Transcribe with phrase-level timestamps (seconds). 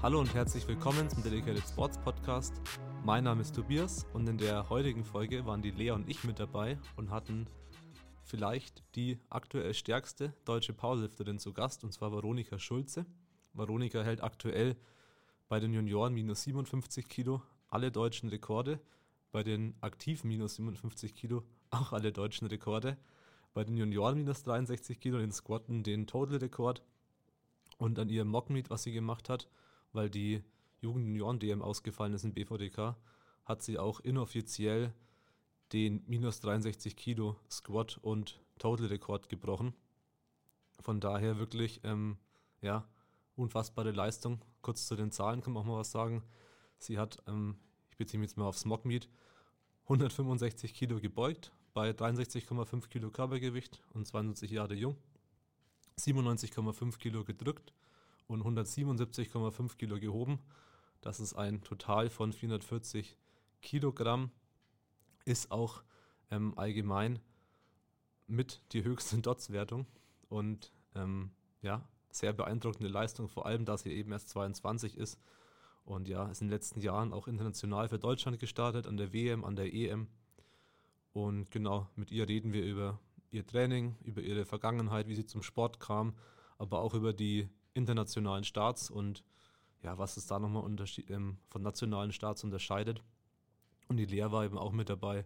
[0.00, 2.54] Hallo und herzlich willkommen zum Dedicated Sports Podcast.
[3.04, 6.38] Mein Name ist Tobias und in der heutigen Folge waren die Lea und ich mit
[6.38, 7.46] dabei und hatten
[8.22, 13.06] vielleicht die aktuell stärkste deutsche Powerlifterin zu Gast und zwar Veronika Schulze.
[13.54, 14.76] Veronika hält aktuell
[15.48, 18.80] bei den Junioren minus 57 Kilo alle deutschen Rekorde,
[19.30, 22.96] bei den aktiven minus 57 Kilo auch alle deutschen Rekorde,
[23.54, 26.82] bei den Junioren minus 63 Kilo den Squatten den Total-Rekord
[27.78, 29.48] und an ihrem Mockmeet, was sie gemacht hat,
[29.92, 30.42] weil die
[30.80, 32.96] Jugend-Junioren-DM ausgefallen ist in BVDK,
[33.44, 34.92] hat sie auch inoffiziell
[35.72, 39.74] den minus 63 Kilo Squat und Total-Rekord gebrochen.
[40.80, 42.16] Von daher wirklich, ähm,
[42.62, 42.86] ja,
[43.36, 44.40] unfassbare Leistung.
[44.62, 46.22] Kurz zu den Zahlen kann man auch mal was sagen.
[46.78, 47.56] Sie hat, ähm,
[47.90, 49.08] ich beziehe mich jetzt mal aufs Mockmeet,
[49.88, 54.98] 165 Kilo gebeugt bei 63,5 Kilo Körpergewicht und 72 Jahre jung,
[55.98, 57.72] 97,5 Kilo gedrückt
[58.26, 60.40] und 177,5 Kilo gehoben.
[61.00, 63.16] Das ist ein Total von 440
[63.62, 64.30] Kilogramm.
[65.24, 65.82] Ist auch
[66.30, 67.18] ähm, allgemein
[68.26, 69.86] mit die höchste Dots-Wertung
[70.28, 71.30] und ähm,
[71.62, 75.18] ja, sehr beeindruckende Leistung, vor allem, da sie eben erst 22 ist
[75.88, 79.42] und ja, ist in den letzten Jahren auch international für Deutschland gestartet, an der WM,
[79.42, 80.06] an der EM.
[81.14, 83.00] Und genau, mit ihr reden wir über
[83.30, 86.14] ihr Training, über ihre Vergangenheit, wie sie zum Sport kam,
[86.58, 89.24] aber auch über die internationalen Starts und
[89.82, 90.64] ja, was es da nochmal
[91.08, 93.02] ähm, von nationalen Starts unterscheidet.
[93.88, 95.24] Und die Lea war eben auch mit dabei,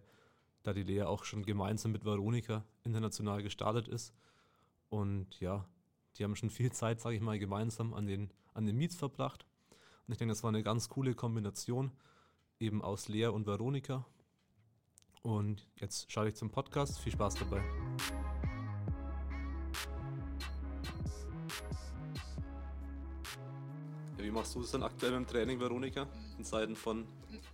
[0.63, 4.13] da die Lea auch schon gemeinsam mit Veronika international gestartet ist.
[4.87, 5.67] Und ja,
[6.15, 9.45] die haben schon viel Zeit, sage ich mal, gemeinsam an den, an den Meets verbracht.
[10.07, 11.91] Und ich denke, das war eine ganz coole Kombination,
[12.59, 14.05] eben aus Lea und Veronika.
[15.21, 16.99] Und jetzt schaue ich zum Podcast.
[16.99, 17.63] Viel Spaß dabei.
[24.17, 26.05] Ja, wie machst du es dann aktuell im Training, Veronika?
[26.37, 27.07] In Zeiten von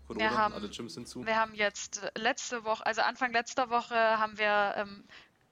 [0.07, 1.23] Corona, wir haben, alle Gyms sind zu?
[1.23, 5.03] Wir haben jetzt letzte Woche, also Anfang letzter Woche, haben wir ähm,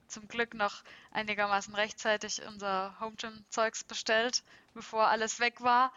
[0.08, 4.44] zum Glück noch einigermaßen rechtzeitig unser Home Gym Zeugs bestellt,
[4.74, 5.94] bevor alles weg war.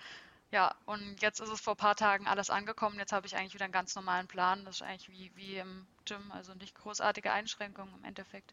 [0.53, 2.99] Ja, und jetzt ist es vor ein paar Tagen alles angekommen.
[2.99, 4.65] Jetzt habe ich eigentlich wieder einen ganz normalen Plan.
[4.65, 8.53] Das ist eigentlich wie, wie im Gym, also nicht großartige Einschränkungen im Endeffekt.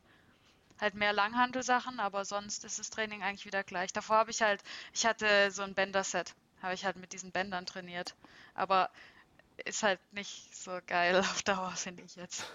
[0.79, 3.93] Halt mehr Langhandelsachen, aber sonst ist das Training eigentlich wieder gleich.
[3.93, 4.63] Davor habe ich halt,
[4.93, 8.15] ich hatte so ein Bänder-Set, habe ich halt mit diesen Bändern trainiert.
[8.55, 8.91] Aber
[9.65, 12.45] ist halt nicht so geil auf Dauer, finde ich jetzt.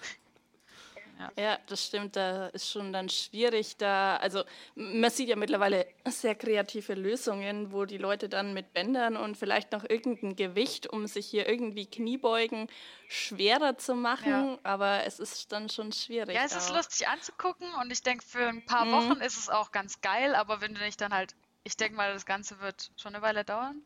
[1.19, 1.43] Ja.
[1.43, 1.59] ja.
[1.67, 2.17] das stimmt.
[2.17, 3.77] Da ist schon dann schwierig.
[3.77, 9.17] Da, also man sieht ja mittlerweile sehr kreative Lösungen, wo die Leute dann mit Bändern
[9.17, 12.69] und vielleicht noch irgendein Gewicht, um sich hier irgendwie Kniebeugen
[13.09, 14.31] schwerer zu machen.
[14.53, 14.59] Ja.
[14.63, 16.35] Aber es ist dann schon schwierig.
[16.35, 18.93] Ja, es ist lustig anzugucken und ich denke, für ein paar mhm.
[18.93, 20.35] Wochen ist es auch ganz geil.
[20.35, 21.35] Aber wenn du dich dann halt,
[21.65, 23.83] ich denke mal, das Ganze wird schon eine Weile dauern.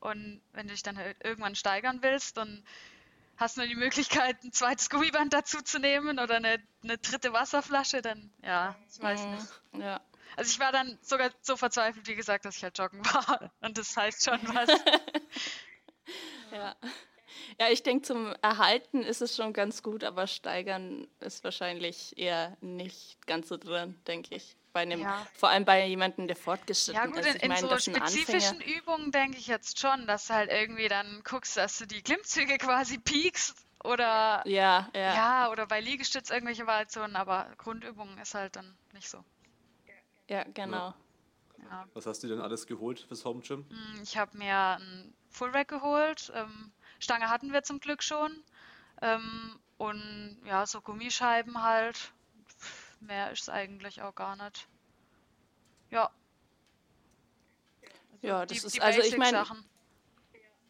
[0.00, 2.62] Und wenn du dich dann halt irgendwann steigern willst, dann
[3.38, 7.32] hast du nur die Möglichkeit, ein zweites Gummiband dazu zu nehmen oder eine, eine dritte
[7.32, 9.30] Wasserflasche, dann ja, ich weiß mhm.
[9.32, 9.46] nicht.
[9.74, 10.00] Ja.
[10.36, 13.52] Also ich war dann sogar so verzweifelt, wie gesagt, dass ich halt joggen war.
[13.60, 14.68] Und das heißt schon was.
[16.52, 16.76] ja.
[17.60, 22.56] Ja, ich denke, zum Erhalten ist es schon ganz gut, aber steigern ist wahrscheinlich eher
[22.60, 25.26] nicht ganz so drin, denke ich bei einem, ja.
[25.34, 27.06] vor allem bei jemandem, der fortgeschritten ist.
[27.06, 27.36] Ja gut, ist.
[27.36, 31.22] in, in meine, so spezifischen Übungen denke ich jetzt schon, dass du halt irgendwie dann
[31.24, 35.14] guckst, dass du die Klimmzüge quasi piekst oder ja, ja.
[35.14, 39.24] ja oder bei Liegestütz irgendwelche Variationen, aber Grundübungen ist halt dann nicht so.
[40.28, 40.94] Ja, genau.
[41.70, 41.86] Ja.
[41.94, 43.66] Was hast du denn alles geholt fürs Home Gym?
[43.68, 46.32] Hm, ich habe mir ein Full Rack geholt.
[46.34, 48.42] Ähm, Stange hatten wir zum Glück schon.
[49.00, 52.12] Ähm, und ja, so Gummischeiben halt
[53.00, 54.66] mehr ist es eigentlich auch gar nicht.
[55.90, 56.10] Ja.
[58.12, 59.46] Also ja, das die, ist, die also ich meine,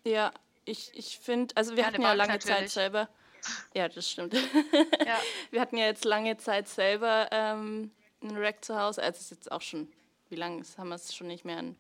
[0.05, 0.33] ja,
[0.65, 2.57] ich, ich finde, also wir ja, hatten ja lange natürlich.
[2.57, 3.09] Zeit selber,
[3.75, 4.35] ja, das stimmt.
[4.35, 5.19] ja.
[5.51, 7.91] Wir hatten ja jetzt lange Zeit selber ähm,
[8.21, 9.91] einen Rack zu Hause, also es ist jetzt auch schon,
[10.29, 11.77] wie lange haben wir es schon nicht mehr, ein,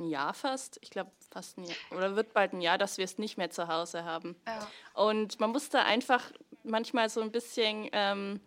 [0.00, 3.04] ein Jahr fast, ich glaube fast ein Jahr, oder wird bald ein Jahr, dass wir
[3.04, 4.36] es nicht mehr zu Hause haben.
[4.46, 4.66] Ja.
[4.94, 6.32] Und man muss da einfach
[6.64, 8.40] manchmal so ein bisschen ähm,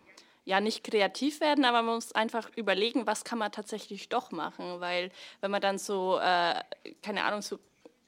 [0.46, 4.82] ja nicht kreativ werden, aber man muss einfach überlegen, was kann man tatsächlich doch machen,
[4.82, 5.12] weil
[5.42, 6.56] wenn man dann so, äh,
[7.02, 7.60] keine Ahnung, so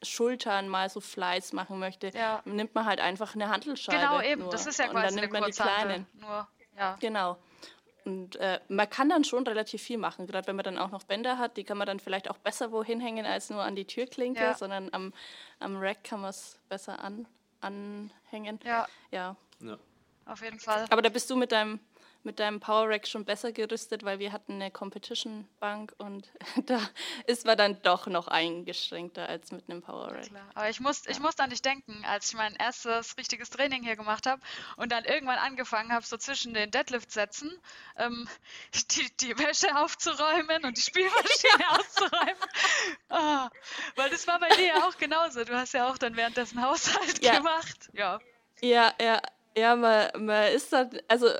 [0.02, 2.42] Schultern mal so Fleiß machen möchte, ja.
[2.44, 3.98] nimmt man halt einfach eine Handelsscheibe.
[3.98, 4.50] Genau, eben, nur.
[4.50, 6.06] das ist ja quasi Und dann nimmt man die kleinen.
[6.20, 6.96] Nur, ja.
[7.00, 7.38] Genau.
[8.06, 11.02] Und äh, man kann dann schon relativ viel machen, gerade wenn man dann auch noch
[11.02, 13.84] Bänder hat, die kann man dann vielleicht auch besser wohin hängen als nur an die
[13.84, 14.54] Türklinke, ja.
[14.54, 15.12] sondern am,
[15.58, 17.26] am Rack kann man es besser an,
[17.60, 18.60] anhängen.
[18.64, 18.86] Ja.
[19.10, 19.34] ja.
[19.58, 19.76] ja.
[20.24, 20.86] auf jeden Fall.
[20.88, 21.80] Aber da bist du mit deinem
[22.26, 26.28] mit deinem Power Rack schon besser gerüstet, weil wir hatten eine Competition Bank und
[26.66, 26.80] da
[27.26, 30.26] ist man dann doch noch eingeschränkter als mit einem Power Rack.
[30.32, 33.84] Ja, Aber ich muss, ich muss an dich denken, als ich mein erstes richtiges Training
[33.84, 34.42] hier gemacht habe
[34.76, 37.50] und dann irgendwann angefangen habe, so zwischen den Deadlift-Sätzen
[37.96, 38.28] ähm,
[38.90, 42.50] die, die Wäsche aufzuräumen und die Spielmaschine auszuräumen.
[43.08, 43.48] Oh,
[43.94, 45.44] weil das war bei dir ja auch genauso.
[45.44, 47.36] Du hast ja auch dann währenddessen Haushalt ja.
[47.36, 47.88] gemacht.
[47.92, 48.18] Ja.
[48.60, 49.20] Ja, ja,
[49.56, 51.30] ja, man, man ist dann, also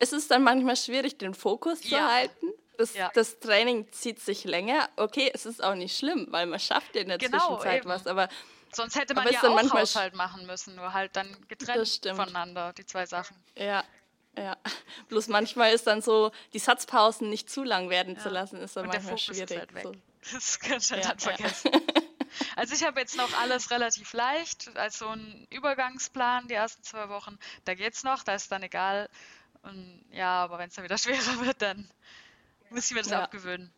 [0.00, 2.46] es ist dann manchmal schwierig, den Fokus zu halten.
[2.76, 3.10] Das, ja.
[3.14, 4.88] das, Training zieht sich länger.
[4.96, 7.90] Okay, es ist auch nicht schlimm, weil man schafft in der genau, Zwischenzeit eben.
[7.90, 8.28] was, aber
[8.72, 13.04] Sonst hätte man ja auch Haushalt machen müssen, nur halt dann getrennt voneinander, die zwei
[13.04, 13.36] Sachen.
[13.56, 13.84] Ja,
[14.36, 14.56] ja.
[15.08, 18.22] Bloß manchmal ist dann so, die Satzpausen nicht zu lang werden ja.
[18.22, 19.50] zu lassen, ist dann Und manchmal schwierig.
[19.50, 19.82] Ist halt weg.
[19.84, 19.94] So.
[20.32, 21.70] Das kannst du halt ja, dann vergessen.
[22.54, 27.08] Also ich habe jetzt noch alles relativ leicht, als so ein Übergangsplan die ersten zwei
[27.08, 27.38] Wochen.
[27.64, 29.08] Da geht's noch, da ist dann egal,
[29.62, 31.90] und ja, aber wenn es dann wieder schwerer wird, dann
[32.70, 33.22] muss ich mir das ja.
[33.22, 33.72] abgewöhnen.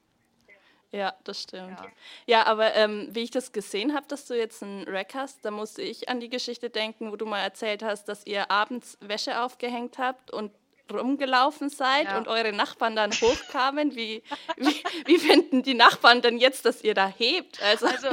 [0.92, 1.80] Ja, das stimmt.
[1.80, 1.86] Ja,
[2.26, 5.50] ja aber ähm, wie ich das gesehen habe, dass du jetzt einen Rack hast, da
[5.50, 9.40] musste ich an die Geschichte denken, wo du mal erzählt hast, dass ihr abends Wäsche
[9.40, 10.52] aufgehängt habt und
[10.92, 12.18] rumgelaufen seid ja.
[12.18, 14.22] und eure Nachbarn dann hochkamen, wie,
[14.56, 17.62] wie, wie, finden die Nachbarn denn jetzt, dass ihr da hebt?
[17.62, 18.08] Also, also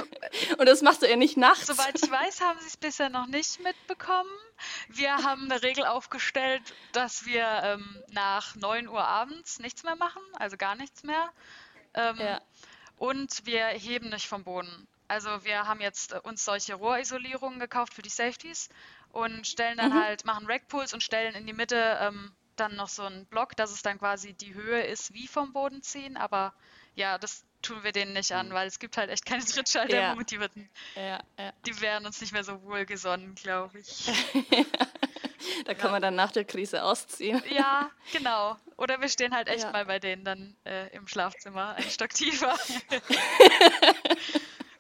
[0.58, 1.68] und das machst du ja nicht nachts.
[1.68, 4.30] Soweit ich weiß, haben sie es bisher noch nicht mitbekommen.
[4.88, 6.62] Wir haben eine Regel aufgestellt,
[6.92, 11.32] dass wir ähm, nach 9 Uhr abends nichts mehr machen, also gar nichts mehr.
[11.94, 12.42] Ähm, ja.
[12.98, 14.88] Und wir heben nicht vom Boden.
[15.08, 18.70] Also wir haben jetzt uns solche Rohrisolierungen gekauft für die Safeties
[19.12, 20.04] und stellen dann mhm.
[20.04, 23.72] halt, machen Rackpulls und stellen in die Mitte ähm, dann noch so einen Block, dass
[23.72, 26.54] es dann quasi die Höhe ist wie vom Boden ziehen, aber
[27.00, 28.54] ja, das tun wir denen nicht an, mhm.
[28.54, 30.16] weil es gibt halt echt keine Trittschalter ja.
[30.16, 30.70] motivierten.
[30.96, 31.54] Ja, ja.
[31.66, 34.06] Die wären uns nicht mehr so wohlgesonnen, glaube ich.
[35.66, 35.92] da kann ja.
[35.92, 37.42] man dann nach der Krise ausziehen.
[37.50, 38.58] Ja, genau.
[38.78, 39.72] Oder wir stehen halt echt ja.
[39.72, 42.56] mal bei denen dann äh, im Schlafzimmer, ein Stock tiefer.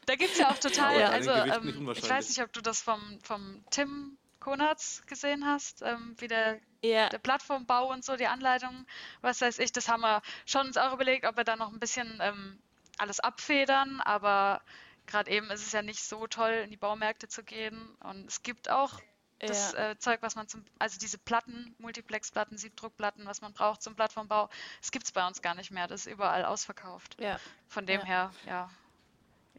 [0.05, 3.19] da gibt es ja auch total, also ähm, ich weiß nicht, ob du das vom,
[3.23, 7.09] vom Tim Konatz gesehen hast, ähm, wie der, yeah.
[7.09, 8.85] der Plattformbau und so, die Anleitung,
[9.21, 11.79] was weiß ich, das haben wir schon uns auch überlegt, ob wir da noch ein
[11.79, 12.59] bisschen ähm,
[12.97, 14.61] alles abfedern, aber
[15.07, 18.43] gerade eben ist es ja nicht so toll, in die Baumärkte zu gehen und es
[18.43, 18.99] gibt auch
[19.39, 19.91] das ja.
[19.91, 24.49] äh, Zeug, was man zum, also diese Platten, Multiplex-Platten, Siebdruckplatten, was man braucht zum Plattformbau,
[24.81, 25.87] das gibt es bei uns gar nicht mehr.
[25.87, 27.15] Das ist überall ausverkauft.
[27.19, 27.39] Ja.
[27.67, 28.05] Von dem ja.
[28.05, 28.69] her, ja,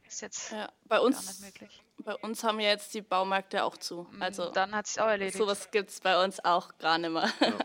[0.07, 1.83] ist jetzt ja, bei uns, nicht möglich.
[2.05, 4.07] Bei uns haben ja jetzt die Baumärkte auch zu.
[4.11, 5.37] Mm, also dann hat sich auch erledigt.
[5.37, 7.31] Sowas gibt es bei uns auch gar nicht mehr.
[7.41, 7.59] Ja.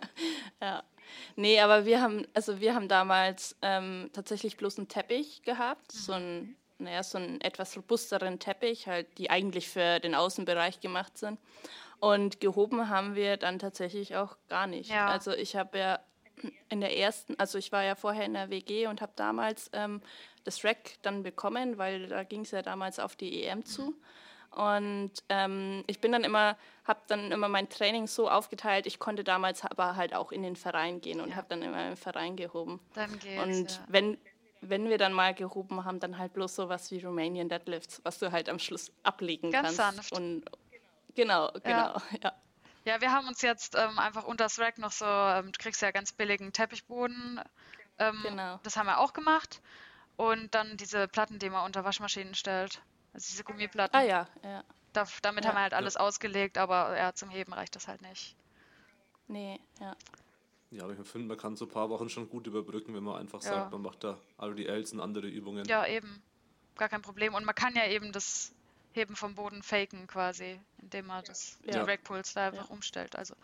[0.62, 0.84] ja.
[1.36, 5.98] Nee, aber wir haben, also wir haben damals ähm, tatsächlich bloß einen Teppich gehabt, mhm.
[5.98, 11.18] so ein naja, so einen etwas robusteren Teppich, halt, die eigentlich für den Außenbereich gemacht
[11.18, 11.40] sind.
[12.00, 14.90] Und gehoben haben wir dann tatsächlich auch gar nicht.
[14.90, 15.08] Ja.
[15.08, 16.00] Also ich habe ja
[16.70, 20.02] in der ersten, also ich war ja vorher in der WG und habe damals ähm,
[20.44, 23.96] das Rack dann bekommen, weil da ging es ja damals auf die EM zu.
[24.56, 29.26] Und ähm, ich bin dann immer, habe dann immer mein Training so aufgeteilt, ich konnte
[29.26, 31.36] damals aber halt auch in den Verein gehen und ja.
[31.36, 32.80] habe dann immer im Verein gehoben.
[32.94, 33.80] Dann geht's, und ja.
[33.90, 34.18] wenn,
[34.62, 38.32] wenn wir dann mal gehoben haben, dann halt bloß sowas wie Romanian Deadlifts, was du
[38.32, 40.10] halt am Schluss ablegen Ganz kannst.
[40.10, 40.14] Sanft.
[40.14, 40.46] Und
[41.16, 42.02] genau, genau, ja.
[42.24, 42.34] ja.
[42.86, 45.82] Ja, wir haben uns jetzt ähm, einfach unter das Rack noch so, ähm, du kriegst
[45.82, 47.42] ja ganz billigen Teppichboden.
[47.98, 48.60] Ähm, genau.
[48.62, 49.60] Das haben wir auch gemacht.
[50.18, 52.82] Und dann diese Platten, die man unter Waschmaschinen stellt.
[53.16, 53.98] Also diese Gummiplatten.
[53.98, 54.64] Ah ja, ja.
[54.92, 55.50] Da, damit ja.
[55.50, 56.02] haben wir halt alles ja.
[56.02, 58.36] ausgelegt, aber ja, zum Heben reicht das halt nicht.
[59.28, 59.96] Nee, ja.
[60.72, 63.16] Ja, aber ich finde, man kann so ein paar Wochen schon gut überbrücken, wenn man
[63.16, 63.52] einfach ja.
[63.52, 65.64] sagt, man macht da all die Ls und andere Übungen.
[65.66, 66.22] Ja, eben.
[66.76, 67.34] Gar kein Problem.
[67.34, 68.54] Und man kann ja eben das
[68.92, 71.72] Heben vom Boden faken quasi, indem man das ja.
[71.72, 72.74] die Rackpulse da einfach ja.
[72.74, 73.16] umstellt.
[73.16, 73.36] Also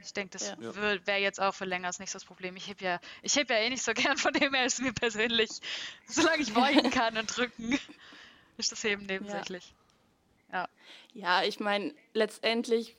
[0.00, 0.74] ich denke, das ja.
[1.06, 2.56] wäre jetzt auch für länger nicht so das Problem.
[2.56, 4.92] Ich heb ja, ich heb ja eh nicht so gern, von dem her ist mir
[4.92, 5.50] persönlich,
[6.06, 7.78] solange ich beugen kann und drücken,
[8.60, 9.74] ist das Heben nebensächlich.
[10.52, 10.68] Ja.
[11.14, 12.96] Ja, ich meine, letztendlich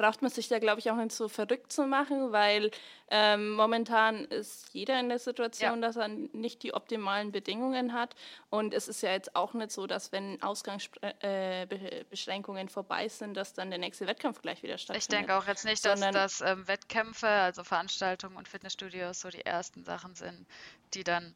[0.00, 2.70] braucht man sich da, glaube ich, auch nicht so verrückt zu machen, weil
[3.10, 5.88] ähm, momentan ist jeder in der Situation, ja.
[5.88, 8.14] dass er nicht die optimalen Bedingungen hat.
[8.48, 13.52] Und es ist ja jetzt auch nicht so, dass wenn Ausgangsbeschränkungen äh, vorbei sind, dass
[13.52, 15.02] dann der nächste Wettkampf gleich wieder stattfindet.
[15.02, 19.44] Ich denke auch jetzt nicht, dass, dass ähm, Wettkämpfe, also Veranstaltungen und Fitnessstudios so die
[19.44, 20.46] ersten Sachen sind,
[20.94, 21.34] die dann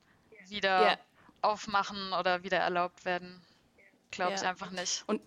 [0.49, 0.97] wieder ja.
[1.45, 3.41] Aufmachen oder wieder erlaubt werden.
[4.11, 4.39] Glaube ja.
[4.39, 5.05] ich einfach nicht.
[5.07, 5.21] Und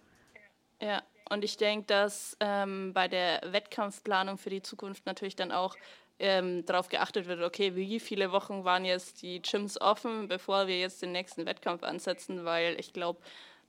[0.82, 5.76] ja, und ich denke, dass ähm, bei der Wettkampfplanung für die Zukunft natürlich dann auch
[6.20, 10.80] ähm, darauf geachtet wird, okay, wie viele Wochen waren jetzt die Gyms offen, bevor wir
[10.80, 13.20] jetzt den nächsten Wettkampf ansetzen, weil ich glaube,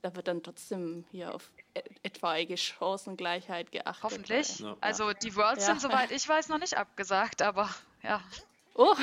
[0.01, 1.51] da wird dann trotzdem hier auf
[2.03, 4.03] etwaige Chancengleichheit geachtet.
[4.03, 4.59] Hoffentlich.
[4.59, 4.77] Ja.
[4.79, 5.73] Also die Worlds ja.
[5.73, 7.69] sind, soweit ich weiß, noch nicht abgesagt, aber
[8.01, 8.21] ja.
[8.79, 8.95] Oh.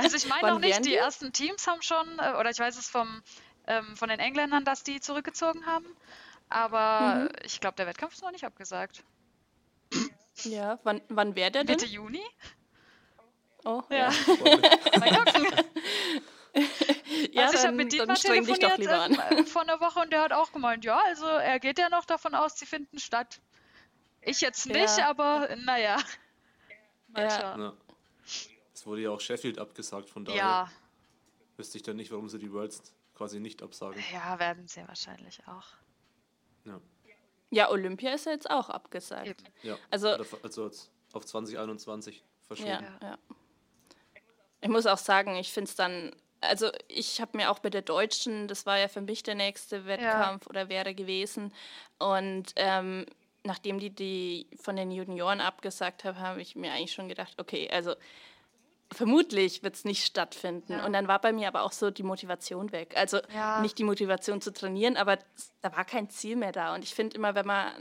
[0.00, 2.88] also ich meine noch nicht, die ersten Teams haben schon, äh, oder ich weiß es
[2.88, 3.22] vom,
[3.68, 5.86] ähm, von den Engländern, dass die zurückgezogen haben,
[6.48, 7.28] aber mhm.
[7.44, 9.04] ich glaube, der Wettkampf ist noch nicht abgesagt.
[10.42, 11.76] Ja, wann, wann wäre der denn?
[11.76, 12.24] Mitte Juni.
[13.64, 14.10] Oh, ja.
[14.10, 14.10] ja.
[14.98, 15.46] Mal gucken.
[17.30, 20.50] ja, also ich habe mit Dietmar telefoniert äh, vor einer Woche und der hat auch
[20.50, 23.40] gemeint, ja, also er geht ja noch davon aus, sie finden statt.
[24.20, 25.08] Ich jetzt nicht, ja.
[25.08, 25.98] aber naja.
[27.06, 27.72] Mal ja.
[28.82, 30.72] Es wurde ja auch Sheffield abgesagt, von daher ja.
[31.56, 34.02] wüsste ich dann nicht, warum sie die Worlds quasi nicht absagen.
[34.12, 35.68] Ja, werden sie wahrscheinlich auch.
[36.64, 36.80] Ja.
[37.50, 39.28] Ja, Olympia ist ja jetzt auch abgesagt.
[39.28, 39.44] Eben.
[39.62, 40.08] Ja, also,
[40.42, 40.68] also
[41.12, 42.70] auf 2021 verschoben.
[42.70, 43.18] Ja, ja.
[44.60, 46.10] Ich muss auch sagen, ich finde es dann,
[46.40, 49.86] also ich habe mir auch bei der Deutschen, das war ja für mich der nächste
[49.86, 50.50] Wettkampf ja.
[50.50, 51.54] oder wäre gewesen.
[52.00, 53.06] Und ähm,
[53.44, 57.70] nachdem die die von den Junioren abgesagt haben, habe ich mir eigentlich schon gedacht, okay,
[57.70, 57.94] also
[58.92, 60.72] vermutlich wird es nicht stattfinden.
[60.72, 60.86] Ja.
[60.86, 62.94] Und dann war bei mir aber auch so die Motivation weg.
[62.96, 63.60] Also ja.
[63.60, 65.18] nicht die Motivation zu trainieren, aber
[65.60, 66.74] da war kein Ziel mehr da.
[66.74, 67.72] Und ich finde immer, wenn man,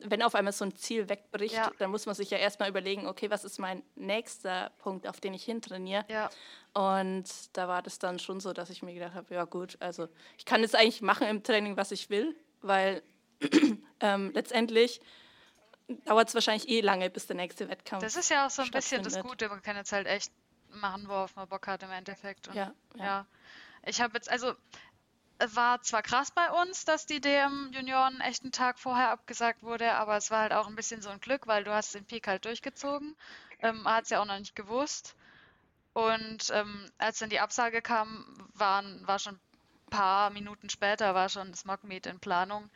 [0.00, 1.70] wenn auf einmal so ein Ziel wegbricht, ja.
[1.78, 5.34] dann muss man sich ja erstmal überlegen, okay, was ist mein nächster Punkt, auf den
[5.34, 6.04] ich hintrainiere.
[6.08, 6.30] Ja.
[6.74, 10.08] Und da war das dann schon so, dass ich mir gedacht habe, ja gut, also
[10.38, 13.02] ich kann jetzt eigentlich machen im Training, was ich will, weil
[14.00, 15.00] ähm, letztendlich
[16.04, 18.02] dauert es wahrscheinlich eh lange, bis der nächste Wettkampf.
[18.02, 19.48] Das ist ja auch so ein bisschen das Gute.
[19.48, 20.32] Man kann jetzt halt echt
[20.80, 22.48] machen, worauf man Bock hat im Endeffekt.
[22.48, 23.04] Und, ja, ja.
[23.04, 23.26] ja.
[23.84, 24.54] Ich habe jetzt, also
[25.38, 29.62] es war zwar krass bei uns, dass die DM Junioren echt einen Tag vorher abgesagt
[29.62, 32.04] wurde, aber es war halt auch ein bisschen so ein Glück, weil du hast den
[32.04, 33.16] Peak halt durchgezogen.
[33.60, 35.16] Ähm, hat es ja auch noch nicht gewusst.
[35.94, 38.24] Und ähm, als dann die Absage kam,
[38.54, 42.70] waren, war schon ein paar Minuten später, war schon das Mockmeet in Planung.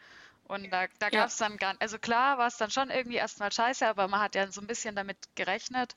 [0.49, 3.17] Und da, da gab es dann gar nicht, also klar war es dann schon irgendwie
[3.17, 5.97] erstmal scheiße, aber man hat ja so ein bisschen damit gerechnet.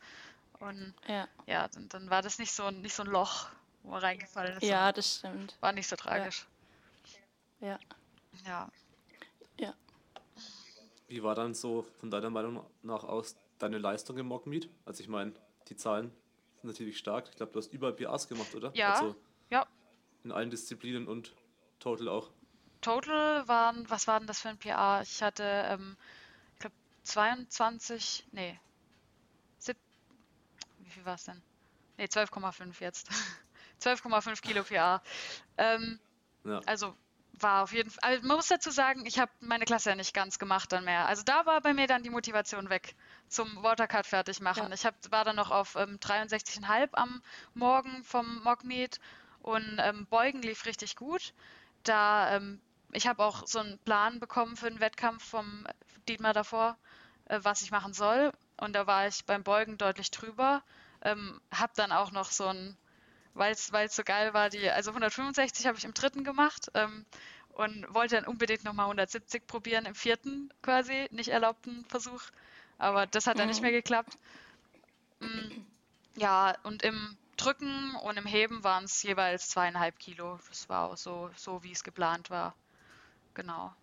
[0.60, 3.48] Und ja, ja dann, dann war das nicht so, nicht so ein Loch,
[3.84, 4.64] wo man reingefallen ist.
[4.64, 5.58] Ja, das stimmt.
[5.62, 6.46] War nicht so tragisch.
[7.62, 7.80] Ja.
[8.46, 8.70] Ja.
[9.58, 9.74] Ja.
[11.08, 14.70] Wie war dann so von deiner Meinung nach aus deine Leistung im Mockmeet?
[14.86, 15.34] Also ich meine,
[15.68, 16.12] die Zahlen
[16.62, 17.30] sind natürlich stark.
[17.30, 18.72] Ich glaube, du hast überall PAs gemacht, oder?
[18.76, 18.94] Ja.
[18.94, 19.16] Also
[19.50, 19.66] ja.
[20.24, 21.34] In allen Disziplinen und
[21.80, 22.30] Total auch.
[22.82, 25.02] Total waren, was war denn das für ein PA?
[25.02, 25.98] Ich hatte, ähm,
[26.54, 28.60] ich glaube, 22, nee,
[31.00, 31.42] viel war es denn?
[31.98, 33.10] Nee, 12,5 jetzt.
[33.82, 35.02] 12,5 Kilo PA.
[35.58, 36.00] Ähm,
[36.44, 36.60] ja.
[36.66, 36.96] Also
[37.34, 40.14] war auf jeden Fall, also man muss dazu sagen, ich habe meine Klasse ja nicht
[40.14, 41.08] ganz gemacht dann mehr.
[41.08, 42.96] Also da war bei mir dann die Motivation weg
[43.30, 44.68] zum Watercard fertig machen.
[44.68, 44.74] Ja.
[44.74, 47.22] Ich hab, war dann noch auf ähm, 63,5 am
[47.54, 49.00] Morgen vom Mockmeet
[49.42, 51.34] und ähm, Beugen lief richtig gut.
[51.84, 52.60] Da ähm,
[52.92, 55.66] ich habe auch so einen Plan bekommen für den Wettkampf vom
[56.10, 56.78] Dietmar davor,
[57.26, 58.34] äh, was ich machen soll.
[58.58, 60.62] Und da war ich beim Beugen deutlich drüber.
[61.02, 62.78] Ähm, habe dann auch noch so ein,
[63.34, 67.06] weil es so geil war, die, also 165 habe ich im dritten gemacht ähm,
[67.54, 72.22] und wollte dann unbedingt nochmal 170 probieren im vierten quasi, nicht erlaubten Versuch.
[72.78, 73.52] Aber das hat dann mhm.
[73.52, 74.18] nicht mehr geklappt.
[75.20, 75.66] Mhm.
[76.16, 80.40] Ja, und im Drücken und im Heben waren es jeweils zweieinhalb Kilo.
[80.50, 82.56] Das war auch so, so wie es geplant war
[83.40, 83.74] genau.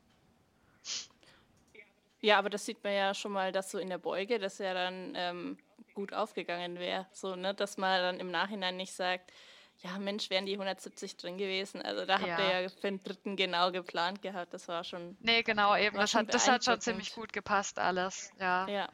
[2.20, 4.74] Ja, aber das sieht man ja schon mal, dass so in der Beuge, das ja
[4.74, 5.58] dann ähm,
[5.94, 7.06] gut aufgegangen wäre.
[7.12, 7.54] So, ne?
[7.54, 9.32] Dass man dann im Nachhinein nicht sagt,
[9.78, 11.82] ja Mensch, wären die 170 drin gewesen.
[11.82, 14.54] Also da habt ihr ja für den dritten genau geplant gehabt.
[14.54, 15.16] Das war schon.
[15.20, 15.96] Nee, genau, eben.
[15.96, 18.30] Das hat, das hat schon ziemlich gut gepasst, alles.
[18.38, 18.66] Ja.
[18.68, 18.88] ja.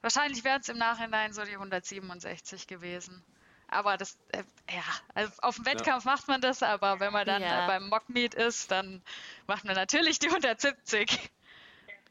[0.00, 3.24] Wahrscheinlich wären es im Nachhinein so die 167 gewesen.
[3.68, 4.82] Aber das, äh, ja,
[5.14, 6.10] also auf dem Wettkampf ja.
[6.10, 7.66] macht man das, aber wenn man dann ja.
[7.66, 9.02] beim Mockmeet ist, dann
[9.46, 11.30] macht man natürlich die 170.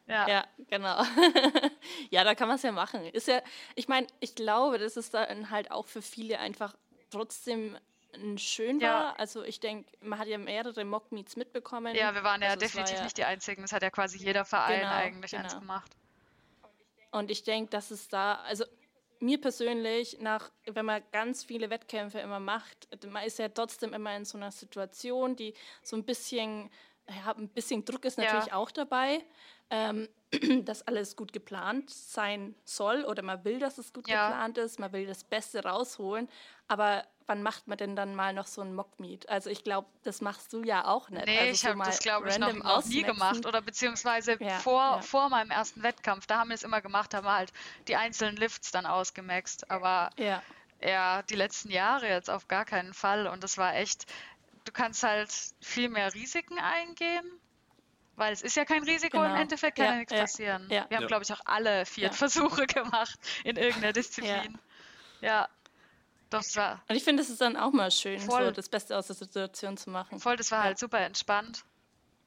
[0.07, 1.03] Ja, ja genau.
[2.09, 3.05] ja, da kann man es ja machen.
[3.05, 3.41] Ist ja,
[3.75, 6.75] ich meine, ich glaube, das ist dann halt auch für viele einfach
[7.09, 7.77] trotzdem
[8.37, 8.93] schön ja.
[8.93, 9.19] war.
[9.19, 11.95] Also ich denke, man hat ja mehrere Mockmeets mitbekommen.
[11.95, 13.61] Ja, wir waren ja also definitiv war nicht die Einzigen.
[13.61, 15.43] Das hat ja quasi jeder Verein genau, eigentlich genau.
[15.43, 15.91] eins gemacht.
[17.11, 18.65] Und ich denke, dass es da, also
[19.19, 24.15] mir persönlich, nach, wenn man ganz viele Wettkämpfe immer macht, man ist ja trotzdem immer
[24.15, 25.53] in so einer Situation, die
[25.83, 26.69] so ein bisschen,
[27.07, 28.55] ja, ein bisschen Druck ist natürlich ja.
[28.55, 29.23] auch dabei,
[29.71, 30.07] ähm,
[30.65, 34.29] dass alles gut geplant sein soll oder man will, dass es gut ja.
[34.29, 36.29] geplant ist, man will das Beste rausholen,
[36.67, 39.29] aber wann macht man denn dann mal noch so ein Mockmeet?
[39.29, 41.25] Also ich glaube, das machst du ja auch nicht.
[41.25, 43.45] Nee, also ich so habe das, glaube ich, noch, noch nie gemacht.
[43.45, 45.01] Oder beziehungsweise ja, vor, ja.
[45.01, 47.53] vor meinem ersten Wettkampf, da haben wir es immer gemacht, haben wir halt
[47.87, 49.71] die einzelnen Lifts dann ausgemaxt.
[49.71, 50.43] Aber ja.
[50.81, 53.27] ja, die letzten Jahre jetzt auf gar keinen Fall.
[53.27, 54.05] Und das war echt,
[54.65, 57.39] du kannst halt viel mehr Risiken eingehen
[58.21, 59.33] weil es ist ja kein Risiko, genau.
[59.33, 60.19] im Endeffekt kann ja, ja nichts ja.
[60.21, 60.67] passieren.
[60.69, 60.85] Ja.
[60.89, 64.59] Wir haben, glaube ich, auch alle vier Versuche gemacht in irgendeiner Disziplin.
[65.21, 65.49] Ja.
[66.29, 66.83] Das war.
[66.87, 69.15] Und ich finde, es ist dann auch mal schön, voll, so das Beste aus der
[69.15, 70.19] Situation zu machen.
[70.19, 71.65] Voll, das war halt super entspannt.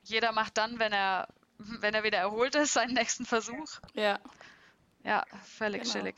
[0.02, 3.78] Jeder macht dann, wenn er, wenn er wieder erholt ist, seinen nächsten Versuch.
[3.92, 4.18] Ja.
[5.04, 5.92] Ja, völlig genau.
[5.92, 6.16] chillig.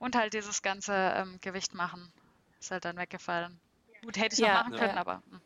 [0.00, 2.12] Und halt dieses ganze ähm, Gewicht machen
[2.58, 3.56] ist halt dann weggefallen.
[4.02, 5.22] Gut, hätte ich ja, noch machen können, aber.
[5.30, 5.40] Mh.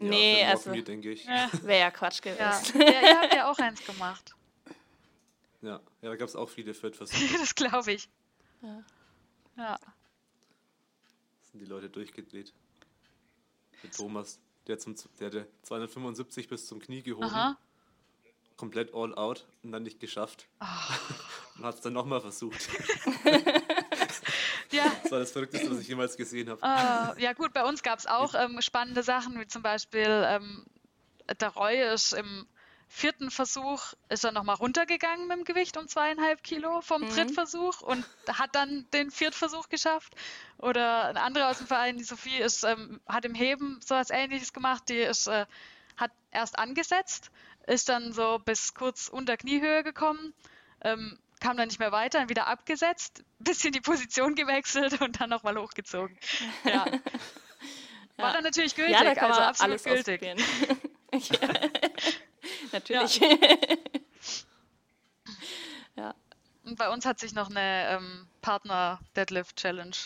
[0.00, 0.72] Ja, nee, also.
[0.72, 1.24] denke ich.
[1.24, 1.50] Ja.
[1.62, 2.78] Wäre ja Quatsch gewesen.
[2.78, 4.34] Ja, ja ihr habt ja auch eins gemacht.
[5.60, 7.38] Ja, ja da gab es auch viele Fettversuche.
[7.38, 8.08] das glaube ich.
[8.62, 8.84] Ja.
[9.56, 9.78] ja.
[11.50, 12.52] Sind die Leute durchgedreht.
[13.82, 17.26] Mit Thomas, der zum der hatte 275 bis zum Knie gehoben.
[17.26, 17.58] Aha.
[18.56, 20.48] Komplett all out und dann nicht geschafft.
[20.60, 20.64] Oh.
[21.58, 22.68] und hat es dann nochmal versucht.
[24.70, 24.92] Ja.
[25.02, 26.60] Das war das Verrückteste, was ich jemals gesehen habe.
[26.60, 30.66] Uh, ja gut, bei uns gab es auch ähm, spannende Sachen, wie zum Beispiel ähm,
[31.40, 32.46] der Roy ist im
[32.88, 37.10] vierten Versuch ist er nochmal runtergegangen mit dem Gewicht um zweieinhalb Kilo vom mhm.
[37.10, 40.14] Drittversuch und hat dann den Viertversuch geschafft.
[40.56, 44.10] Oder ein anderer aus dem Verein, die Sophie, ist, ähm, hat im Heben so was
[44.10, 44.84] ähnliches gemacht.
[44.88, 45.44] Die ist, äh,
[45.96, 47.30] hat erst angesetzt,
[47.66, 50.32] ist dann so bis kurz unter Kniehöhe gekommen,
[50.80, 55.30] ähm, kam dann nicht mehr weiter, dann wieder abgesetzt, bisschen die Position gewechselt und dann
[55.30, 56.18] nochmal hochgezogen.
[56.64, 56.86] Ja.
[58.16, 58.32] War ja.
[58.32, 60.22] dann natürlich gültig, ja, da kann also absolut gültig.
[61.12, 61.48] ja.
[62.72, 63.20] natürlich.
[65.96, 66.14] Ja.
[66.64, 69.96] Und bei uns hat sich noch eine ähm, Partner-Deadlift-Challenge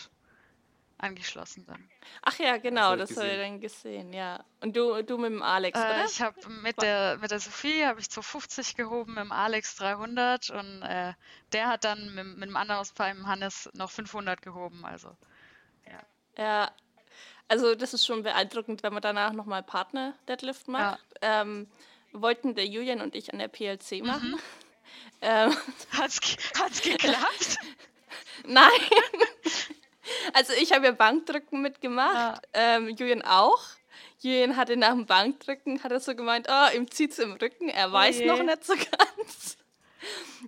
[1.03, 1.89] angeschlossen dann.
[2.21, 4.43] Ach ja, genau, das, das habe ich dann gesehen, ja.
[4.61, 6.05] Und du, du mit dem Alex, äh, oder?
[6.05, 10.49] Ich habe mit der, mit der Sophie habe ich 250 gehoben, mit dem Alex 300
[10.49, 11.13] und äh,
[11.51, 15.15] der hat dann mit, mit dem anderen aus dem Hannes noch 500 gehoben, also
[15.85, 15.99] ja.
[16.37, 16.71] Ja,
[17.47, 21.05] also das ist schon beeindruckend, wenn man danach nochmal Partner-Deadlift macht.
[21.21, 21.41] Ja.
[21.41, 21.67] Ähm,
[22.13, 24.07] wollten der Julian und ich an der PLC mhm.
[24.07, 24.31] machen.
[24.31, 24.39] Mhm.
[25.25, 25.55] Ähm,
[25.91, 26.19] hat's,
[26.59, 27.57] hat's geklappt?
[28.45, 28.69] Nein.
[30.33, 32.77] Also ich habe ja Bankdrücken mitgemacht, ja.
[32.77, 33.61] ähm, Julian auch.
[34.19, 37.69] Julian hatte nach dem Bankdrücken, hat er so gemeint, oh, ihm zieht es im Rücken,
[37.69, 38.25] er oh weiß je.
[38.25, 38.73] noch nicht so
[39.17, 39.57] ganz.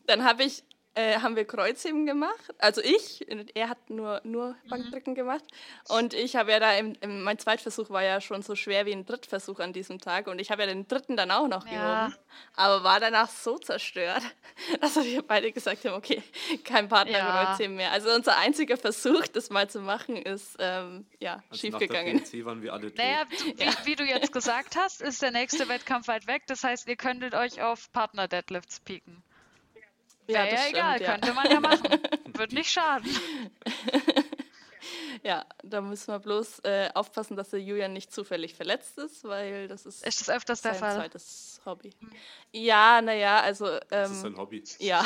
[0.06, 0.64] Dann habe ich
[0.96, 2.54] äh, haben wir Kreuzheben gemacht.
[2.58, 4.70] Also ich, er hat nur, nur mhm.
[4.70, 5.18] Bankdrücken mhm.
[5.18, 5.44] gemacht.
[5.90, 8.94] Und ich habe ja da, im, im, mein Zweitversuch war ja schon so schwer wie
[8.94, 10.28] ein Drittversuch an diesem Tag.
[10.28, 12.08] Und ich habe ja den dritten dann auch noch ja.
[12.08, 12.16] gehoben.
[12.56, 14.24] Aber war danach so zerstört,
[14.82, 16.24] dass wir beide gesagt haben, okay,
[16.64, 17.90] kein Partnerkreuzheben ja.
[17.90, 17.92] mehr.
[17.92, 22.22] Also unser einziger Versuch, das mal zu machen, ist ähm, ja, also schiefgegangen.
[22.46, 22.98] waren wir alle tot.
[22.98, 23.72] Naja, wie, ja.
[23.84, 26.44] wie du jetzt gesagt hast, ist der nächste Wettkampf weit weg.
[26.48, 29.24] Das heißt, ihr könntet euch auf Partner-Deadlifts pieken.
[30.28, 31.12] Wäre ja, ja stimmt, egal, ja.
[31.12, 32.00] könnte man ja machen.
[32.34, 33.10] Wird nicht schaden.
[35.24, 39.68] Ja, da müssen wir bloß äh, aufpassen, dass der Julian nicht zufällig verletzt ist, weil
[39.68, 40.06] das ist.
[40.06, 40.96] Ist das öfters der Fall?
[40.96, 41.92] zweites Hobby.
[42.00, 42.12] Hm.
[42.52, 43.68] Ja, naja, also.
[43.68, 44.64] Ähm, das ist ein Hobby.
[44.78, 45.04] Ja.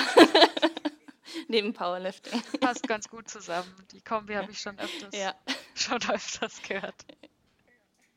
[1.48, 2.42] Neben Powerlifting.
[2.60, 3.74] Passt ganz gut zusammen.
[3.92, 5.34] Die Kombi habe ich schon öfters, ja.
[5.74, 7.06] schon öfters gehört.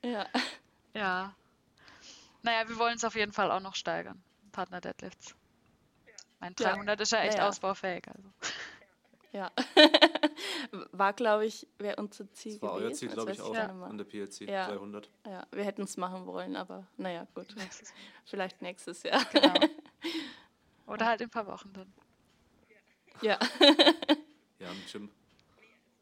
[0.04, 0.26] Ja.
[0.94, 1.36] Ja.
[2.42, 4.20] Naja, wir wollen es auf jeden Fall auch noch steigern.
[4.50, 5.36] Partner Deadlifts.
[6.42, 7.02] Mein 300 ja.
[7.02, 7.48] ist ja echt ja, ja.
[7.48, 8.02] ausbaufähig.
[8.08, 8.28] Also.
[9.30, 9.52] Ja.
[10.90, 12.86] war, glaube ich, wäre unser Ziel das war gewesen.
[12.88, 14.66] euer Ziel, glaube ich, auch an der PLC ja.
[14.66, 15.08] 300.
[15.24, 17.54] Ja, wir hätten es machen wollen, aber naja, gut.
[17.54, 19.24] Nächstes Vielleicht nächstes Jahr.
[19.26, 19.54] Genau.
[20.88, 21.92] Oder halt in ein paar Wochen dann.
[23.22, 23.38] Ja.
[24.58, 25.10] ja, im Gym.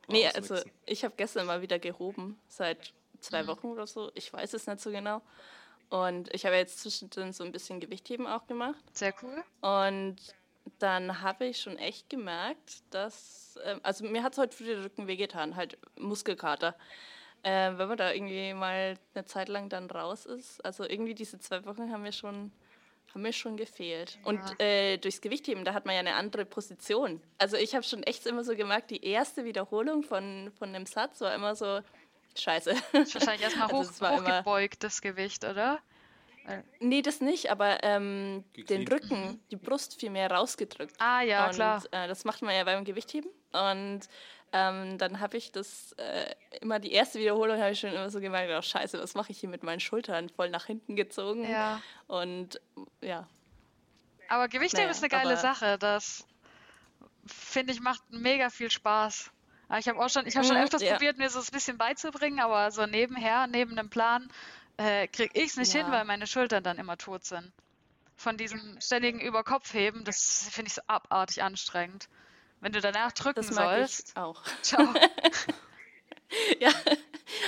[0.09, 3.48] nee, also ich habe gestern mal wieder gehoben, seit zwei mhm.
[3.48, 4.11] Wochen oder so.
[4.14, 5.20] Ich weiß es nicht so genau.
[5.90, 8.83] Und ich habe jetzt zwischendrin so ein bisschen Gewichtheben auch gemacht.
[8.92, 9.42] Sehr cool.
[9.61, 10.16] Und
[10.79, 14.83] dann habe ich schon echt gemerkt, dass, äh, also mir hat es heute früh den
[14.83, 16.76] Rücken wehgetan, halt Muskelkater.
[17.42, 20.64] Äh, wenn man da irgendwie mal eine Zeit lang dann raus ist.
[20.64, 22.53] Also irgendwie diese zwei Wochen haben mir schon,
[23.12, 24.18] haben mir schon gefehlt.
[24.22, 24.29] Ja.
[24.29, 27.20] Und äh, durchs Gewichtheben, da hat man ja eine andere Position.
[27.38, 31.20] Also ich habe schon echt immer so gemerkt, die erste Wiederholung von, von einem Satz
[31.22, 31.81] war immer so,
[32.40, 32.74] Scheiße.
[32.92, 35.81] Das ist wahrscheinlich erstmal also hoch, hochgebeugt, das Gewicht, oder?
[36.81, 40.94] Nee, das nicht, aber ähm, den Rücken, die Brust viel mehr rausgedrückt.
[40.98, 41.83] Ah, ja, und, klar.
[41.92, 43.31] Äh, das macht man ja beim Gewichtheben.
[43.53, 44.00] Und
[44.53, 48.20] ähm, dann habe ich das äh, immer die erste Wiederholung habe ich schon immer so
[48.20, 51.48] gemerkt, oh scheiße, was mache ich hier mit meinen Schultern voll nach hinten gezogen.
[51.48, 51.81] Ja.
[52.09, 52.61] Und
[53.00, 53.29] ja.
[54.29, 55.79] Aber Gewichtheben naja, ist eine geile Sache.
[55.79, 56.26] Das
[57.26, 59.31] finde ich macht mega viel Spaß.
[59.78, 60.92] Ich habe auch schon, ich habe schon mhm, öfters ja.
[60.92, 64.30] probiert, mir so ein bisschen beizubringen, aber so nebenher, neben einem Plan,
[64.76, 65.83] äh, kriege ich es nicht ja.
[65.83, 67.52] hin, weil meine Schultern dann immer tot sind.
[68.16, 72.09] Von diesem ständigen Überkopfheben, das finde ich so abartig anstrengend.
[72.61, 74.11] Wenn du danach drücken das sollst.
[74.11, 74.42] Ich auch.
[74.62, 74.92] Ciao.
[76.61, 76.72] ja,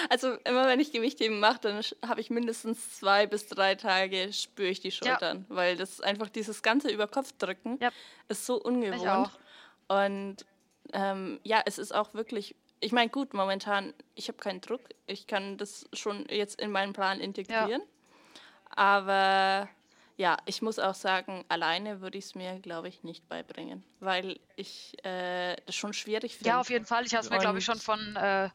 [0.09, 4.69] Also immer wenn ich Gewichtheben mache, dann habe ich mindestens zwei bis drei Tage spüre
[4.69, 5.57] ich die Schultern, ja.
[5.57, 7.91] weil das einfach dieses ganze über Kopf drücken ja.
[8.29, 9.31] ist so ungewohnt.
[9.89, 10.45] Und
[10.93, 12.55] ähm, ja, es ist auch wirklich.
[12.81, 14.81] Ich meine, gut, momentan, ich habe keinen Druck.
[15.07, 17.81] Ich kann das schon jetzt in meinen Plan integrieren.
[17.81, 17.87] Ja.
[18.75, 19.69] Aber
[20.17, 24.39] ja, ich muss auch sagen, alleine würde ich es mir, glaube ich, nicht beibringen, weil
[24.57, 26.51] ich äh, das schon schwierig finde.
[26.51, 27.07] Ja, auf jeden Fall.
[27.07, 28.51] Ich habe es mir, glaube ich, schon von äh,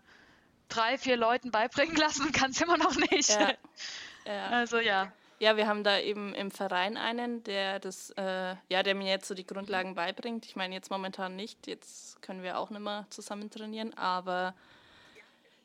[0.70, 3.30] drei, vier Leuten beibringen lassen und kann es immer noch nicht.
[3.30, 3.54] Ja.
[4.26, 4.48] ja.
[4.50, 5.12] Also ja.
[5.40, 9.28] Ja, wir haben da eben im Verein einen, der das, äh, ja, der mir jetzt
[9.28, 10.46] so die Grundlagen beibringt.
[10.46, 14.56] Ich meine jetzt momentan nicht, jetzt können wir auch nicht mehr zusammen trainieren, aber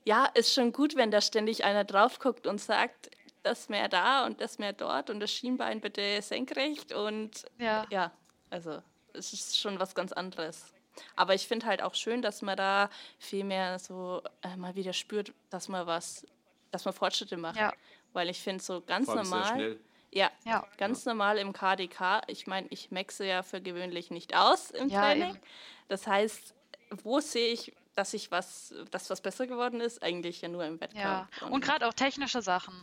[0.05, 3.11] ja, ist schon gut, wenn da ständig einer drauf guckt und sagt,
[3.43, 8.13] das mehr da und das mehr dort und das Schienbein bitte senkrecht und ja, ja
[8.51, 8.83] also
[9.15, 10.73] es ist schon was ganz anderes.
[11.17, 14.93] Aber ich finde halt auch schön, dass man da viel mehr so äh, mal wieder
[14.93, 16.27] spürt, dass man was,
[16.71, 17.57] dass man Fortschritte macht.
[17.57, 17.73] Ja.
[18.13, 19.79] Weil ich finde so ganz normal.
[20.11, 21.13] Ja, ja, ganz ja.
[21.13, 22.23] normal im KDK.
[22.27, 25.31] Ich meine, ich maxe ja für gewöhnlich nicht aus im ja, Training.
[25.31, 25.41] Eben.
[25.89, 26.55] Das heißt,
[27.03, 30.81] wo sehe ich, dass ich was, dass was besser geworden ist, eigentlich ja nur im
[30.81, 31.31] Wettkampf.
[31.41, 31.47] Ja.
[31.47, 32.75] Und, und gerade auch technische Sachen.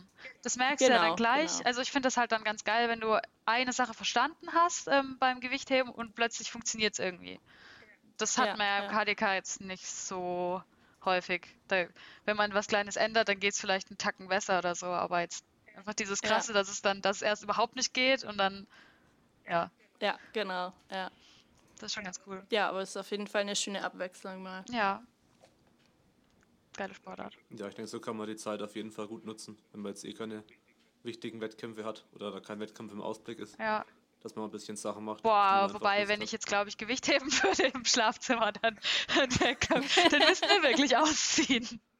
[0.42, 1.58] Das merkst genau, du ja dann genau, gleich.
[1.58, 1.66] Genau.
[1.66, 5.16] Also ich finde das halt dann ganz geil, wenn du eine Sache verstanden hast ähm,
[5.18, 7.40] beim Gewichtheben und plötzlich funktioniert es irgendwie.
[8.18, 9.04] Das hat ja, man ja im ja.
[9.04, 10.62] KDK jetzt nicht so
[11.04, 11.46] häufig.
[11.68, 11.86] Da,
[12.24, 15.20] wenn man was Kleines ändert, dann geht es vielleicht einen Tacken besser oder so, aber
[15.20, 15.44] jetzt
[15.76, 16.58] einfach dieses Krasse, ja.
[16.58, 18.66] dass es dann, dass es erst überhaupt nicht geht und dann,
[19.48, 19.70] ja.
[20.00, 21.10] Ja, genau, ja.
[21.78, 22.42] Das ist schon ganz cool.
[22.50, 24.64] Ja, aber es ist auf jeden Fall eine schöne Abwechslung mal.
[24.70, 25.02] Ja.
[26.76, 27.36] Geile Sportart.
[27.50, 29.92] Ja, ich denke, so kann man die Zeit auf jeden Fall gut nutzen, wenn man
[29.92, 30.44] jetzt eh keine
[31.02, 33.58] wichtigen Wettkämpfe hat oder da kein Wettkampf im Ausblick ist.
[33.58, 33.84] Ja,
[34.20, 35.22] dass man ein bisschen Sachen macht.
[35.22, 38.78] Boah, wobei, wenn ich jetzt, glaube ich, Gewicht heben würde im Schlafzimmer, dann,
[39.14, 39.28] dann,
[39.70, 41.80] dann müssten wir wirklich ausziehen.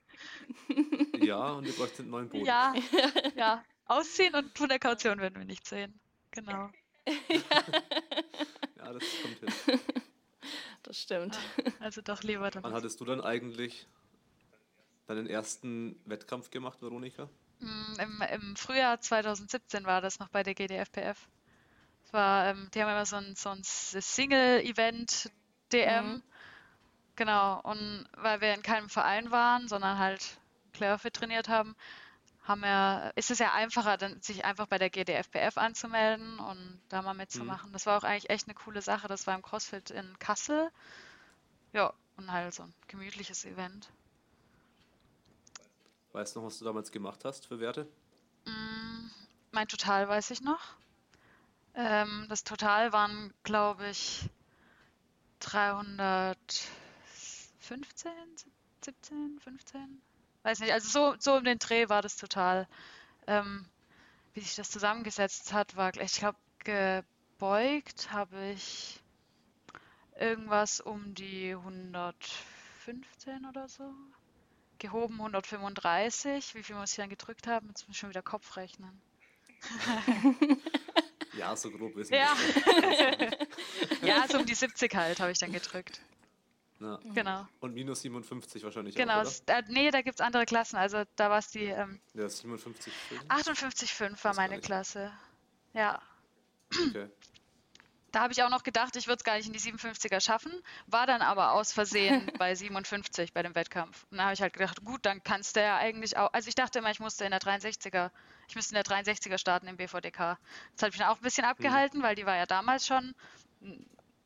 [1.20, 2.44] Ja, und ihr bräuchtet einen neuen Boden.
[2.44, 2.74] Ja,
[3.36, 3.64] ja.
[3.86, 5.98] Ausziehen und von der Kaution werden wir nicht sehen.
[6.30, 6.70] Genau.
[7.06, 9.80] ja, das kommt hin.
[10.82, 11.38] Das stimmt.
[11.78, 12.62] Also doch lieber dann.
[12.62, 13.86] Wann hattest du dann eigentlich
[15.06, 17.28] deinen ersten Wettkampf gemacht, Veronika?
[17.60, 21.28] Mm, Im, Im Frühjahr 2017 war das noch bei der GDFPF
[22.12, 26.06] war, ähm, die haben immer so ein, so ein Single-Event-DM.
[26.06, 26.22] Mhm.
[27.16, 30.38] Genau, und weil wir in keinem Verein waren, sondern halt
[30.72, 31.76] Clarefit trainiert haben,
[32.42, 37.02] haben wir, ist es ja einfacher, dann, sich einfach bei der GDFPF anzumelden und da
[37.02, 37.70] mal mitzumachen.
[37.70, 37.74] Mhm.
[37.74, 39.08] Das war auch eigentlich echt eine coole Sache.
[39.08, 40.70] Das war im CrossFit in Kassel.
[41.72, 43.90] Ja, und halt so ein gemütliches Event.
[46.12, 47.86] Weißt du noch, was du damals gemacht hast für Werte?
[48.46, 49.10] Mm,
[49.52, 50.74] mein Total weiß ich noch.
[51.82, 54.28] Ähm, das Total waren, glaube ich,
[55.38, 58.12] 315,
[58.84, 60.02] 17, 15?
[60.42, 62.68] Weiß nicht, also so, so um den Dreh war das total.
[63.26, 63.64] Ähm,
[64.34, 69.00] wie sich das zusammengesetzt hat, war, ich glaube, gebeugt habe ich
[70.18, 73.90] irgendwas um die 115 oder so.
[74.78, 76.54] Gehoben 135.
[76.54, 77.68] Wie viel muss ich dann gedrückt haben?
[77.68, 79.00] Jetzt muss ich schon wieder Kopf rechnen.
[81.36, 82.36] Ja, so grob wissen ja.
[84.02, 86.00] ja, so um die 70 halt habe ich dann gedrückt.
[86.80, 86.98] Ja.
[87.14, 87.46] Genau.
[87.60, 89.20] Und minus 57 wahrscheinlich genau.
[89.20, 90.76] auch, Genau, nee, da gibt es andere Klassen.
[90.76, 91.64] Also da war es die...
[91.64, 92.90] Ähm, ja, 57,5.
[93.28, 95.12] 58,5 war meine Klasse.
[95.74, 96.00] Ja.
[96.72, 97.08] Okay.
[98.12, 100.52] Da habe ich auch noch gedacht, ich würde es gar nicht in die 57er schaffen,
[100.86, 104.06] war dann aber aus Versehen bei 57 bei dem Wettkampf.
[104.10, 106.32] Und da habe ich halt gedacht, gut, dann kannst du ja eigentlich auch.
[106.32, 108.10] Also ich dachte immer, ich musste in der 63er,
[108.48, 110.38] ich müsste in der 63er starten im BVDK.
[110.72, 111.50] Das hat mich dann auch ein bisschen mhm.
[111.50, 112.02] abgehalten, mhm.
[112.02, 113.14] weil die war ja damals schon,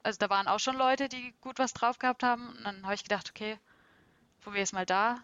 [0.03, 2.49] also da waren auch schon Leute, die gut was drauf gehabt haben.
[2.49, 3.59] Und dann habe ich gedacht, okay,
[4.40, 5.18] probier es mal da.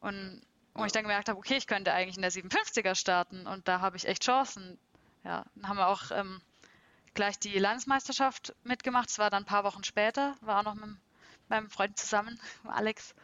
[0.00, 0.42] Und
[0.74, 0.86] wo ja.
[0.86, 3.96] ich dann gemerkt habe, okay, ich könnte eigentlich in der 57er starten und da habe
[3.96, 4.78] ich echt Chancen.
[5.24, 6.40] Ja, dann haben wir auch ähm,
[7.14, 9.08] gleich die Landesmeisterschaft mitgemacht.
[9.08, 10.96] Es war dann ein paar Wochen später, war auch noch mit
[11.48, 13.14] meinem Freund zusammen, Alex,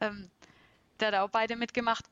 [0.00, 0.30] ähm,
[1.00, 2.04] der hat auch beide mitgemacht.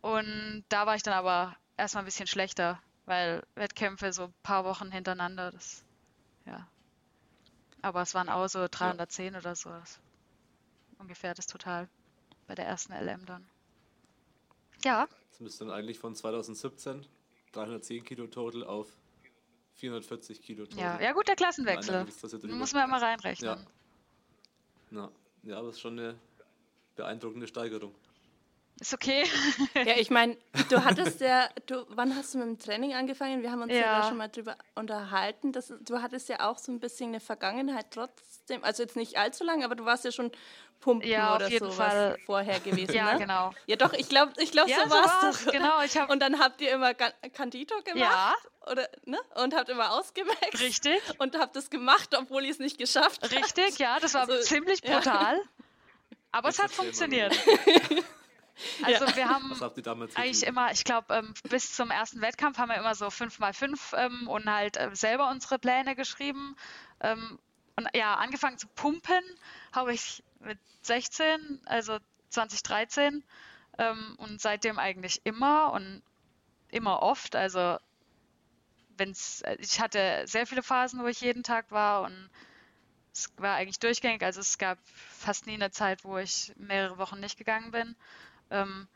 [0.00, 4.64] Und da war ich dann aber erstmal ein bisschen schlechter, weil Wettkämpfe so ein paar
[4.64, 5.82] Wochen hintereinander, das,
[6.44, 6.66] ja.
[7.82, 9.40] Aber es waren auch so 310 ja.
[9.40, 9.70] oder so.
[9.70, 10.00] Das,
[10.98, 11.88] ungefähr das Total
[12.46, 13.46] bei der ersten LM dann.
[14.84, 15.08] Ja.
[15.30, 17.06] Das müsste dann eigentlich von 2017
[17.52, 18.88] 310 Kilo Total auf
[19.76, 21.00] 440 Kilo Total.
[21.00, 22.06] Ja, ja gut, der Klassenwechsel.
[22.48, 23.58] Muss man ja mal reinrechnen.
[24.90, 24.98] Ja.
[24.98, 25.10] ja.
[25.42, 26.18] ja, aber es ist schon eine
[26.96, 27.94] beeindruckende Steigerung.
[28.78, 29.24] Ist okay.
[29.74, 30.36] ja, ich meine,
[30.68, 33.42] du hattest ja, du, wann hast du mit dem Training angefangen?
[33.42, 35.52] Wir haben uns ja, ja schon mal drüber unterhalten.
[35.52, 39.44] Dass, du hattest ja auch so ein bisschen eine Vergangenheit trotzdem, also jetzt nicht allzu
[39.44, 40.30] lange, aber du warst ja schon
[40.80, 41.70] Pumpen ja, oder so
[42.26, 42.94] vorher gewesen.
[42.94, 43.20] ja, ne?
[43.20, 43.52] genau.
[43.66, 45.46] Ja, doch, ich glaube, ich glaub, ja, so, war es.
[45.46, 47.98] Genau, ich hab Und dann habt ihr immer Candito gemacht.
[47.98, 48.34] Ja.
[48.70, 49.18] Oder, ne?
[49.36, 50.60] Und habt immer ausgewechselt.
[50.60, 51.00] Richtig.
[51.18, 53.32] Und habt es gemacht, obwohl ihr es nicht geschafft habt.
[53.32, 55.40] Richtig, ja, das war also, ziemlich brutal.
[56.30, 57.34] Aber es hat funktioniert.
[58.82, 59.16] Also ja.
[59.16, 59.52] wir haben
[60.14, 64.28] eigentlich immer, ich glaube, ähm, bis zum ersten Wettkampf haben wir immer so 5x5 ähm,
[64.28, 66.56] und halt äh, selber unsere Pläne geschrieben.
[67.00, 67.38] Ähm,
[67.76, 69.22] und ja, angefangen zu pumpen
[69.72, 71.98] habe ich mit 16, also
[72.30, 73.22] 2013
[73.78, 76.02] ähm, und seitdem eigentlich immer und
[76.70, 77.36] immer oft.
[77.36, 77.78] Also
[78.96, 82.30] wenn's, äh, ich hatte sehr viele Phasen, wo ich jeden Tag war und
[83.12, 84.22] es war eigentlich durchgängig.
[84.22, 87.96] Also es gab fast nie eine Zeit, wo ich mehrere Wochen nicht gegangen bin.
[88.50, 88.88] Ähm,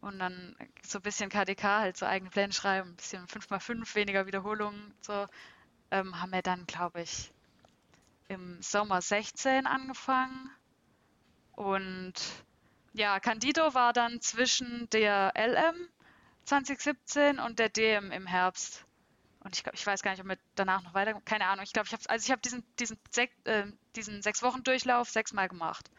[0.00, 4.26] und dann so ein bisschen KDK, halt so eigene Pläne schreiben, ein bisschen 5x5, weniger
[4.26, 5.26] Wiederholungen, so,
[5.92, 7.32] ähm, haben wir dann, glaube ich,
[8.28, 10.50] im Sommer 16 angefangen.
[11.52, 12.14] Und
[12.94, 15.88] ja, Candido war dann zwischen der LM
[16.44, 18.84] 2017 und der DM im Herbst.
[19.40, 21.64] Und ich glaube, ich weiß gar nicht, ob wir danach noch weiter, keine Ahnung.
[21.64, 22.98] Ich glaube, ich habe also ich habe diesen diesen,
[23.44, 25.90] äh, diesen sechs Wochen Durchlauf sechsmal gemacht.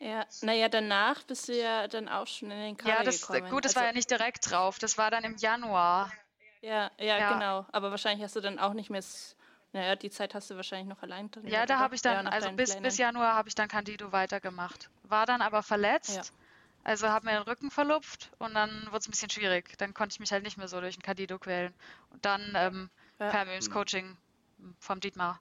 [0.00, 3.50] Ja, naja, danach bist du ja dann auch schon in den Kader Ja, das, gekommen.
[3.50, 4.78] gut, das also, war ja nicht direkt drauf.
[4.78, 6.12] Das war dann im Januar.
[6.60, 7.66] Ja, ja, ja, genau.
[7.72, 9.02] Aber wahrscheinlich hast du dann auch nicht mehr.
[9.72, 11.46] Naja, die Zeit hast du wahrscheinlich noch allein drin.
[11.46, 14.88] Ja, da habe ich dann, ja, also bis, bis Januar habe ich dann Candido weitergemacht.
[15.02, 16.16] War dann aber verletzt.
[16.16, 16.22] Ja.
[16.84, 19.76] Also habe mir den Rücken verlupft und dann wurde es ein bisschen schwierig.
[19.76, 21.74] Dann konnte ich mich halt nicht mehr so durch den Candido quälen.
[22.10, 23.30] Und dann ähm, ja.
[23.30, 24.16] kam ins Coaching
[24.78, 25.40] vom Dietmar.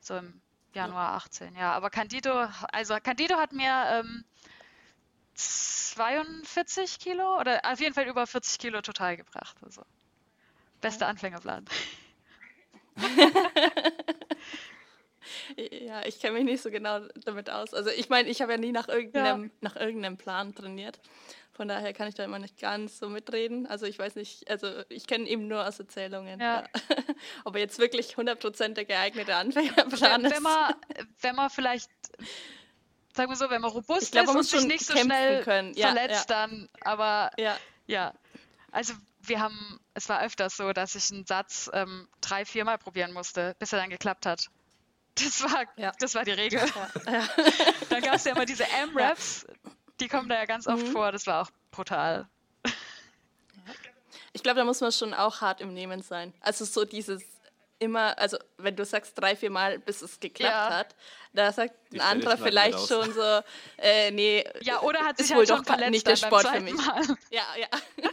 [0.00, 0.40] So im
[0.72, 1.72] Januar 18, ja.
[1.72, 4.24] Aber Candido, also Candido hat mir ähm,
[5.34, 9.56] 42 Kilo oder auf jeden Fall über 40 Kilo total gebracht.
[9.62, 9.82] Also
[10.80, 11.64] bester Anfängerplan.
[15.56, 17.74] ja, ich kenne mich nicht so genau damit aus.
[17.74, 19.50] Also ich meine, ich habe ja nie nach irgendeinem, ja.
[19.60, 21.00] nach irgendeinem Plan trainiert.
[21.60, 23.66] Von daher kann ich da immer nicht ganz so mitreden.
[23.66, 26.40] Also ich weiß nicht, also ich kenne eben nur aus Erzählungen.
[26.40, 26.62] Ja.
[26.62, 26.64] Ja.
[27.44, 30.34] Ob er jetzt wirklich 100% der geeignete Anfängerplan ist.
[30.34, 30.74] Wenn man,
[31.20, 31.90] wenn man vielleicht,
[33.14, 35.44] sagen wir so, wenn man robust glaub, man ist und sich nicht so schnell
[35.74, 37.58] ja, verletzt, dann, aber ja.
[37.86, 38.14] ja.
[38.70, 43.12] Also wir haben, es war öfters so, dass ich einen Satz ähm, drei, viermal probieren
[43.12, 44.48] musste, bis er dann geklappt hat.
[45.14, 45.92] Das war, ja.
[45.98, 46.62] das war die Regel.
[47.04, 47.28] Ja.
[47.90, 49.46] dann gab es ja immer diese M-Raps,
[50.00, 50.92] die kommen da ja ganz oft mhm.
[50.92, 51.12] vor.
[51.12, 52.28] Das war auch brutal.
[54.32, 56.32] Ich glaube, da muss man schon auch hart im Nehmen sein.
[56.40, 57.22] Also so dieses
[57.80, 60.76] immer, also wenn du sagst drei, vier Mal, bis es geklappt ja.
[60.76, 60.94] hat,
[61.32, 63.40] da sagt ein anderer vielleicht schon so,
[63.78, 66.74] äh, nee, ja, oder hat sich halt schon verletzt nicht der Sport für mich.
[66.74, 67.02] Mal.
[67.30, 67.68] Ja, ja.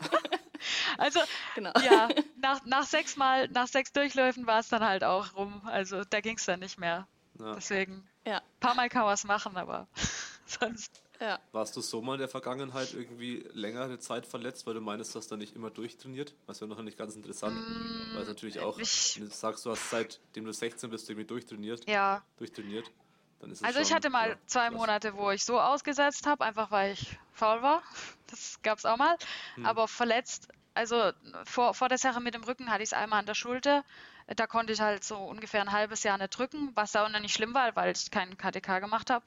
[0.97, 1.19] Also,
[1.53, 1.71] genau.
[1.85, 2.09] ja,
[2.41, 5.61] nach, nach sechs Mal, nach sechs Durchläufen war es dann halt auch rum.
[5.65, 7.07] Also da ging es dann nicht mehr.
[7.39, 7.53] Ja.
[7.53, 8.37] Deswegen, ja.
[8.37, 9.87] ein paar Mal kann man es machen, aber
[10.47, 11.03] sonst.
[11.19, 11.39] Ja.
[11.51, 15.19] Warst du so mal in der Vergangenheit irgendwie längere Zeit verletzt, weil du meinst, du
[15.19, 16.33] hast da nicht immer durchtrainiert?
[16.45, 17.55] Das wäre noch nicht ganz interessant.
[17.55, 21.09] Mm, weil es natürlich auch, ich, wenn du sagst, du hast seitdem du 16 bist
[21.09, 21.87] irgendwie durchtrainiert.
[21.89, 22.23] Ja.
[22.37, 22.91] Durchtrainiert.
[23.39, 24.69] Dann ist es also schon, ich hatte mal ja, zwei.
[24.69, 27.81] Monate, wo ich so ausgesetzt habe, einfach weil ich faul war.
[28.27, 29.17] Das gab es auch mal.
[29.55, 29.65] Hm.
[29.65, 31.11] Aber verletzt, also
[31.45, 33.83] vor, vor der Sache mit dem Rücken hatte ich es einmal an der Schulter.
[34.27, 37.21] Da konnte ich halt so ungefähr ein halbes Jahr nicht drücken, was da auch noch
[37.21, 39.23] nicht schlimm war, weil ich keinen KTK gemacht habe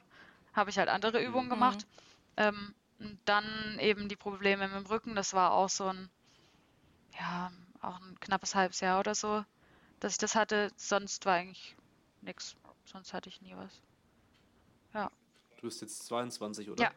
[0.52, 1.50] habe ich halt andere Übungen mhm.
[1.50, 1.86] gemacht.
[2.36, 6.10] Ähm, und dann eben die Probleme mit dem Rücken, das war auch so ein,
[7.18, 9.44] ja, auch ein knappes halbes Jahr oder so,
[10.00, 10.70] dass ich das hatte.
[10.76, 11.76] Sonst war eigentlich
[12.20, 12.56] nichts.
[12.84, 13.80] Sonst hatte ich nie was.
[14.92, 15.10] Ja.
[15.56, 16.82] Du bist jetzt 22, oder?
[16.82, 16.90] Ja,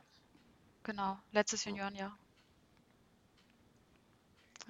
[0.84, 1.18] genau.
[1.32, 2.18] Letztes Juniorenjahr.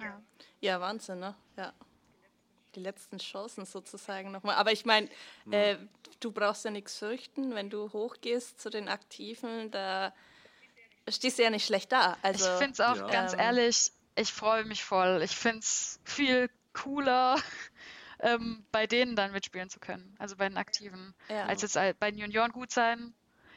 [0.00, 0.22] Ja.
[0.60, 1.36] ja, Wahnsinn, ne?
[1.56, 1.72] Ja
[2.74, 4.56] die letzten Chancen sozusagen nochmal.
[4.56, 5.08] Aber ich meine,
[5.50, 5.76] äh,
[6.20, 10.12] du brauchst ja nichts fürchten, wenn du hochgehst zu den Aktiven, da
[11.08, 12.16] stehst du ja nicht schlecht da.
[12.22, 13.06] Also, ich finde es auch ja.
[13.08, 15.22] ganz ähm, ehrlich, ich freue mich voll.
[15.22, 17.36] Ich finde es viel cooler,
[18.20, 21.46] ähm, bei denen dann mitspielen zu können, also bei den Aktiven, ja.
[21.46, 23.14] als jetzt bei den Junioren gut sein.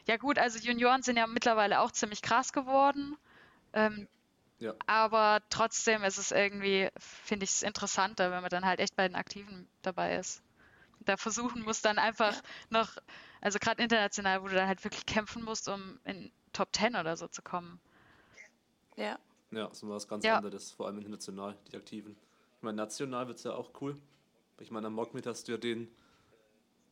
[0.08, 3.18] Ja gut, also Junioren sind ja mittlerweile auch ziemlich krass geworden.
[3.74, 4.08] Ähm,
[4.60, 4.74] ja.
[4.88, 9.08] Aber trotzdem ist es irgendwie, finde ich es interessanter, wenn man dann halt echt bei
[9.08, 10.42] den Aktiven dabei ist.
[11.02, 12.42] Da versuchen muss dann einfach ja.
[12.70, 12.98] noch,
[13.40, 17.16] also gerade international, wo du dann halt wirklich kämpfen musst, um in Top 10 oder
[17.16, 17.80] so zu kommen.
[18.96, 19.20] Ja.
[19.52, 20.38] Ja, so was ganz ja.
[20.38, 22.18] anderes, vor allem international, die Aktiven.
[22.58, 23.96] Ich meine, national wird es ja auch cool.
[24.60, 25.88] Ich meine, am Mockmit hast du ja den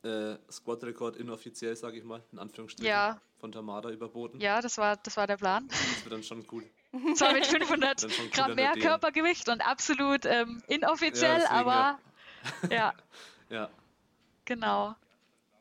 [0.04, 3.20] äh, Squad-Rekord inoffiziell, sage ich mal, in Anführungsstrichen, ja.
[3.38, 4.40] Von Tamada überboten.
[4.40, 5.68] Ja, das war, das war der Plan.
[5.68, 6.64] Das wird dann schon cool.
[7.14, 11.98] Zwar mit 500 Gramm mehr Körpergewicht und absolut ähm, inoffiziell, ja, aber
[12.62, 12.68] ja.
[12.70, 12.94] ja.
[13.50, 13.70] ja.
[14.44, 14.94] Genau.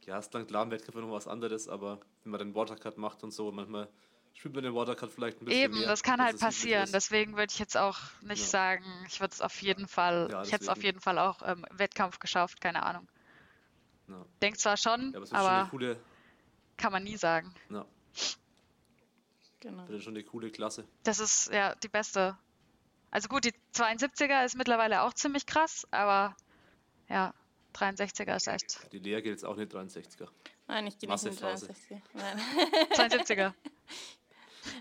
[0.06, 3.24] Ja, ist dann klar, im Wettkampf noch was anderes, aber wenn man den Watercut macht
[3.24, 3.90] und so, manchmal
[4.34, 6.90] spielt man den Watercut vielleicht ein bisschen Eben, mehr, das kann halt passieren.
[6.94, 8.48] Deswegen würde ich jetzt auch nicht ja.
[8.48, 11.42] sagen, ich würde es auf jeden Fall, ja, ich hätte es auf jeden Fall auch
[11.44, 13.08] ähm, im Wettkampf geschafft, keine Ahnung.
[14.08, 14.24] Ja.
[14.42, 15.98] Denk zwar schon, ja, aber, aber schon coole...
[16.78, 17.54] kann man nie sagen.
[17.70, 17.86] Ja.
[19.60, 19.86] Genau.
[19.88, 20.86] Das ist schon eine coole Klasse.
[21.04, 22.38] Das ist ja die beste.
[23.10, 26.36] Also gut, die 72er ist mittlerweile auch ziemlich krass, aber
[27.10, 27.34] ja,
[27.74, 28.92] 63er ist echt.
[28.92, 30.28] Die Lea geht jetzt auch nicht 63er.
[30.68, 32.02] Nein, ich gehe nicht mit 63er.
[32.14, 32.42] Nein.
[32.92, 33.54] 72er.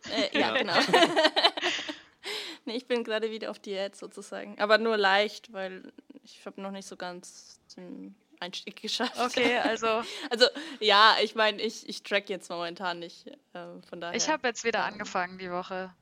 [0.10, 0.74] äh, ja, ja, genau.
[2.64, 4.58] nee, ich bin gerade wieder auf Diät sozusagen.
[4.58, 9.18] Aber nur leicht, weil ich habe noch nicht so ganz den Einstieg geschafft.
[9.18, 9.86] Okay, also.
[10.30, 10.46] also
[10.80, 13.26] ja, ich meine, ich, ich track jetzt momentan nicht.
[13.26, 14.16] Äh, von daher.
[14.16, 15.92] Ich habe jetzt wieder ähm, angefangen die Woche.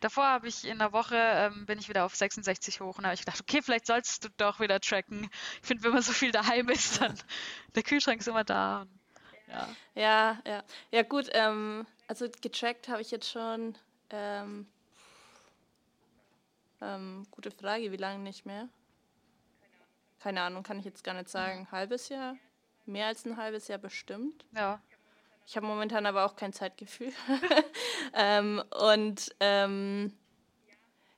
[0.00, 3.14] Davor habe ich in der Woche ähm, bin ich wieder auf 66 hoch und habe
[3.14, 5.28] ich gedacht, okay, vielleicht sollst du doch wieder tracken.
[5.60, 7.18] Ich finde, wenn man so viel daheim ist, dann
[7.74, 8.82] der Kühlschrank ist immer da.
[8.82, 8.90] Und,
[9.48, 9.68] ja.
[9.94, 10.64] ja, ja.
[10.92, 13.76] Ja, gut, ähm, also getrackt habe ich jetzt schon.
[14.10, 14.68] Ähm,
[16.80, 18.68] ähm, gute Frage, wie lange nicht mehr?
[20.20, 21.60] Keine Ahnung, kann ich jetzt gar nicht sagen.
[21.60, 22.36] Ein halbes Jahr?
[22.86, 24.44] Mehr als ein halbes Jahr bestimmt.
[24.54, 24.80] Ja.
[25.46, 27.12] Ich habe momentan aber auch kein Zeitgefühl.
[28.14, 30.12] ähm, und ähm,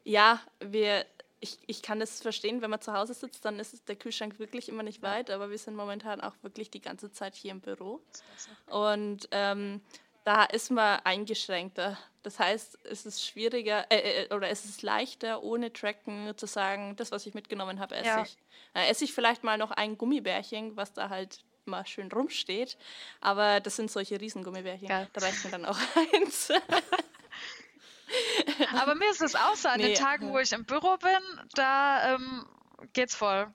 [0.04, 1.04] ja, wir,
[1.40, 4.68] ich, ich kann das verstehen, wenn man zu Hause sitzt, dann ist der Kühlschrank wirklich
[4.68, 8.00] immer nicht weit, aber wir sind momentan auch wirklich die ganze Zeit hier im Büro.
[8.66, 9.80] Und ähm,
[10.24, 11.98] da ist man eingeschränkter.
[12.22, 16.94] Das heißt, es ist schwieriger äh, äh, oder es ist leichter, ohne Tracken zu sagen,
[16.96, 18.22] das, was ich mitgenommen habe, esse ja.
[18.22, 18.36] ich.
[18.74, 22.76] Äh, esse ich vielleicht mal noch ein Gummibärchen, was da halt mal schön rumsteht.
[23.20, 24.88] Aber das sind solche Riesengummibärchen.
[24.88, 25.08] Geil.
[25.12, 25.78] Da reicht mir dann auch
[26.12, 26.52] eins.
[28.78, 31.48] Aber mir ist es auch so, an nee, den Tagen, wo ich im Büro bin,
[31.54, 32.46] da ähm,
[32.92, 33.52] geht's voll.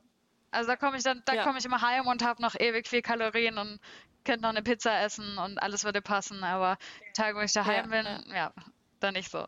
[0.52, 1.44] Also da komme ich dann, da ja.
[1.44, 3.80] komme ich immer heim und habe noch ewig viel Kalorien und
[4.26, 6.44] könnte noch eine Pizza essen und alles würde passen.
[6.44, 8.54] Aber die Tage, wo ich daheim ja, bin, ja,
[9.00, 9.46] dann nicht so.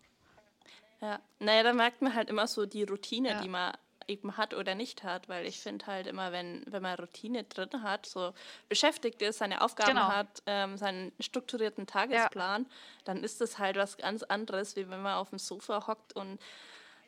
[1.02, 3.74] Ja, naja, da merkt man halt immer so die Routine, die man
[4.08, 7.84] eben hat oder nicht hat, weil ich finde halt immer, wenn, wenn man Routine drin
[7.84, 8.34] hat, so
[8.70, 10.08] beschäftigt ist, seine Aufgaben genau.
[10.08, 12.70] hat, ähm, seinen strukturierten Tagesplan, ja.
[13.04, 16.40] dann ist das halt was ganz anderes, wie wenn man auf dem Sofa hockt und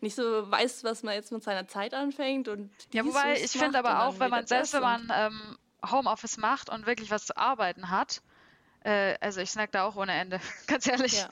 [0.02, 2.48] nicht so weiß, was man jetzt mit seiner Zeit anfängt.
[2.48, 6.70] Und ja, wobei ich finde aber auch, wenn man selbst, wenn man ähm, Homeoffice macht
[6.70, 8.22] und wirklich was zu arbeiten hat,
[8.84, 11.14] äh, also ich snack da auch ohne Ende, ganz ehrlich.
[11.14, 11.30] Ja.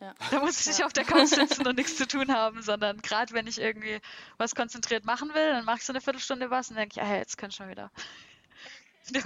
[0.00, 0.14] Ja.
[0.30, 0.86] Da muss ich nicht ja.
[0.86, 4.00] auf der Couch sitzen und nichts zu tun haben, sondern gerade wenn ich irgendwie
[4.38, 7.16] was konzentriert machen will, dann mache ich so eine Viertelstunde was und denke ich, ah,
[7.16, 7.90] jetzt kann ich schon wieder.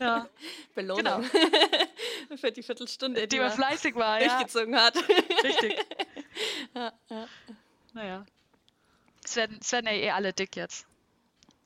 [0.00, 0.28] Ja.
[0.74, 1.02] Belohnung.
[1.04, 1.20] Genau.
[2.36, 4.84] Für die Viertelstunde, die, die man fleißig war, durchgezogen ja.
[4.84, 4.96] hat.
[5.44, 5.76] Richtig.
[6.74, 7.28] Ja, ja.
[7.92, 8.26] Naja.
[9.24, 10.86] Es werden, es werden ja eh alle dick jetzt.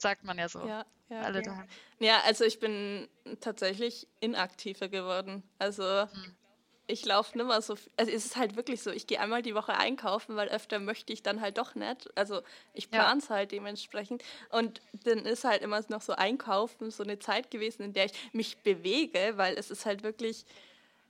[0.05, 0.61] Sagt man ja so.
[0.67, 1.43] Ja, ja, alle ja.
[1.43, 1.69] daheim.
[1.99, 3.09] Ja, also ich bin
[3.41, 5.43] tatsächlich inaktiver geworden.
[5.59, 6.35] Also hm
[6.87, 7.91] ich laufe nicht mehr so viel.
[7.97, 11.13] Also es ist halt wirklich so, ich gehe einmal die Woche einkaufen, weil öfter möchte
[11.13, 12.11] ich dann halt doch nicht.
[12.17, 12.43] Also
[12.75, 13.37] ich plane es ja.
[13.37, 14.23] halt dementsprechend.
[14.51, 18.13] Und dann ist halt immer noch so Einkaufen so eine Zeit gewesen, in der ich
[18.33, 20.45] mich bewege, weil es ist halt wirklich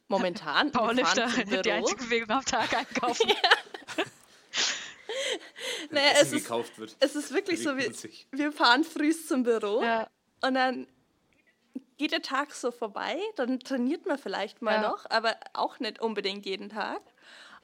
[0.09, 0.71] momentan.
[0.73, 1.27] Powerlifter,
[1.63, 3.29] die einzige Bewegung am Tag einkaufen.
[3.29, 4.05] ja.
[5.91, 6.51] Naja, es ist,
[7.01, 7.93] es ist wirklich so, wir,
[8.31, 10.09] wir fahren früh zum Büro ja.
[10.43, 10.87] und dann
[11.97, 14.91] geht der Tag so vorbei, dann trainiert man vielleicht mal ja.
[14.91, 17.01] noch, aber auch nicht unbedingt jeden Tag.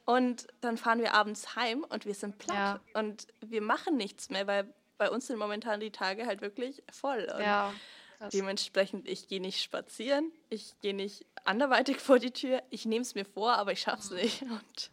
[0.04, 3.00] Und dann fahren wir abends heim und wir sind platt ja.
[3.00, 7.28] und wir machen nichts mehr, weil bei uns sind momentan die Tage halt wirklich voll.
[7.34, 7.72] Und ja,
[8.32, 13.14] dementsprechend, ich gehe nicht spazieren, ich gehe nicht anderweitig vor die Tür, ich nehme es
[13.14, 14.42] mir vor, aber ich schaffe es nicht.
[14.42, 14.90] Und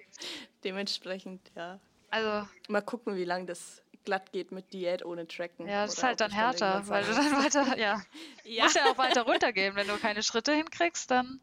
[0.64, 1.80] dementsprechend, ja.
[2.10, 2.48] Also.
[2.70, 5.68] Mal gucken, wie lange das glatt geht mit Diät ohne Tracken.
[5.68, 8.02] Ja, das ist halt dann härter, weil du dann weiter, ja.
[8.46, 8.64] ja.
[8.64, 9.76] Musst ja auch weiter runtergehen.
[9.76, 11.42] Wenn du keine Schritte hinkriegst, dann.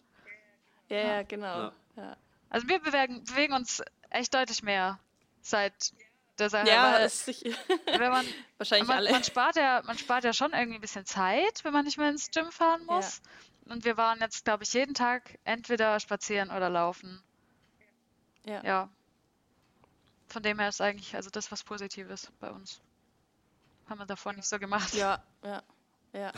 [0.89, 1.73] Ja, ja, genau.
[1.97, 2.17] Ja.
[2.49, 4.99] Also wir bewegen, bewegen uns echt deutlich mehr
[5.43, 5.93] seit
[6.39, 6.67] der Sache.
[6.67, 7.27] Ja, es,
[7.87, 9.11] wenn man, wahrscheinlich man, alle.
[9.11, 12.09] Man spart, ja, man spart ja schon irgendwie ein bisschen Zeit, wenn man nicht mehr
[12.09, 13.21] ins Gym fahren muss.
[13.67, 13.75] Ja.
[13.75, 17.23] Und wir waren jetzt, glaube ich, jeden Tag entweder spazieren oder laufen.
[18.47, 18.63] Ja.
[18.65, 18.89] ja
[20.29, 22.81] von dem her ist eigentlich also das was Positives bei uns.
[23.87, 24.95] Haben wir davor nicht so gemacht.
[24.95, 25.63] Ja, ja,
[26.13, 26.33] ja.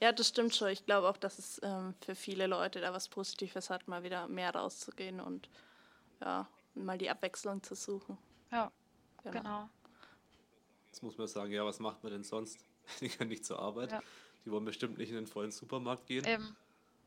[0.00, 0.68] Ja, das stimmt schon.
[0.68, 4.28] Ich glaube auch, dass es ähm, für viele Leute da was Positives hat, mal wieder
[4.28, 5.48] mehr rauszugehen und
[6.20, 8.18] ja, mal die Abwechslung zu suchen.
[8.50, 8.70] Ja,
[9.22, 9.38] genau.
[9.38, 9.70] genau.
[10.86, 12.58] Jetzt muss man sagen, ja, was macht man denn sonst?
[13.00, 13.92] die können nicht zur Arbeit.
[13.92, 14.02] Ja.
[14.44, 16.24] Die wollen bestimmt nicht in den vollen Supermarkt gehen.
[16.26, 16.56] Eben.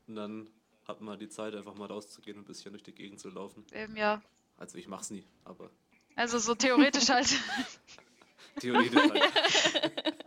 [0.08, 0.50] Und dann
[0.86, 3.64] hat man die Zeit, einfach mal rauszugehen und ein bisschen durch die Gegend zu laufen.
[3.72, 4.22] Eben, ja.
[4.58, 5.70] Also ich mach's nie, aber.
[6.16, 7.28] Also so theoretisch halt.
[8.60, 9.22] theoretisch halt.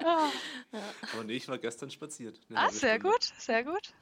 [1.13, 2.39] Aber nee, ich war gestern spaziert.
[2.53, 3.11] Ah, sehr Stunde.
[3.11, 3.93] gut, sehr gut.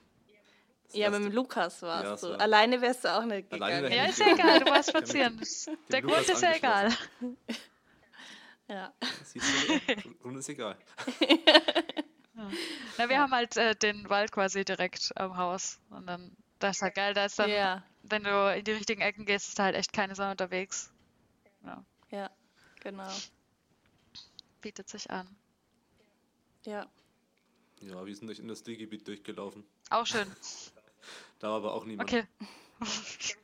[0.92, 2.40] Ja, mit dem Lukas warst ja, du.
[2.40, 3.92] Alleine wärst du auch nicht gegangen.
[3.92, 5.40] Ja, ist ja egal, du warst spazieren.
[5.92, 6.96] Der Grund ist ja egal.
[8.72, 8.94] Ja.
[9.24, 10.78] Siehst du, Grund ist egal.
[12.36, 12.52] Ja.
[13.00, 13.22] Na, wir ja.
[13.24, 15.80] haben halt äh, den Wald quasi direkt am Haus.
[15.90, 17.84] Und dann, das ist halt geil, da ist dann, ja.
[18.10, 20.92] Wenn du in die richtigen Ecken gehst, ist halt echt keine Sonne unterwegs.
[21.66, 21.84] Ja.
[22.12, 22.30] ja,
[22.82, 23.10] genau.
[24.62, 25.28] Bietet sich an.
[26.66, 26.88] Ja.
[27.82, 29.64] Ja, wir sind durch Industriegebiet durchgelaufen.
[29.90, 30.28] Auch schön.
[31.40, 32.12] Da war aber auch niemand.
[32.12, 32.28] Okay.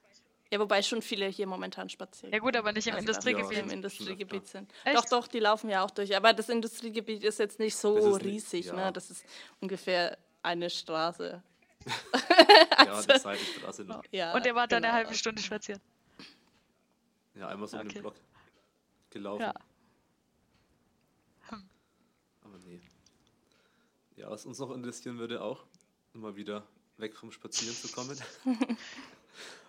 [0.51, 2.31] Ja, wobei schon viele hier momentan spazieren.
[2.31, 3.57] Ja gut, aber nicht im also Industriegebiet.
[3.57, 4.71] Ja, im Industriegebiet sind.
[4.83, 4.95] Echt?
[4.95, 6.15] Doch, doch, die laufen ja auch durch.
[6.15, 8.65] Aber das Industriegebiet ist jetzt nicht so riesig.
[8.65, 8.75] Nicht, ja.
[8.75, 8.93] ne?
[8.93, 9.25] Das ist
[9.59, 11.41] ungefähr eine Straße.
[12.11, 13.85] also, ja, eine Seitenstraße.
[13.85, 14.01] Ne?
[14.11, 14.65] Ja, Und wart genau.
[14.67, 15.81] dann eine halbe Stunde spazieren?
[17.35, 17.87] Ja, einmal so okay.
[17.87, 18.15] um den Block
[19.09, 19.41] gelaufen.
[19.41, 19.53] Ja.
[21.49, 21.69] Hm.
[22.41, 22.81] Aber nee.
[24.15, 25.65] Ja, was uns noch interessieren würde auch,
[26.13, 26.65] mal wieder
[26.97, 28.17] weg vom Spazieren zu kommen.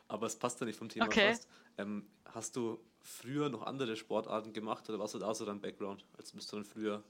[0.09, 1.33] Aber es passt ja nicht vom Thema okay.
[1.33, 1.49] fast.
[1.79, 6.05] Ähm, hast du früher noch andere Sportarten gemacht oder was war da so dein Background?
[6.17, 7.03] Als bist du dann früher,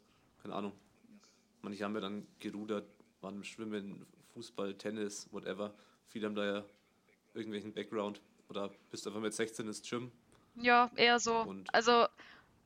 [0.43, 0.73] keine Ahnung,
[1.63, 2.89] manche haben ja dann gerudert,
[3.21, 4.07] waren im Schwimmen,
[4.37, 5.73] Fußball, Tennis, whatever.
[6.09, 6.65] Viele haben da ja
[7.33, 8.21] irgendwelchen Background.
[8.51, 10.13] Oder bist du einfach mit 16 ins Gym?
[10.57, 11.39] Ja, eher so.
[11.41, 12.07] Und also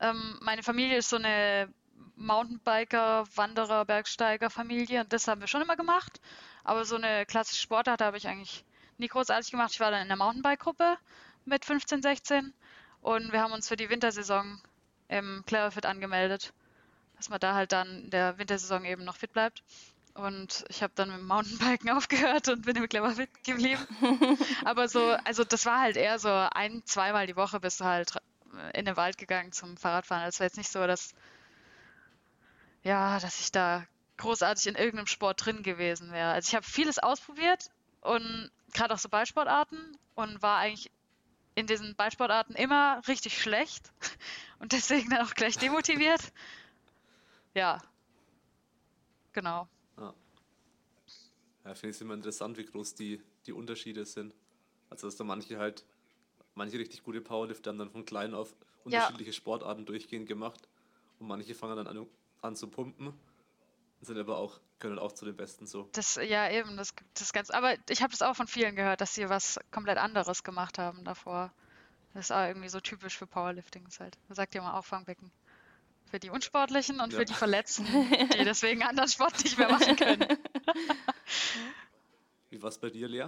[0.01, 1.73] ähm, meine Familie ist so eine
[2.17, 6.21] Mountainbiker, Wanderer, Bergsteiger Familie und das haben wir schon immer gemacht.
[6.65, 8.65] Aber so eine klassische Sportart habe ich eigentlich
[8.99, 9.71] nie großartig gemacht.
[9.73, 10.97] Ich war dann in der Mountainbike-Gruppe
[11.45, 12.53] mit 15, 16
[13.01, 14.61] und wir haben uns für die Wintersaison
[15.07, 16.53] im Clarifit angemeldet,
[17.17, 19.63] dass man da halt dann in der Wintersaison eben noch fit bleibt.
[20.15, 23.87] Und ich habe dann mit dem Mountainbiken aufgehört und bin im Cleverfit geblieben.
[24.65, 28.15] Aber so, also das war halt eher so ein, zweimal die Woche bist du halt
[28.75, 30.25] in den Wald gegangen zum Fahrradfahren.
[30.25, 31.15] War jetzt nicht so, dass
[32.83, 33.87] ja, dass ich da
[34.17, 36.33] großartig in irgendeinem Sport drin gewesen wäre.
[36.33, 40.91] Also ich habe vieles ausprobiert und gerade auch so Ballsportarten und war eigentlich
[41.55, 43.91] in diesen Ballsportarten immer richtig schlecht
[44.59, 46.21] und deswegen dann auch gleich demotiviert.
[47.55, 47.83] Ja,
[49.33, 49.69] genau.
[51.65, 54.35] Ja, finde ich es immer interessant, wie groß die, die Unterschiede sind.
[54.89, 55.85] Also, dass da manche halt,
[56.55, 58.55] manche richtig gute Powerlifter haben dann von klein auf
[58.85, 59.35] unterschiedliche ja.
[59.35, 60.69] Sportarten durchgehend gemacht
[61.19, 62.07] und manche fangen dann an,
[62.41, 63.13] an zu pumpen
[64.01, 65.89] sind aber auch, können auch zu den Besten so.
[65.93, 69.15] Das, ja, eben, das, das ganz, aber ich habe das auch von vielen gehört, dass
[69.15, 71.53] sie was komplett anderes gemacht haben davor.
[72.15, 73.87] Das ist auch irgendwie so typisch für Powerlifting.
[73.87, 75.31] Ist halt, man sagt ja mal Auffangbecken.
[76.11, 77.21] Für die Unsportlichen und ja.
[77.21, 77.85] für die Verletzten,
[78.35, 80.27] die deswegen anderen Sport nicht mehr machen können.
[82.51, 83.27] Wie war es bei dir, Lea?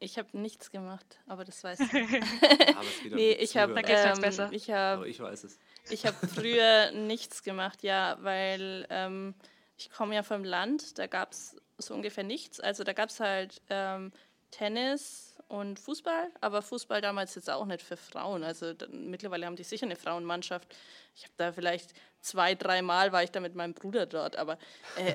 [0.00, 1.90] Ich habe nichts gemacht, aber das weiß ich.
[1.90, 4.48] geht nee, ich habe ähm, besser.
[4.52, 5.58] Ich hab, aber ich weiß es.
[5.90, 9.34] Ich habe früher nichts gemacht, ja, weil ähm,
[9.76, 12.60] ich komme ja vom Land, da gab es so ungefähr nichts.
[12.60, 14.12] Also da gab es halt ähm,
[14.50, 18.44] Tennis und Fußball, aber Fußball damals jetzt auch nicht für Frauen.
[18.44, 20.76] Also da, mittlerweile haben die sicher eine Frauenmannschaft.
[21.16, 24.58] Ich habe da vielleicht zwei, dreimal war ich da mit meinem Bruder dort, aber
[24.96, 25.14] äh,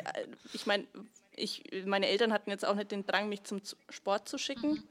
[0.54, 0.88] ich meine,
[1.36, 4.72] ich, meine Eltern hatten jetzt auch nicht den Drang, mich zum Sport zu schicken.
[4.72, 4.84] Mhm.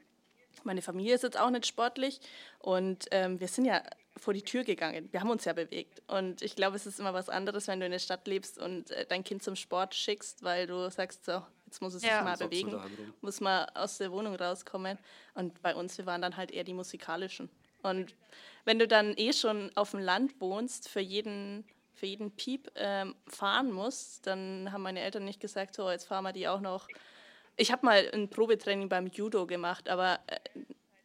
[0.63, 2.21] Meine Familie ist jetzt auch nicht sportlich
[2.59, 3.81] und ähm, wir sind ja
[4.17, 5.09] vor die Tür gegangen.
[5.11, 6.01] Wir haben uns ja bewegt.
[6.07, 8.91] Und ich glaube, es ist immer was anderes, wenn du in der Stadt lebst und
[8.91, 12.17] äh, dein Kind zum Sport schickst, weil du sagst, so, jetzt muss es ja.
[12.17, 12.79] sich mal bewegen,
[13.21, 14.97] muss mal aus der Wohnung rauskommen.
[15.33, 17.49] Und bei uns, wir waren dann halt eher die musikalischen.
[17.81, 18.15] Und
[18.65, 21.65] wenn du dann eh schon auf dem Land wohnst, für jeden,
[22.03, 26.25] für jeden Piep ähm, fahren musst, dann haben meine Eltern nicht gesagt, so, jetzt fahren
[26.25, 26.89] wir die auch noch.
[27.55, 30.39] Ich habe mal ein Probetraining beim Judo gemacht, aber äh,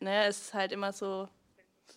[0.01, 1.29] ne, es ist halt immer so,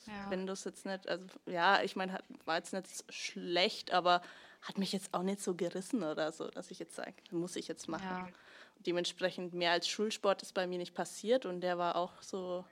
[0.05, 0.29] ja.
[0.29, 4.21] Wenn du es jetzt nicht, also ja, ich meine, war jetzt nicht schlecht, aber
[4.61, 7.67] hat mich jetzt auch nicht so gerissen oder so, dass ich jetzt sage, muss ich
[7.67, 8.27] jetzt machen.
[8.27, 8.29] Ja.
[8.85, 12.65] Dementsprechend mehr als Schulsport ist bei mir nicht passiert und der war auch so,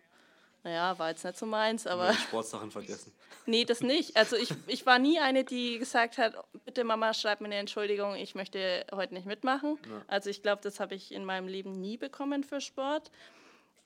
[0.64, 2.14] naja, war jetzt nicht so meins, aber.
[2.14, 3.14] Sportsachen vergessen.
[3.46, 4.18] nee, das nicht.
[4.18, 6.36] Also ich, ich war nie eine, die gesagt hat,
[6.66, 9.80] bitte Mama, schreib mir eine Entschuldigung, ich möchte heute nicht mitmachen.
[9.90, 10.02] Ja.
[10.08, 13.12] Also ich glaube, das habe ich in meinem Leben nie bekommen für Sport.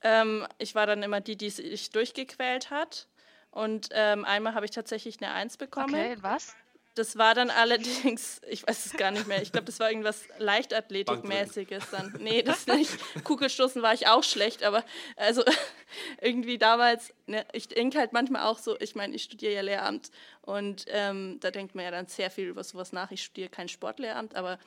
[0.01, 3.07] Ähm, ich war dann immer die, die sich durchgequält hat.
[3.51, 5.93] Und ähm, einmal habe ich tatsächlich eine Eins bekommen.
[5.93, 6.55] Okay, was?
[6.95, 10.25] Das war dann allerdings, ich weiß es gar nicht mehr, ich glaube, das war irgendwas
[10.37, 12.15] Leichtathletikmäßiges dann.
[12.19, 12.91] Nee, das nicht.
[13.23, 14.83] Kugelstoßen war ich auch schlecht, aber
[15.15, 15.43] also
[16.21, 20.11] irgendwie damals, ne, ich denke halt manchmal auch so, ich meine, ich studiere ja Lehramt
[20.41, 23.09] und ähm, da denkt man ja dann sehr viel über sowas nach.
[23.11, 24.59] Ich studiere kein Sportlehramt, aber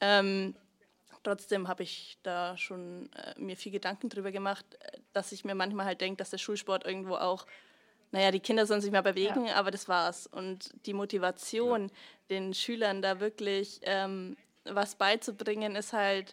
[0.00, 0.54] Ähm,
[1.22, 5.54] trotzdem habe ich da schon äh, mir viel Gedanken drüber gemacht, äh, dass ich mir
[5.54, 7.46] manchmal halt denke, dass der Schulsport irgendwo auch,
[8.14, 9.56] naja, die Kinder sollen sich mal bewegen, ja.
[9.56, 10.28] aber das war's.
[10.28, 11.94] Und die Motivation, ja.
[12.30, 16.32] den Schülern da wirklich ähm, was beizubringen, ist halt,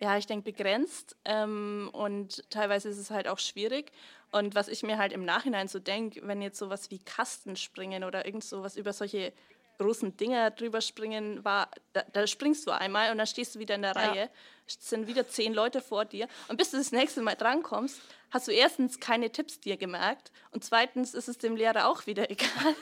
[0.00, 1.16] ja, ich denke, begrenzt.
[1.24, 3.90] Ähm, und teilweise ist es halt auch schwierig.
[4.32, 8.26] Und was ich mir halt im Nachhinein so denke, wenn jetzt sowas wie Kastenspringen oder
[8.26, 9.32] irgend sowas über solche
[9.78, 13.76] großen Dinger drüber springen war, da, da, springst du einmal und dann stehst du wieder
[13.76, 14.00] in der ja.
[14.00, 14.30] Reihe,
[14.66, 18.00] es sind wieder zehn Leute vor dir und bis du das nächste Mal drankommst,
[18.30, 22.30] hast du erstens keine Tipps dir gemerkt und zweitens ist es dem Lehrer auch wieder
[22.30, 22.74] egal.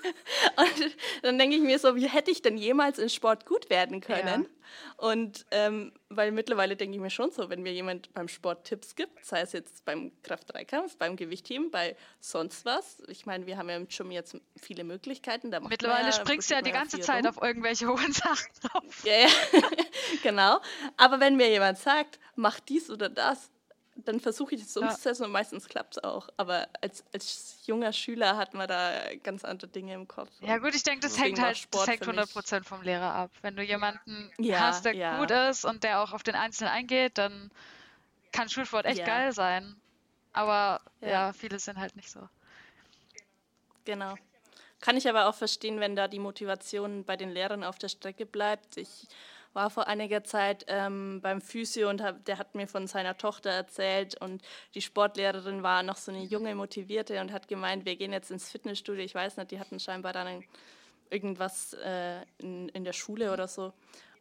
[0.56, 4.00] Und dann denke ich mir so, wie hätte ich denn jemals in Sport gut werden
[4.00, 4.42] können?
[4.42, 4.48] Ja.
[4.96, 8.94] Und ähm, weil mittlerweile denke ich mir schon so, wenn mir jemand beim Sport Tipps
[8.94, 13.02] gibt, sei es jetzt beim Kraft-3-Kampf, beim Gewichtheben, bei sonst was.
[13.08, 15.50] Ich meine, wir haben ja im Gym jetzt viele Möglichkeiten.
[15.50, 17.36] Da mittlerweile ja, springst du ja die ganze Zeit rum.
[17.36, 19.04] auf irgendwelche hohen Sachen drauf.
[19.04, 19.28] Ja, ja.
[20.22, 20.60] genau.
[20.96, 23.50] Aber wenn mir jemand sagt, mach dies oder das,
[24.04, 25.26] dann versuche ich es umzusetzen ja.
[25.26, 26.28] und meistens klappt es auch.
[26.36, 30.30] Aber als, als junger Schüler hat man da ganz andere Dinge im Kopf.
[30.40, 33.30] Ja gut, ich denke, das hängt halt Sport das hängt 100% vom Lehrer ab.
[33.42, 35.18] Wenn du jemanden ja, hast, der ja.
[35.18, 37.50] gut ist und der auch auf den Einzelnen eingeht, dann
[38.32, 39.76] kann Schulsport echt geil sein.
[40.32, 41.32] Aber ja.
[41.32, 42.28] viele sind halt nicht so.
[43.84, 44.14] Genau.
[44.80, 48.26] Kann ich aber auch verstehen, wenn da die Motivation bei den Lehrern auf der Strecke
[48.26, 48.76] bleibt.
[48.76, 49.06] Ich
[49.52, 53.50] war vor einiger Zeit ähm, beim Physio und hab, der hat mir von seiner Tochter
[53.50, 54.42] erzählt und
[54.74, 58.50] die Sportlehrerin war noch so eine junge, motivierte und hat gemeint, wir gehen jetzt ins
[58.50, 59.04] Fitnessstudio.
[59.04, 60.44] Ich weiß nicht, die hatten scheinbar dann
[61.10, 63.72] irgendwas äh, in, in der Schule oder so.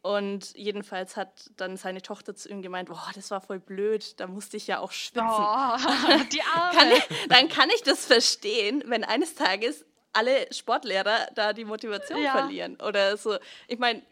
[0.02, 4.26] Und jedenfalls hat dann seine Tochter zu ihm gemeint, boah, das war voll blöd, da
[4.26, 5.28] musste ich ja auch schwitzen.
[5.28, 6.76] Oh, die Arme.
[6.76, 12.20] kann ich, dann kann ich das verstehen, wenn eines Tages alle Sportlehrer da die Motivation
[12.20, 12.32] ja.
[12.32, 12.76] verlieren.
[12.82, 13.38] Oder so.
[13.68, 14.02] Ich meine,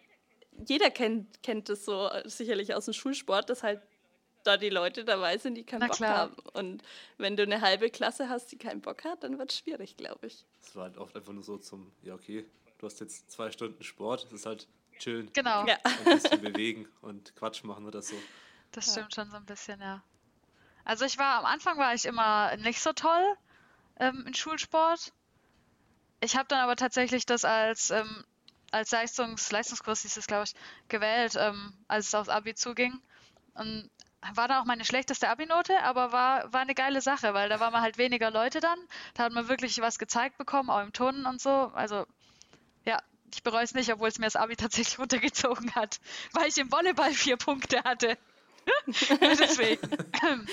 [0.66, 3.80] jeder kennt, kennt das so äh, sicherlich aus dem Schulsport, dass halt
[4.44, 6.18] da die Leute dabei sind, die keinen Na Bock klar.
[6.18, 6.36] haben.
[6.54, 6.82] Und
[7.18, 10.26] wenn du eine halbe Klasse hast, die keinen Bock hat, dann wird es schwierig, glaube
[10.26, 10.46] ich.
[10.62, 12.46] Es war halt oft einfach nur so zum, ja okay,
[12.78, 14.66] du hast jetzt zwei Stunden Sport, es ist halt
[14.98, 15.30] chillen.
[15.32, 15.66] Genau.
[15.66, 15.78] Ja.
[15.84, 18.14] Ein bisschen bewegen und Quatsch machen oder so.
[18.72, 18.92] Das ja.
[18.92, 20.02] stimmt schon so ein bisschen, ja.
[20.84, 23.36] Also ich war, am Anfang war ich immer nicht so toll
[23.98, 25.12] ähm, in Schulsport.
[26.20, 28.24] Ich habe dann aber tatsächlich das als ähm,
[28.70, 30.54] als Leistungs Leistungskurs hieß es, glaube ich,
[30.88, 33.00] gewählt, ähm, als es aufs Abi zuging.
[33.54, 33.90] Und
[34.34, 37.72] war dann auch meine schlechteste Abi-Note, aber war, war eine geile Sache, weil da waren
[37.72, 38.78] wir halt weniger Leute dann.
[39.14, 41.50] Da hat man wirklich was gezeigt bekommen, auch im Turnen und so.
[41.74, 42.06] Also,
[42.84, 43.00] ja,
[43.32, 46.00] ich bereue es nicht, obwohl es mir das Abi tatsächlich runtergezogen hat,
[46.32, 48.18] weil ich im Volleyball vier Punkte hatte.
[48.86, 49.88] Deswegen.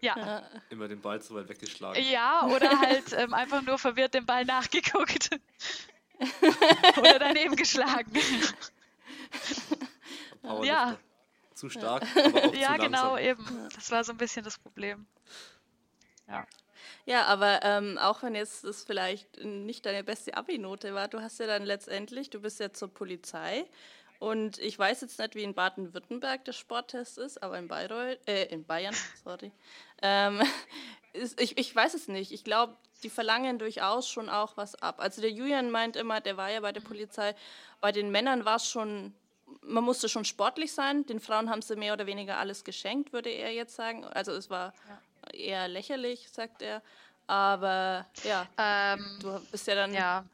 [0.00, 0.42] ja.
[0.70, 2.02] Immer den Ball zu weit weggeschlagen.
[2.10, 5.30] Ja, oder halt ähm, einfach nur verwirrt dem Ball nachgeguckt.
[6.98, 8.12] Oder daneben geschlagen.
[10.62, 10.98] ja.
[11.54, 13.68] Zu stark, aber auch Ja, zu genau, eben.
[13.74, 15.06] Das war so ein bisschen das Problem.
[16.28, 16.46] Ja.
[17.06, 21.40] Ja, aber ähm, auch wenn jetzt das vielleicht nicht deine beste Abi-Note war, du hast
[21.40, 23.66] ja dann letztendlich, du bist ja zur Polizei
[24.18, 28.44] und ich weiß jetzt nicht, wie in Baden-Württemberg der Sporttest ist, aber in Bayreuth, äh,
[28.44, 28.94] in Bayern,
[29.24, 29.50] sorry,
[30.02, 30.42] ähm,
[31.12, 32.32] ich, ich weiß es nicht.
[32.32, 35.00] Ich glaube, die verlangen durchaus schon auch was ab.
[35.00, 37.34] Also der Julian meint immer, der war ja bei der Polizei,
[37.80, 39.14] bei den Männern war es schon,
[39.62, 43.30] man musste schon sportlich sein, den Frauen haben sie mehr oder weniger alles geschenkt, würde
[43.30, 44.04] er jetzt sagen.
[44.04, 45.38] Also es war ja.
[45.38, 46.82] eher lächerlich, sagt er.
[47.26, 49.94] Aber ja, ähm, du bist ja dann...
[49.94, 50.24] Ja,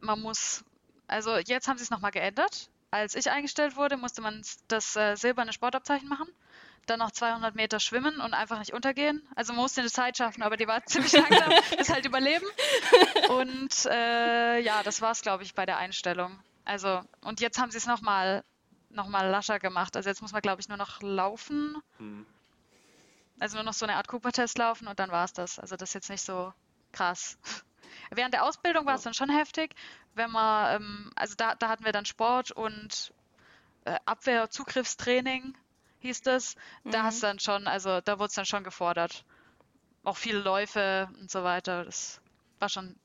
[0.00, 0.64] man muss,
[1.06, 2.70] also jetzt haben sie es nochmal geändert.
[2.90, 6.28] Als ich eingestellt wurde, musste man das äh, silberne Sportabzeichen machen
[6.86, 9.22] dann noch 200 Meter schwimmen und einfach nicht untergehen.
[9.36, 12.46] Also man musste eine Zeit schaffen, aber die war ziemlich langsam, ist halt überleben.
[13.28, 16.36] Und äh, ja, das war es, glaube ich, bei der Einstellung.
[16.64, 18.44] Also, und jetzt haben sie es nochmal
[18.90, 19.96] noch mal lascher gemacht.
[19.96, 21.76] Also jetzt muss man, glaube ich, nur noch laufen.
[21.98, 22.26] Mhm.
[23.38, 25.58] Also nur noch so eine Art Cooper-Test laufen und dann war es das.
[25.58, 26.52] Also das ist jetzt nicht so
[26.92, 27.38] krass.
[28.10, 29.74] Während der Ausbildung war es dann schon heftig,
[30.14, 33.12] wenn man, ähm, also da, da hatten wir dann Sport und
[33.84, 35.54] äh, Abwehr-Zugriffstraining
[36.00, 36.56] hieß das.
[36.84, 37.04] Da mhm.
[37.04, 39.24] hast du dann schon, also da wurde es dann schon gefordert.
[40.02, 41.84] Auch viele Läufe und so weiter.
[41.84, 42.20] Das
[42.58, 42.96] war schon,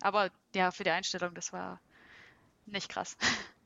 [0.00, 1.80] aber ja, für die Einstellung, das war
[2.66, 3.16] nicht krass.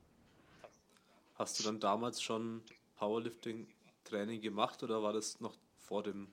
[1.35, 2.63] Hast du dann damals schon
[2.97, 6.31] Powerlifting-Training gemacht oder war das noch vor dem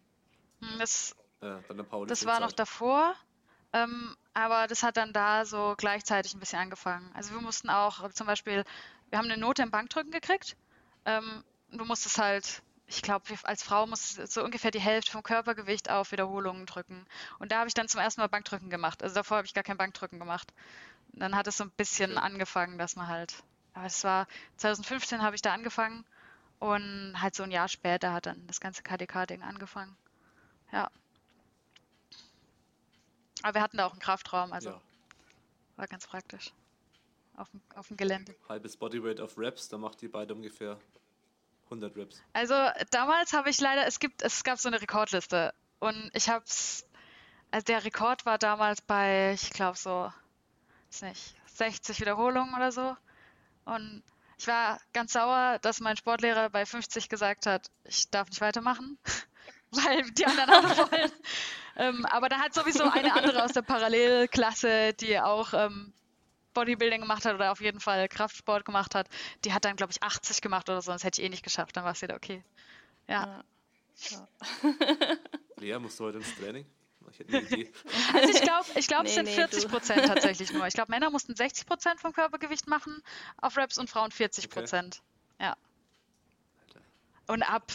[0.60, 1.56] hm, das, äh,
[2.06, 3.14] das war noch davor,
[3.72, 7.10] ähm, aber das hat dann da so gleichzeitig ein bisschen angefangen.
[7.14, 8.64] Also wir mussten auch zum Beispiel,
[9.08, 10.56] wir haben eine Note im Bankdrücken gekriegt
[11.08, 15.22] ähm, du musst es halt, ich glaube, als Frau muss so ungefähr die Hälfte vom
[15.22, 17.06] Körpergewicht auf Wiederholungen drücken.
[17.38, 19.02] Und da habe ich dann zum ersten Mal Bankdrücken gemacht.
[19.02, 20.52] Also davor habe ich gar kein Bankdrücken gemacht.
[21.12, 22.20] Und dann hat es so ein bisschen okay.
[22.20, 23.42] angefangen, dass man halt,
[23.74, 26.04] aber es war 2015 habe ich da angefangen
[26.58, 29.96] Und halt so ein Jahr später hat dann das ganze KDK-Ding angefangen.
[30.72, 30.90] Ja.
[33.42, 34.80] Aber wir hatten da auch einen Kraftraum, also ja.
[35.76, 36.52] war ganz praktisch.
[37.36, 38.34] Auf dem, auf dem Gelände.
[38.48, 40.76] Halbes Bodyweight auf Reps, da macht ihr beide ungefähr
[41.70, 42.22] 100 Reps.
[42.32, 42.54] Also
[42.90, 46.86] damals habe ich leider, es gibt, es gab so eine Rekordliste und ich habe es,
[47.50, 50.12] also der Rekord war damals bei, ich glaube so,
[50.90, 52.96] ist nicht, 60 Wiederholungen oder so.
[53.64, 54.02] Und
[54.38, 58.98] ich war ganz sauer, dass mein Sportlehrer bei 50 gesagt hat, ich darf nicht weitermachen,
[59.72, 61.12] weil die anderen alle wollen.
[61.76, 65.92] ähm, aber da hat sowieso eine andere aus der Parallelklasse, die auch ähm,
[66.58, 69.08] Bodybuilding gemacht hat oder auf jeden Fall Kraftsport gemacht hat,
[69.44, 71.76] die hat dann, glaube ich, 80 gemacht oder so, das hätte ich eh nicht geschafft,
[71.76, 72.42] dann war es wieder okay.
[73.06, 73.44] Ja.
[74.10, 74.28] ja.
[75.56, 76.66] Lea, musst du heute ins Training?
[77.10, 77.72] Ich hätte eine Idee.
[78.12, 80.66] Also ich glaube, ich glaub, nee, es sind nee, 40 Prozent tatsächlich nur.
[80.66, 83.02] Ich glaube, Männer mussten 60 Prozent vom Körpergewicht machen
[83.38, 85.00] auf Raps und Frauen 40 Prozent.
[85.38, 85.46] Okay.
[85.46, 85.56] Ja.
[87.28, 87.70] Und ab,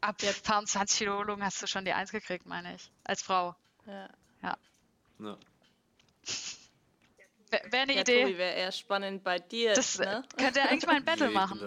[0.00, 2.90] ab 20 Wiederholungen hast du schon die Eins gekriegt, meine ich.
[3.04, 3.56] Als Frau.
[3.86, 4.08] Ja.
[4.42, 4.56] Ja.
[5.18, 5.38] ja.
[7.50, 8.22] Wäre eine ja, Idee.
[8.22, 9.74] Tobi, wäre eher spannend bei dir.
[9.74, 10.22] Das ne?
[10.36, 11.60] könnte er eigentlich mal ein Battle machen.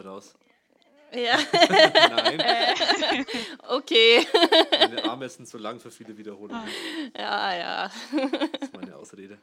[1.14, 1.38] Ja.
[2.10, 2.40] Nein.
[2.40, 3.26] Äh.
[3.68, 4.26] okay.
[4.72, 6.70] Meine Arme sind zu lang für viele Wiederholungen.
[7.18, 7.92] Ja, ja.
[8.54, 9.38] Das ist meine Ausrede.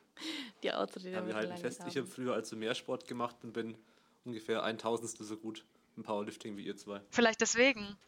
[0.63, 1.11] Die Ausrede.
[1.11, 1.89] Ja, wir halten fest, haben.
[1.89, 3.77] ich habe früher also mehr Sport gemacht und bin
[4.25, 5.65] ungefähr ein Tausendstel so gut
[5.97, 7.01] im Powerlifting wie ihr zwei.
[7.11, 7.99] Vielleicht deswegen.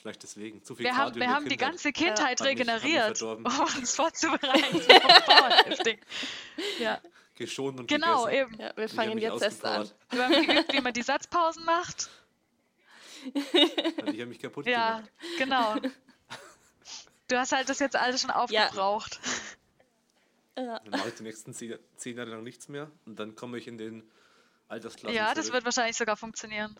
[0.00, 0.62] Vielleicht deswegen.
[0.62, 2.46] Zu viel wir haben, wir haben die ganze Kindheit ja.
[2.46, 4.80] regeneriert, um uns vorzubereiten.
[6.78, 7.00] Ja.
[7.34, 8.54] Geschont und Genau, gegessen.
[8.54, 8.60] eben.
[8.60, 9.88] Ja, wir fangen jetzt erst an.
[10.10, 12.10] Wir haben geübt, wie man die Satzpausen macht.
[13.34, 15.10] ich habe mich kaputt ja, gemacht.
[15.38, 15.90] Ja, genau.
[17.28, 19.20] Du hast halt das jetzt alles schon aufgebraucht.
[20.56, 20.80] Ja.
[20.80, 23.68] Dann mache ich die nächsten zehn, zehn Jahre lang nichts mehr und dann komme ich
[23.68, 24.02] in den
[24.66, 25.16] Altersklassen.
[25.16, 26.78] Ja, das wird wahrscheinlich sogar funktionieren.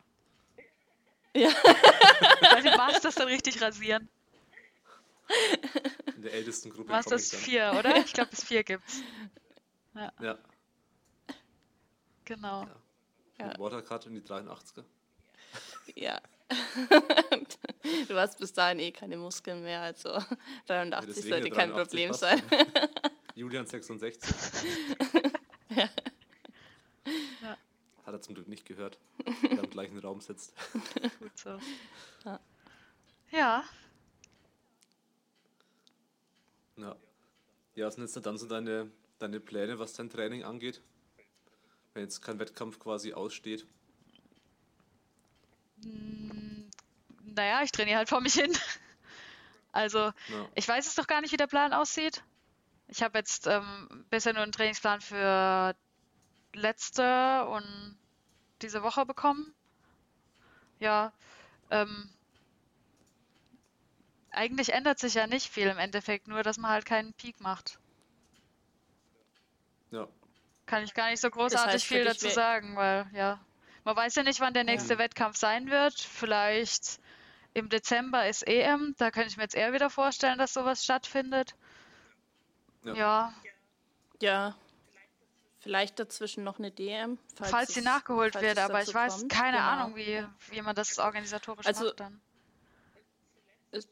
[1.38, 1.50] Ja.
[2.52, 4.08] Weil die Masters dann richtig rasieren.
[6.16, 6.90] In der ältesten Gruppe.
[6.90, 7.96] Masters 4, oder?
[7.98, 9.02] Ich glaube, bis 4 gibt's.
[9.94, 10.12] Ja.
[10.20, 10.38] ja.
[12.24, 12.62] Genau.
[13.38, 13.46] Ja.
[13.46, 13.58] ja.
[13.58, 14.84] Watercard in die 83er.
[15.94, 16.20] Ja.
[18.08, 20.18] du hast bis dahin eh keine Muskeln mehr, also
[20.66, 22.42] 83 ja, sollte kein Problem sein.
[23.34, 24.34] Julian 66.
[25.70, 25.88] ja.
[28.08, 28.98] Hat er zum Glück nicht gehört,
[29.42, 30.54] weil er im gleichen Raum sitzt.
[31.18, 31.58] Gut so.
[32.24, 32.40] Ja.
[33.30, 33.64] Ja.
[36.76, 36.96] Ja,
[37.74, 40.80] ja was sind jetzt dann so deine, deine Pläne, was dein Training angeht?
[41.92, 43.66] Wenn jetzt kein Wettkampf quasi aussteht?
[45.82, 46.70] Hm,
[47.20, 48.56] naja, ich trainiere halt vor mich hin.
[49.70, 50.48] Also, ja.
[50.54, 52.24] ich weiß es doch gar nicht, wie der Plan aussieht.
[52.88, 55.76] Ich habe jetzt ähm, bisher nur einen Trainingsplan für
[56.58, 57.98] letzte und
[58.62, 59.54] diese Woche bekommen.
[60.80, 61.12] Ja,
[61.70, 62.10] ähm,
[64.30, 67.78] eigentlich ändert sich ja nicht viel im Endeffekt, nur dass man halt keinen Peak macht.
[69.90, 70.06] Ja.
[70.66, 73.40] Kann ich gar nicht so großartig das heißt, viel dazu sagen, weil ja,
[73.84, 74.98] man weiß ja nicht, wann der nächste ja.
[74.98, 75.98] Wettkampf sein wird.
[75.98, 77.00] Vielleicht
[77.54, 81.54] im Dezember ist EM, da könnte ich mir jetzt eher wieder vorstellen, dass sowas stattfindet.
[82.84, 82.94] Ja.
[82.94, 83.34] Ja.
[84.20, 84.56] ja.
[85.60, 87.18] Vielleicht dazwischen noch eine DM.
[87.34, 89.32] Falls, falls sie nachgeholt wird, aber ich weiß kommt.
[89.32, 89.68] keine genau.
[89.68, 92.20] Ahnung, wie, wie man das organisatorisch also, macht dann.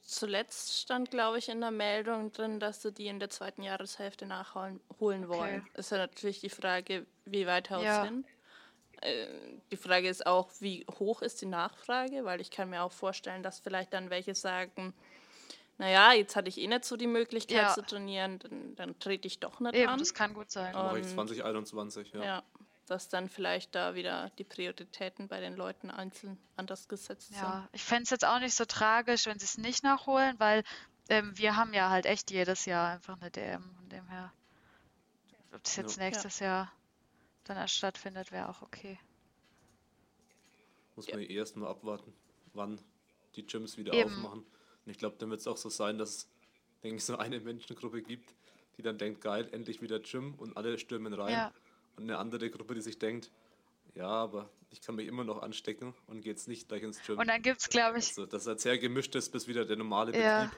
[0.02, 4.26] Zuletzt stand, glaube ich, in der Meldung drin, dass sie die in der zweiten Jahreshälfte
[4.26, 5.60] nachholen wollen.
[5.60, 5.62] Okay.
[5.74, 8.04] Ist ja natürlich die Frage, wie weit haut ja.
[8.04, 8.24] hin.
[9.02, 9.26] Äh,
[9.70, 13.42] die Frage ist auch, wie hoch ist die Nachfrage, weil ich kann mir auch vorstellen,
[13.42, 14.94] dass vielleicht dann welche sagen,
[15.78, 17.74] naja, jetzt hatte ich eh nicht so die Möglichkeit ja.
[17.74, 19.98] zu trainieren, dann, dann trete ich doch nicht Eben, an.
[19.98, 20.72] das kann gut sein.
[20.72, 22.24] Mache ich 2021, ja.
[22.24, 22.42] ja.
[22.86, 27.38] Dass dann vielleicht da wieder die Prioritäten bei den Leuten einzeln anders gesetzt ja.
[27.38, 27.48] sind.
[27.48, 30.62] Ja, ich fände es jetzt auch nicht so tragisch, wenn sie es nicht nachholen, weil
[31.08, 33.62] ähm, wir haben ja halt echt jedes Jahr einfach eine DM.
[33.62, 34.32] Von dem her,
[35.52, 36.04] ob das jetzt ja.
[36.04, 36.72] nächstes Jahr
[37.44, 38.98] dann erst stattfindet, wäre auch okay.
[40.94, 41.28] Muss man ja.
[41.28, 42.14] erst mal abwarten,
[42.54, 42.80] wann
[43.34, 44.14] die Gyms wieder Eben.
[44.14, 44.46] aufmachen.
[44.86, 46.28] Und ich glaube, dann wird es auch so sein, dass es,
[46.82, 48.34] denke ich, so eine Menschengruppe gibt,
[48.76, 51.32] die dann denkt, geil, endlich wieder Gym und alle stürmen rein.
[51.32, 51.52] Ja.
[51.96, 53.30] Und eine andere Gruppe, die sich denkt,
[53.94, 57.18] ja, aber ich kann mich immer noch anstecken und gehe jetzt nicht gleich ins Gym.
[57.18, 58.08] Und dann gibt es, glaube ich.
[58.08, 60.50] Also, dass er sehr gemischt ist, bis wieder der normale Betrieb ja.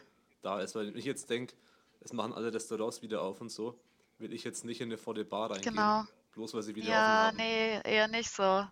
[0.42, 0.74] da ist.
[0.74, 1.54] Weil ich jetzt denke,
[2.00, 3.78] es machen alle Restaurants wieder auf und so,
[4.18, 5.74] will ich jetzt nicht in eine volle Bar reingehen.
[5.74, 6.04] Genau.
[6.32, 6.88] Bloß weil sie wieder.
[6.88, 8.66] Ja, nee, eher nicht so.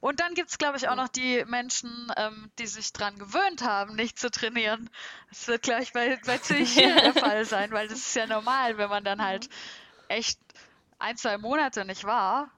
[0.00, 3.62] Und dann gibt es, glaube ich, auch noch die Menschen, ähm, die sich daran gewöhnt
[3.62, 4.90] haben, nicht zu trainieren.
[5.30, 8.26] Das wird, glaube ich, bei, bei ziemlich vielen der Fall sein, weil das ist ja
[8.26, 9.48] normal, wenn man dann halt
[10.08, 10.38] echt
[10.98, 12.50] ein, zwei Monate nicht war.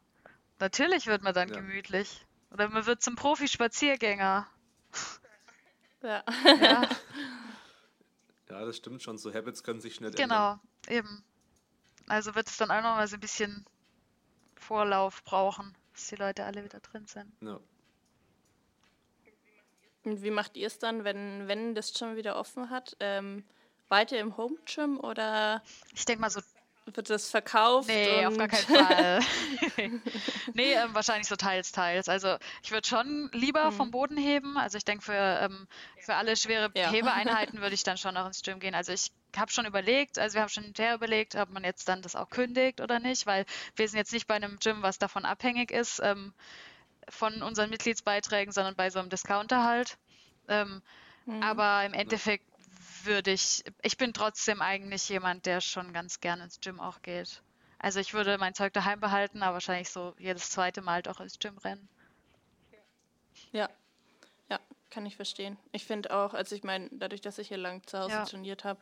[0.58, 1.56] Natürlich wird man dann ja.
[1.56, 2.24] gemütlich.
[2.50, 4.46] Oder man wird zum Profi-Spaziergänger.
[6.02, 6.24] Ja.
[6.60, 6.88] ja.
[8.48, 9.18] Ja, das stimmt schon.
[9.18, 10.60] So Habits können sich schnell genau, ändern.
[10.86, 11.24] Genau, eben.
[12.06, 13.66] Also wird es dann auch noch mal so ein bisschen
[14.56, 17.32] Vorlauf brauchen, bis die Leute alle wieder drin sind.
[17.40, 17.58] Ja.
[20.04, 22.96] Und wie macht ihr es dann, wenn, wenn das Gym wieder offen hat?
[23.00, 23.44] Ähm,
[23.88, 25.62] weiter im Home Gym oder?
[25.94, 26.40] Ich denke mal so
[26.86, 27.88] wird das verkauft?
[27.88, 29.20] Nee, auf gar keinen Fall.
[30.54, 32.08] nee, ähm, wahrscheinlich so teils, teils.
[32.08, 33.74] Also ich würde schon lieber mhm.
[33.74, 34.56] vom Boden heben.
[34.56, 35.66] Also ich denke, für, ähm,
[35.98, 36.90] für alle schwere ja.
[36.90, 38.74] Hebeeinheiten würde ich dann schon noch ins Gym gehen.
[38.74, 42.02] Also ich habe schon überlegt, also wir haben schon hinterher überlegt, ob man jetzt dann
[42.02, 45.24] das auch kündigt oder nicht, weil wir sind jetzt nicht bei einem Gym, was davon
[45.24, 46.32] abhängig ist, ähm,
[47.08, 49.98] von unseren Mitgliedsbeiträgen, sondern bei so einem Discounter halt.
[50.48, 50.82] Ähm,
[51.26, 51.42] mhm.
[51.42, 52.44] Aber im Endeffekt
[53.06, 57.42] würde ich, ich bin trotzdem eigentlich jemand, der schon ganz gerne ins Gym auch geht.
[57.78, 61.38] Also ich würde mein Zeug daheim behalten, aber wahrscheinlich so jedes zweite Mal doch ins
[61.38, 61.88] Gym rennen.
[63.52, 63.68] Ja,
[64.50, 64.58] ja,
[64.90, 65.56] kann ich verstehen.
[65.72, 68.24] Ich finde auch, also ich meine, dadurch, dass ich hier lang zu Hause ja.
[68.24, 68.80] trainiert habe,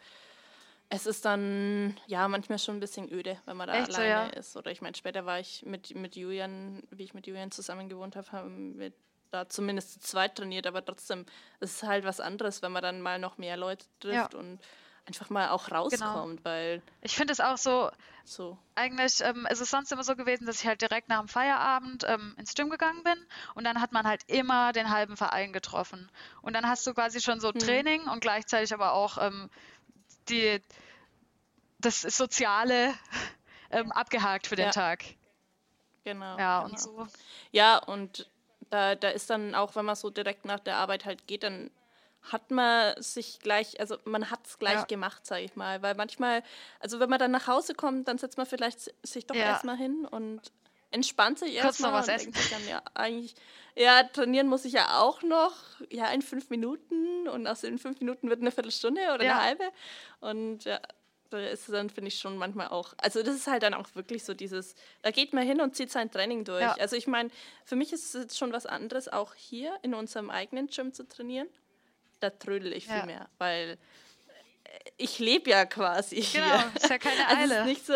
[0.91, 4.35] es ist dann ja manchmal schon ein bisschen öde, wenn man da Echt alleine so,
[4.35, 4.41] ja?
[4.41, 4.57] ist.
[4.57, 8.17] Oder ich meine, später war ich mit, mit Julian, wie ich mit Julian zusammen gewohnt
[8.17, 8.93] habe, haben wir
[9.35, 11.27] da zumindest zu zweit trainiert, aber trotzdem
[11.61, 14.39] ist es halt was anderes, wenn man dann mal noch mehr Leute trifft ja.
[14.39, 14.61] und
[15.07, 15.83] einfach mal auch genau.
[15.83, 16.45] rauskommt, genau.
[16.45, 17.91] weil ich finde es auch so.
[18.27, 18.57] So.
[18.75, 22.05] Eigentlich ähm, ist es sonst immer so gewesen, dass ich halt direkt nach dem Feierabend
[22.09, 23.19] ähm, ins Gym gegangen bin
[23.55, 26.11] und dann hat man halt immer den halben Verein getroffen
[26.41, 27.59] und dann hast du quasi schon so hm.
[27.59, 29.51] Training und gleichzeitig aber auch ähm,
[30.31, 30.63] die
[31.81, 32.95] das Soziale
[33.71, 34.73] ähm, abgehakt für den ja.
[34.73, 35.05] Tag.
[36.05, 36.39] Genau.
[36.39, 36.65] Ja genau.
[36.65, 37.07] und so.
[37.51, 38.27] Ja und
[38.71, 41.71] da, da ist dann auch, wenn man so direkt nach der Arbeit halt geht, dann
[42.23, 44.85] hat man sich gleich, also man hat es gleich ja.
[44.85, 45.83] gemacht, sage ich mal.
[45.83, 46.43] Weil manchmal,
[46.81, 49.43] also wenn man dann nach Hause kommt, dann setzt man vielleicht sich doch ja.
[49.43, 50.41] erstmal hin und
[50.91, 51.73] entspannt sich erstmal.
[51.73, 52.33] Kurz noch was essen.
[52.51, 53.35] Dann, ja, eigentlich,
[53.75, 55.55] ja, trainieren muss ich ja auch noch,
[55.91, 59.39] ja, in fünf Minuten und aus den fünf Minuten wird eine Viertelstunde oder ja.
[59.39, 59.65] eine halbe.
[60.21, 60.81] Und ja,
[61.37, 64.35] ist dann, finde ich, schon manchmal auch, also das ist halt dann auch wirklich so
[64.35, 66.63] dieses, da geht man hin und zieht sein Training durch.
[66.63, 66.75] Ja.
[66.75, 67.31] Also ich meine,
[67.65, 71.07] für mich ist es jetzt schon was anderes, auch hier in unserem eigenen Gym zu
[71.09, 71.49] trainieren.
[72.21, 72.95] Da trödel ich ja.
[72.95, 73.79] viel mehr, weil
[74.97, 76.73] ich lebe ja quasi genau, hier.
[76.75, 77.41] ist ja keine Eile.
[77.41, 77.95] Also ist nicht so,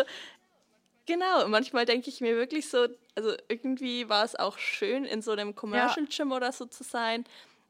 [1.05, 5.31] genau, manchmal denke ich mir wirklich so, also irgendwie war es auch schön, in so
[5.31, 7.25] einem Commercial Gym oder so zu sein,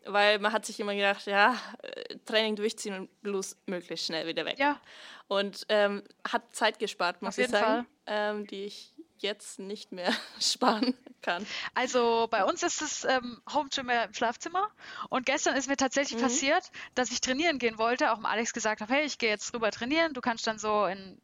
[0.06, 4.45] weil man hat sich immer gedacht, ja, äh, Training durchziehen und bloß möglichst schnell wieder
[4.45, 4.58] weg.
[4.58, 4.80] Ja.
[5.28, 10.14] Und ähm, hat Zeit gespart, muss Auf ich sagen, ähm, die ich jetzt nicht mehr
[10.39, 11.45] sparen kann.
[11.74, 14.70] Also bei uns ist es ähm, Home Gym im Schlafzimmer
[15.10, 16.24] und gestern ist mir tatsächlich mhm.
[16.24, 19.54] passiert, dass ich trainieren gehen wollte, auch dem Alex gesagt habe, hey, ich gehe jetzt
[19.54, 21.22] rüber trainieren, du kannst dann so in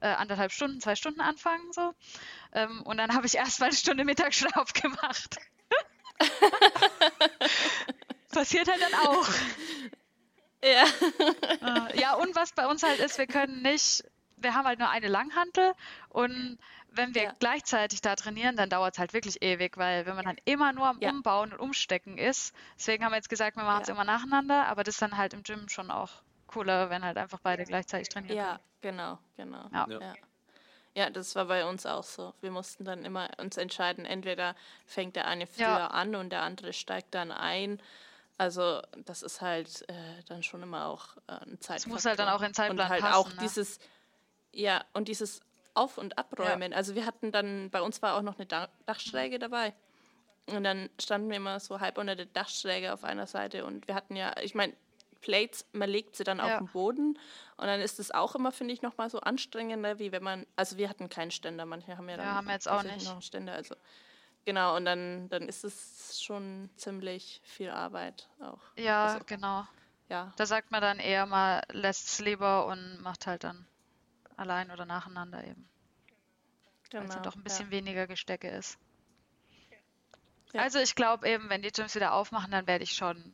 [0.00, 1.94] äh, anderthalb Stunden, zwei Stunden anfangen so.
[2.52, 5.36] Ähm, und dann habe ich erst mal eine Stunde Mittagsschlaf gemacht.
[8.32, 9.28] Passiert halt dann auch.
[10.64, 10.84] Ja.
[10.84, 14.04] Äh, ja, und was bei uns halt ist, wir können nicht,
[14.36, 15.72] wir haben halt nur eine Langhantel
[16.08, 16.56] und
[16.94, 17.32] wenn wir ja.
[17.38, 20.86] gleichzeitig da trainieren, dann dauert es halt wirklich ewig, weil wenn man dann immer nur
[20.86, 21.10] am ja.
[21.10, 23.94] Umbauen und Umstecken ist, deswegen haben wir jetzt gesagt, wir machen es ja.
[23.94, 26.10] immer nacheinander, aber das ist dann halt im Gym schon auch
[26.46, 28.36] cooler, wenn halt einfach beide gleichzeitig trainieren.
[28.36, 29.68] Ja, genau, genau.
[29.72, 30.14] Ja.
[30.94, 31.10] Ja.
[31.10, 32.34] das war bei uns auch so.
[32.40, 34.54] Wir mussten dann immer uns entscheiden, entweder
[34.84, 37.80] fängt der eine früher an und der andere steigt dann ein
[38.38, 41.76] also das ist halt äh, dann schon immer auch äh, ein Zeitplan.
[41.76, 43.36] Es muss halt dann auch in Zeitplan Und halt passen, auch ne?
[43.40, 43.78] dieses,
[44.52, 45.40] ja, und dieses
[45.74, 46.72] Auf- und Abräumen.
[46.72, 46.76] Ja.
[46.76, 48.46] Also wir hatten dann, bei uns war auch noch eine
[48.86, 49.74] Dachschräge dabei.
[50.46, 53.64] Und dann standen wir immer so halb unter der Dachschräge auf einer Seite.
[53.64, 54.74] Und wir hatten ja, ich meine,
[55.20, 56.44] Plates, man legt sie dann ja.
[56.44, 57.18] auf den Boden.
[57.56, 60.76] Und dann ist es auch immer, finde ich, nochmal so anstrengender, wie wenn man, also
[60.76, 63.04] wir hatten keinen Ständer, manche haben ja dann ja, haben wir jetzt auch nicht.
[63.04, 63.52] noch einen Ständer.
[63.54, 63.76] Also
[64.44, 68.60] Genau, und dann, dann ist es schon ziemlich viel Arbeit auch.
[68.76, 69.66] Ja, also, genau.
[70.08, 70.32] Ja.
[70.36, 73.66] Da sagt man dann eher mal, lässt es lieber und macht halt dann
[74.36, 75.68] allein oder nacheinander eben.
[76.90, 77.70] Genau, Weil es dann doch ein bisschen ja.
[77.70, 78.78] weniger Gestecke ist.
[80.52, 80.60] Ja.
[80.60, 83.32] Also ich glaube eben, wenn die Gyms wieder aufmachen, dann werde ich schon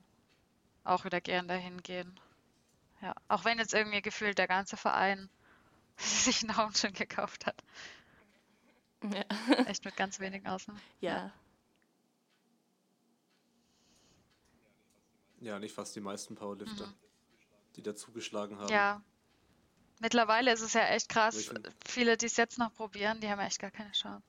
[0.84, 2.20] auch wieder gern dahin gehen.
[3.02, 5.28] Ja, auch wenn jetzt irgendwie gefühlt der ganze Verein
[5.96, 7.56] sich einen Home schon gekauft hat.
[9.02, 9.24] Ja.
[9.66, 10.80] Echt mit ganz wenigen Ausnahmen.
[11.00, 11.32] Ja.
[15.40, 16.94] Ja, nicht fast die meisten Powerlifter, mhm.
[17.76, 18.72] die da zugeschlagen haben.
[18.72, 19.02] Ja.
[20.00, 21.50] Mittlerweile ist es ja echt krass.
[21.84, 24.22] Viele, die es jetzt noch probieren, die haben echt gar keine Chance.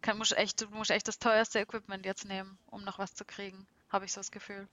[0.00, 3.24] Kann, musst echt, du musst echt das teuerste Equipment jetzt nehmen, um noch was zu
[3.24, 3.66] kriegen.
[3.90, 4.68] Habe ich so das Gefühl.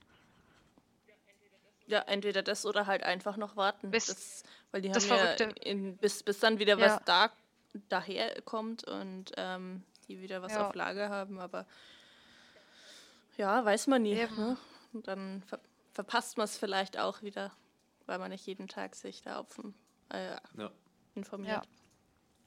[1.86, 3.90] Ja, entweder das oder halt einfach noch warten.
[3.90, 6.86] Bis, das, weil die haben ja in, bis, bis dann wieder ja.
[6.86, 7.30] was da
[7.88, 10.68] daherkommt und ähm, die wieder was ja.
[10.68, 11.66] auf Lager haben, aber
[13.36, 14.14] Ja, weiß man nie.
[14.14, 14.56] Ne?
[14.92, 15.58] Und dann ver
[15.92, 17.52] verpasst man es vielleicht auch wieder,
[18.06, 19.74] weil man nicht jeden Tag sich da auf dem,
[20.12, 20.70] äh, ja.
[21.14, 21.64] informiert.
[21.64, 21.70] Ja.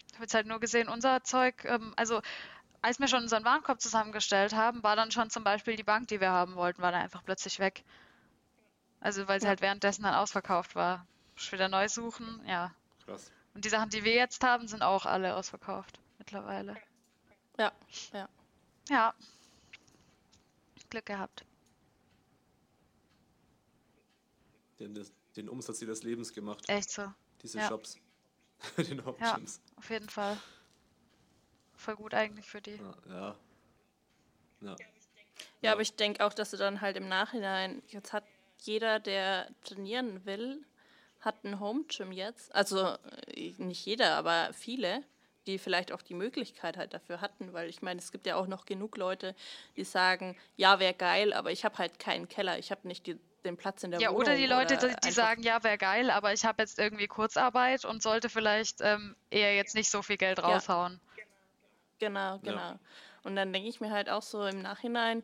[0.10, 2.22] Ich habe jetzt halt nur gesehen, unser Zeug, ähm, also
[2.82, 6.20] als wir schon unseren Warenkorb zusammengestellt haben, war dann schon zum Beispiel die Bank, die
[6.20, 7.86] wir haben wollten, war dann einfach plötzlich weg.
[9.00, 9.50] Also weil sie ja.
[9.50, 11.06] halt währenddessen dann ausverkauft war.
[11.52, 12.74] Wieder neu suchen, ja.
[13.06, 13.32] Krass.
[13.58, 16.78] Und die Sachen, die wir jetzt haben, sind auch alle ausverkauft mittlerweile.
[17.58, 17.72] Ja,
[18.14, 18.30] ja.
[18.88, 19.16] Ja.
[20.92, 21.44] Glück gehabt.
[24.80, 25.04] Den,
[25.36, 26.70] den Umsatz ihres Lebens gemacht.
[26.70, 27.12] Echt so.
[27.42, 27.68] Diese ja.
[27.68, 27.98] Shops.
[28.78, 29.40] den Ja,
[29.76, 30.38] auf jeden Fall.
[31.78, 32.76] Voll gut eigentlich für die.
[32.76, 32.96] Ja.
[33.10, 33.36] Ja,
[34.62, 34.76] ja.
[35.62, 38.24] ja aber ich denke auch, dass du dann halt im Nachhinein, jetzt hat
[38.60, 40.64] jeder, der trainieren will,
[41.20, 42.54] hat ein Home Gym jetzt.
[42.54, 42.96] Also
[43.36, 45.04] äh, nicht jeder, aber viele,
[45.48, 48.48] die vielleicht auch die Möglichkeit halt dafür hatten, weil ich meine, es gibt ja auch
[48.48, 49.36] noch genug Leute,
[49.76, 53.18] die sagen, ja, wäre geil, aber ich habe halt keinen Keller, ich habe nicht die,
[53.46, 54.26] den Platz in der ja, Wohnung.
[54.26, 57.08] Ja, oder die Leute, oder die, sagen, ja, wäre geil, aber ich habe jetzt irgendwie
[57.08, 61.00] Kurzarbeit und sollte vielleicht ähm, eher jetzt nicht so viel Geld raushauen.
[61.18, 61.24] Ja.
[62.00, 62.58] Genau, genau.
[62.58, 62.80] Ja.
[63.24, 65.24] Und dann denke ich mir halt auch so im Nachhinein,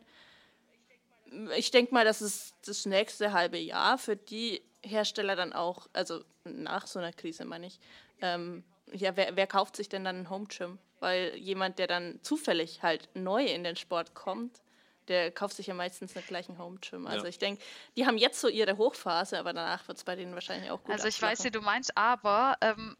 [1.55, 6.23] ich denke mal, das ist das nächste halbe Jahr für die Hersteller dann auch, also
[6.43, 7.79] nach so einer Krise meine ich,
[8.21, 10.77] ähm, ja, wer, wer kauft sich denn dann ein Home Gym?
[10.99, 14.61] Weil jemand, der dann zufällig halt neu in den Sport kommt,
[15.07, 17.07] der kauft sich ja meistens nicht gleich ein Home Gym.
[17.07, 17.29] Also ja.
[17.29, 17.61] ich denke,
[17.97, 20.91] die haben jetzt so ihre Hochphase, aber danach wird es bei denen wahrscheinlich auch gut.
[20.91, 21.37] Also ich abflachen.
[21.37, 22.95] weiß, wie du meinst, aber ähm,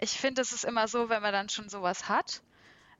[0.00, 2.42] ich finde, es ist immer so, wenn man dann schon sowas hat,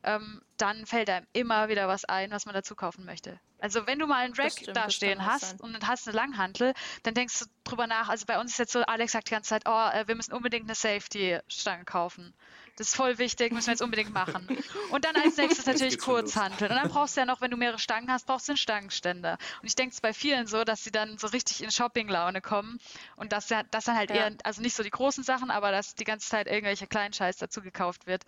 [0.03, 3.41] ähm, dann fällt einem immer wieder was ein, was man dazu kaufen möchte.
[3.61, 5.61] Also wenn du mal einen Rack stimmt, da stehen hast sein.
[5.61, 8.09] und hast eine Langhantel, dann denkst du drüber nach.
[8.09, 10.33] Also bei uns ist jetzt so, Alex sagt die ganze Zeit, oh, äh, wir müssen
[10.33, 12.35] unbedingt eine Safety-Stange kaufen.
[12.77, 14.49] Das ist voll wichtig, müssen wir jetzt unbedingt machen.
[14.91, 16.71] Und dann als nächstes natürlich Kurzhantel.
[16.71, 19.37] Und dann brauchst du ja noch, wenn du mehrere Stangen hast, brauchst du einen Stangenständer.
[19.61, 22.81] Und ich denke es bei vielen so, dass sie dann so richtig in Shopping-Laune kommen
[23.17, 24.17] und dass das dann halt ja.
[24.17, 27.37] eher, also nicht so die großen Sachen, aber dass die ganze Zeit irgendwelche kleinen Scheiß
[27.37, 28.25] dazu gekauft wird.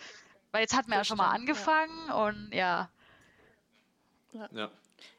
[0.51, 2.15] Weil jetzt hatten wir ja schon mal angefangen ja.
[2.15, 2.91] und ja.
[4.51, 4.71] ja.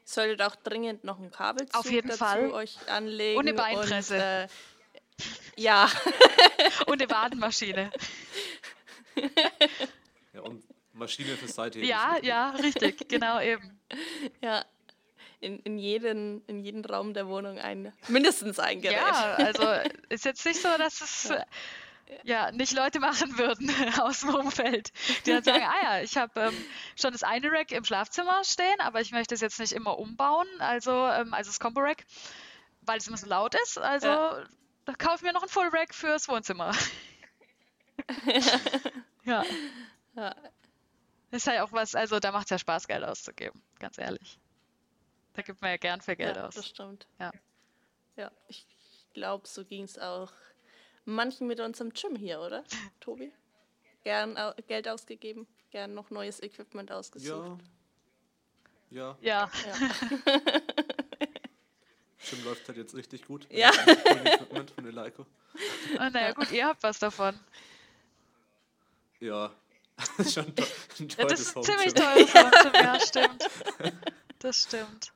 [0.04, 2.50] Solltet auch dringend noch ein Kabel Auf jeden dazu Fall.
[2.50, 3.40] euch anlegen.
[3.40, 4.14] Eine Beinpresse.
[4.14, 4.48] Und, äh,
[5.56, 5.90] ja.
[6.86, 7.90] und eine Wadenmaschine.
[10.32, 11.80] ja, und Maschine für Seite.
[11.80, 13.80] Ja, ja, richtig, genau eben.
[14.42, 14.64] Ja.
[15.40, 18.96] In, in, jeden, in jeden Raum der Wohnung ein, mindestens ein Gerät.
[18.96, 19.66] Ja, also
[20.08, 21.30] ist jetzt nicht so, dass es
[22.22, 24.92] ja nicht Leute machen würden aus dem Umfeld,
[25.26, 26.64] die dann sagen, ah ja, ich habe ähm,
[26.96, 30.46] schon das eine Rack im Schlafzimmer stehen, aber ich möchte es jetzt nicht immer umbauen,
[30.58, 32.04] also, ähm, also das Combo Rack,
[32.82, 34.44] weil es immer so laut ist, also ja.
[34.84, 36.72] da kaufe ich mir noch ein Full Rack fürs Wohnzimmer.
[39.24, 39.44] ja.
[40.14, 40.34] ja.
[41.30, 44.38] Das ist halt auch was, also da macht es ja Spaß, Geld auszugeben, ganz ehrlich.
[45.34, 46.54] Da gibt man ja gern viel Geld ja, aus.
[46.54, 47.08] Das stimmt.
[47.18, 47.32] Ja.
[48.16, 48.66] Ja, ich
[49.14, 50.30] glaube, so ging es auch
[51.04, 52.64] manchen mit uns im Gym hier, oder,
[53.00, 53.32] Tobi?
[54.02, 57.60] Gern au Geld ausgegeben, gern noch neues Equipment ausgesucht.
[58.90, 59.16] Ja.
[59.22, 59.50] Ja.
[59.50, 59.50] Ja.
[62.30, 63.46] Gym läuft halt jetzt richtig gut.
[63.50, 63.70] Ja.
[63.70, 65.26] Equipment von Eleiko.
[65.94, 67.38] Oh, naja, gut, ihr habt was davon.
[69.20, 69.52] Ja.
[70.28, 73.48] Schon ein ja, das ist ziemlich teures Home ja, stimmt.
[74.40, 75.12] Das stimmt.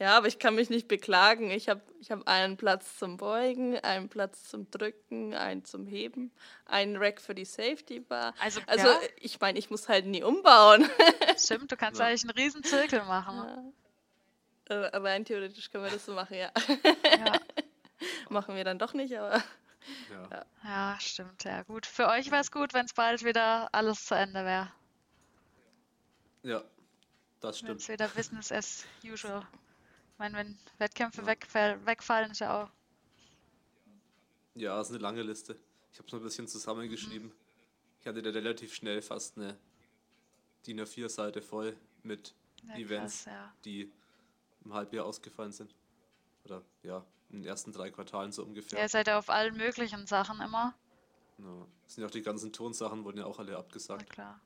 [0.00, 1.50] Ja, aber ich kann mich nicht beklagen.
[1.50, 6.30] Ich habe ich hab einen Platz zum Beugen, einen Platz zum Drücken, einen zum Heben,
[6.66, 8.32] einen Rack für die Safety Bar.
[8.38, 9.00] Also, also ja.
[9.16, 10.88] ich meine, ich muss halt nie umbauen.
[11.36, 12.06] Stimmt, du kannst ja.
[12.06, 13.72] eigentlich einen riesen Zirkel machen.
[14.68, 14.76] Ja.
[14.76, 16.52] Äh, rein theoretisch können wir das so machen, ja.
[17.04, 17.32] ja.
[18.28, 19.42] machen wir dann doch nicht, aber.
[20.30, 21.86] Ja, ja stimmt, ja gut.
[21.86, 24.70] Für euch wäre es gut, wenn es bald wieder alles zu Ende wäre.
[26.42, 26.62] Ja,
[27.40, 27.70] das stimmt.
[27.70, 29.44] Wenn es wieder Business as usual.
[30.18, 32.70] Ich meine, wenn Wettkämpfe wegfall, wegfallen, ist ja auch.
[34.56, 35.56] Ja, ist eine lange Liste.
[35.92, 37.28] Ich habe es ein bisschen zusammengeschrieben.
[37.28, 37.34] Mhm.
[38.00, 39.56] Ich hatte da relativ schnell fast eine
[40.66, 43.54] DIN A4-Seite voll mit ja, Events, krass, ja.
[43.64, 43.92] die
[44.64, 45.72] im Halbjahr ausgefallen sind.
[46.44, 48.76] Oder ja, in den ersten drei Quartalen so ungefähr.
[48.76, 50.74] Ja, ihr seid ja auf allen möglichen Sachen immer.
[51.38, 51.66] Ja.
[51.84, 54.02] Das sind ja auch die ganzen Tonsachen, wurden ja auch alle abgesagt.
[54.02, 54.40] Ja, klar.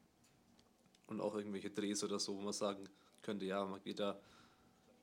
[1.07, 2.87] Und auch irgendwelche Drehs oder so, wo man sagen
[3.23, 4.21] könnte, ja, man geht da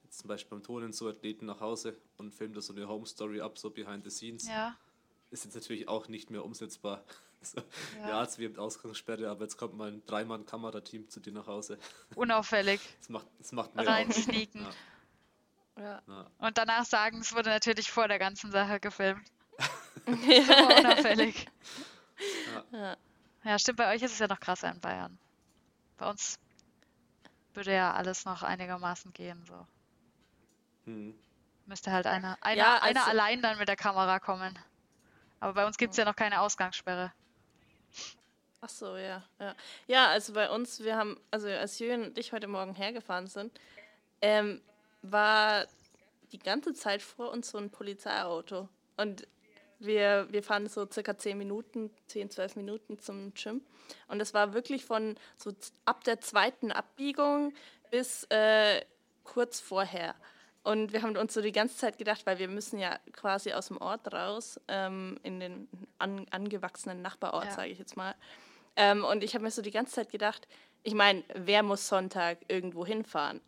[0.09, 3.41] zum Beispiel beim Tonen so Athleten nach Hause und filmt da so eine Home Story
[3.41, 4.47] ab, so behind the scenes.
[4.47, 4.75] Ja.
[5.31, 7.03] Ist jetzt natürlich auch nicht mehr umsetzbar.
[7.41, 7.61] So,
[8.01, 11.47] ja, ja jetzt wie mit Ausgangssperre, aber jetzt kommt mal ein Dreimann-Kamerateam zu dir nach
[11.47, 11.79] Hause.
[12.15, 12.81] Unauffällig.
[12.99, 14.67] Das macht, das macht mehr Rein sneaken.
[15.77, 16.01] Ja.
[16.05, 16.29] Ja.
[16.39, 19.25] Und danach sagen, es wurde natürlich vor der ganzen Sache gefilmt.
[20.05, 21.47] Super unauffällig.
[22.73, 22.97] Ja.
[23.45, 25.17] ja, stimmt, bei euch ist es ja noch krasser in Bayern.
[25.97, 26.39] Bei uns
[27.53, 29.43] würde ja alles noch einigermaßen gehen.
[29.45, 29.65] So.
[30.89, 31.13] Hm.
[31.65, 34.57] Müsste halt einer, einer, ja, also, einer allein dann mit der Kamera kommen.
[35.39, 37.13] Aber bei uns gibt es ja noch keine Ausgangssperre.
[38.61, 39.55] Ach so, ja, ja.
[39.87, 43.57] Ja, also bei uns, wir haben, also als Jürgen und ich heute Morgen hergefahren sind,
[44.21, 44.61] ähm,
[45.03, 45.67] war
[46.31, 48.67] die ganze Zeit vor uns so ein Polizeiauto.
[48.97, 49.27] Und
[49.77, 53.61] wir, wir fahren so circa 10 Minuten, 10, 12 Minuten zum Gym.
[54.07, 55.53] Und es war wirklich von so
[55.85, 57.53] ab der zweiten Abbiegung
[57.91, 58.83] bis äh,
[59.23, 60.15] kurz vorher.
[60.63, 63.67] Und wir haben uns so die ganze Zeit gedacht, weil wir müssen ja quasi aus
[63.67, 67.51] dem Ort raus, ähm, in den an, angewachsenen Nachbarort, ja.
[67.51, 68.13] sage ich jetzt mal.
[68.75, 70.47] Ähm, und ich habe mir so die ganze Zeit gedacht,
[70.83, 73.41] ich meine, wer muss Sonntag irgendwo hinfahren?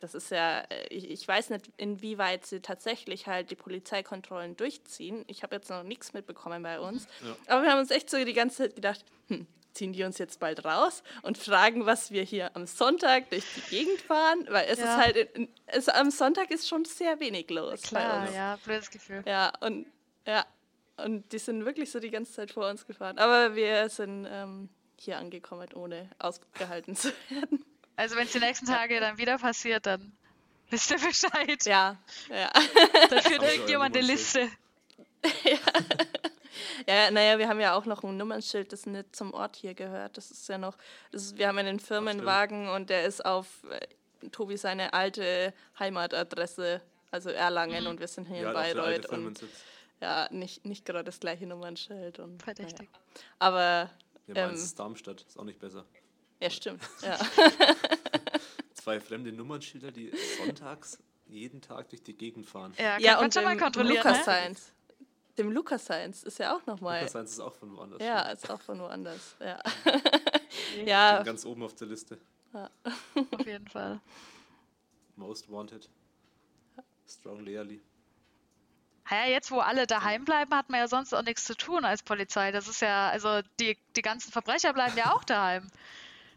[0.00, 5.24] Das ist ja, äh, ich, ich weiß nicht, inwieweit sie tatsächlich halt die Polizeikontrollen durchziehen.
[5.28, 7.06] Ich habe jetzt noch nichts mitbekommen bei uns.
[7.22, 7.36] Ja.
[7.54, 10.40] Aber wir haben uns echt so die ganze Zeit gedacht, hm, ziehen die uns jetzt
[10.40, 14.78] bald raus und fragen, was wir hier am Sonntag durch die Gegend fahren, weil es
[14.78, 14.84] ja.
[14.84, 17.82] ist halt, es, am Sonntag ist schon sehr wenig los.
[17.82, 19.22] Klar, ja, blödes Gefühl.
[19.26, 19.86] Ja, und
[20.26, 20.44] ja,
[21.04, 23.18] und die sind wirklich so die ganze Zeit vor uns gefahren.
[23.18, 24.68] Aber wir sind ähm,
[24.98, 27.64] hier angekommen, ohne ausgehalten zu werden.
[27.96, 30.12] Also wenn es die nächsten Tage dann wieder passiert, dann
[30.70, 31.64] wisst ihr Bescheid.
[31.64, 31.98] Ja,
[32.28, 32.50] ja.
[33.08, 34.48] Da führt irgendjemand eine Liste.
[35.44, 35.58] ja.
[36.86, 40.16] Ja, naja, wir haben ja auch noch ein Nummernschild, das nicht zum Ort hier gehört.
[40.16, 40.76] Das ist ja noch,
[41.12, 46.80] das ist, wir haben einen Firmenwagen und der ist auf äh, Tobi seine alte Heimatadresse,
[47.10, 47.90] also Erlangen, mhm.
[47.90, 49.06] und wir sind hier ja, in Bayreuth.
[49.06, 49.44] Und,
[50.00, 52.18] ja, nicht, nicht gerade das gleiche Nummernschild.
[52.18, 52.88] Und, Verdächtig.
[52.90, 53.24] Naja.
[53.38, 53.90] Aber.
[54.26, 55.84] Ja, ähm, ist Darmstadt, ist auch nicht besser.
[56.40, 56.82] Ja, stimmt.
[57.02, 57.18] Ja.
[58.74, 62.74] Zwei fremde Nummernschilder, die sonntags jeden Tag durch die Gegend fahren.
[62.78, 63.96] Ja, kann ja und schon mal kontrollieren.
[63.98, 64.22] Lukas ne?
[64.22, 64.72] Science.
[65.40, 66.98] Dem Lukas Science ist ja auch nochmal.
[66.98, 68.02] Lukas Science ist auch von woanders.
[68.02, 69.36] Ja, ist auch von woanders.
[69.40, 69.58] Ja.
[70.84, 71.22] ja.
[71.24, 72.18] Ganz oben auf der Liste.
[72.52, 72.68] Ja.
[73.14, 74.02] auf jeden Fall.
[75.16, 75.88] Most Wanted.
[77.08, 77.80] Strong Learly.
[79.10, 82.02] Ja, jetzt, wo alle daheim bleiben, hat man ja sonst auch nichts zu tun als
[82.02, 82.52] Polizei.
[82.52, 85.66] Das ist ja, also die, die ganzen Verbrecher bleiben ja auch daheim.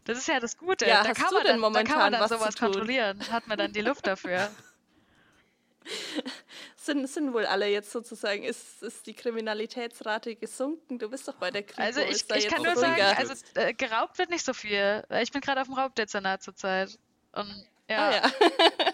[0.06, 0.86] Das ist ja das Gute.
[0.86, 3.20] Ja, da, kann man dann, da kann man dann sowas kontrollieren.
[3.30, 4.50] Hat man dann die Luft dafür.
[6.84, 10.98] sind, sind wohl alle jetzt sozusagen, ist, ist die Kriminalitätsrate gesunken?
[10.98, 11.82] Du bist doch bei der Kripo.
[11.82, 15.04] Also ich, ich kann nur sagen, also äh, geraubt wird nicht so viel.
[15.22, 16.98] Ich bin gerade auf dem Raubdezernat zurzeit.
[17.32, 18.08] Und ja.
[18.08, 18.22] Ah, ja.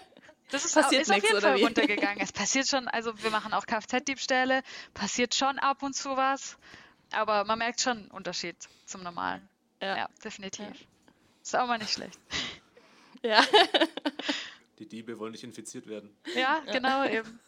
[0.51, 2.19] Das ist, passiert ist auf jeden Fall runtergegangen.
[2.19, 4.63] Es passiert schon, also wir machen auch Kfz-Diebstähle,
[4.93, 6.57] passiert schon ab und zu was,
[7.11, 9.47] aber man merkt schon einen Unterschied zum Normalen.
[9.81, 10.65] Ja, ja definitiv.
[10.65, 11.13] Ja.
[11.41, 12.19] Ist auch mal nicht schlecht.
[13.23, 13.41] Ja.
[14.79, 16.13] Die Diebe wollen nicht infiziert werden.
[16.35, 17.39] Ja, genau eben.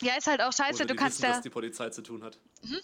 [0.00, 1.36] Ja, ist halt auch scheiße, Oder du kannst wissen, ja.
[1.36, 2.38] was die Polizei zu tun hat.
[2.62, 2.80] Mhm.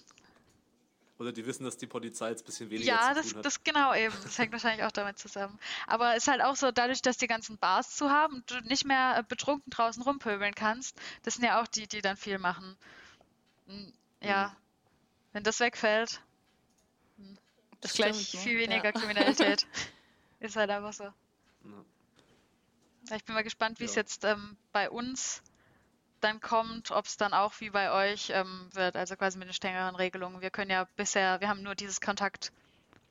[1.18, 3.34] Oder die wissen, dass die Polizei jetzt ein bisschen weniger ja, zu tun das, hat.
[3.34, 4.14] Ja, das genau eben.
[4.24, 5.58] Das hängt wahrscheinlich auch damit zusammen.
[5.86, 8.60] Aber es ist halt auch so, dadurch, dass die ganzen Bars zu haben und du
[8.62, 12.38] nicht mehr äh, betrunken draußen rumpöbeln kannst, das sind ja auch die, die dann viel
[12.38, 12.76] machen.
[13.66, 14.56] Hm, ja, mhm.
[15.34, 16.20] wenn das wegfällt,
[17.18, 17.38] hm,
[17.80, 18.50] das ist gleich stimmt, ne?
[18.50, 18.92] viel weniger ja.
[18.92, 19.66] Kriminalität.
[20.40, 21.04] ist halt einfach so.
[21.04, 21.14] Ja.
[23.16, 25.42] Ich bin mal gespannt, wie es jetzt ähm, bei uns
[26.22, 29.54] dann kommt, ob es dann auch wie bei euch ähm, wird, also quasi mit den
[29.54, 30.40] strengeren Regelungen.
[30.40, 32.52] Wir können ja bisher, wir haben nur dieses Kontakt,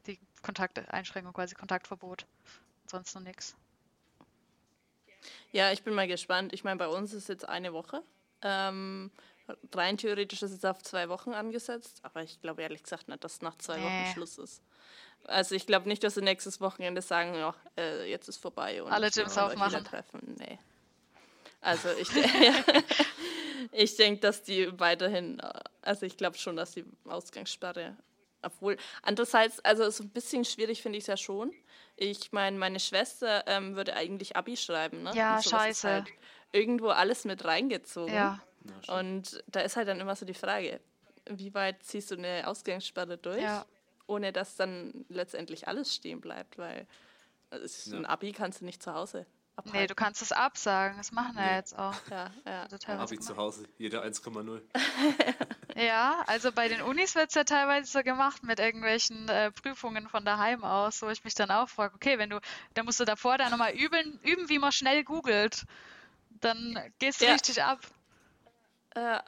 [0.07, 2.25] die Kontakteinschränkung, quasi Kontaktverbot,
[2.87, 3.55] sonst noch nichts.
[5.51, 6.53] Ja, ich bin mal gespannt.
[6.53, 8.01] Ich meine, bei uns ist jetzt eine Woche.
[8.41, 9.11] Ähm,
[9.73, 13.41] rein theoretisch ist es auf zwei Wochen angesetzt, aber ich glaube ehrlich gesagt nicht, dass
[13.41, 13.83] nach zwei nee.
[13.83, 14.63] Wochen Schluss ist.
[15.25, 18.91] Also ich glaube nicht, dass sie nächstes Wochenende sagen, ja, äh, jetzt ist vorbei und
[18.91, 19.83] alle Gyms aufmachen.
[19.83, 20.35] Treffen.
[20.39, 20.57] Nee.
[21.61, 22.09] Also ich,
[23.71, 25.39] ich denke, dass die weiterhin,
[25.81, 27.95] also ich glaube schon, dass die Ausgangssperre,
[28.41, 31.53] obwohl, andererseits, also so ein bisschen schwierig finde ich es ja schon.
[31.95, 35.11] Ich meine, meine Schwester ähm, würde eigentlich Abi schreiben, ne?
[35.13, 35.87] Ja, scheiße.
[35.87, 36.07] Halt
[36.51, 38.13] irgendwo alles mit reingezogen.
[38.13, 38.41] Ja.
[38.87, 40.79] Und da ist halt dann immer so die Frage,
[41.29, 43.65] wie weit ziehst du eine Ausgangssperre durch, ja.
[44.07, 46.87] ohne dass dann letztendlich alles stehen bleibt, weil
[47.51, 49.27] also ein Abi kannst du nicht zu Hause
[49.61, 49.79] abhalten.
[49.79, 50.97] Nee, du kannst es absagen.
[50.97, 51.55] Das machen wir nee.
[51.55, 51.95] jetzt auch.
[52.09, 52.67] Ja, ja.
[52.87, 53.65] Habe ich zu Hause.
[53.77, 54.61] Jeder 1,0.
[55.75, 60.07] ja, also bei den Unis wird es ja teilweise so gemacht mit irgendwelchen äh, Prüfungen
[60.09, 62.39] von daheim aus, wo ich mich dann auch frage, okay, wenn du,
[62.73, 65.65] dann musst du davor dann nochmal üben, üben, wie man schnell googelt.
[66.41, 67.33] Dann gehst du ja.
[67.33, 67.79] richtig ab.
[68.95, 69.19] Äh,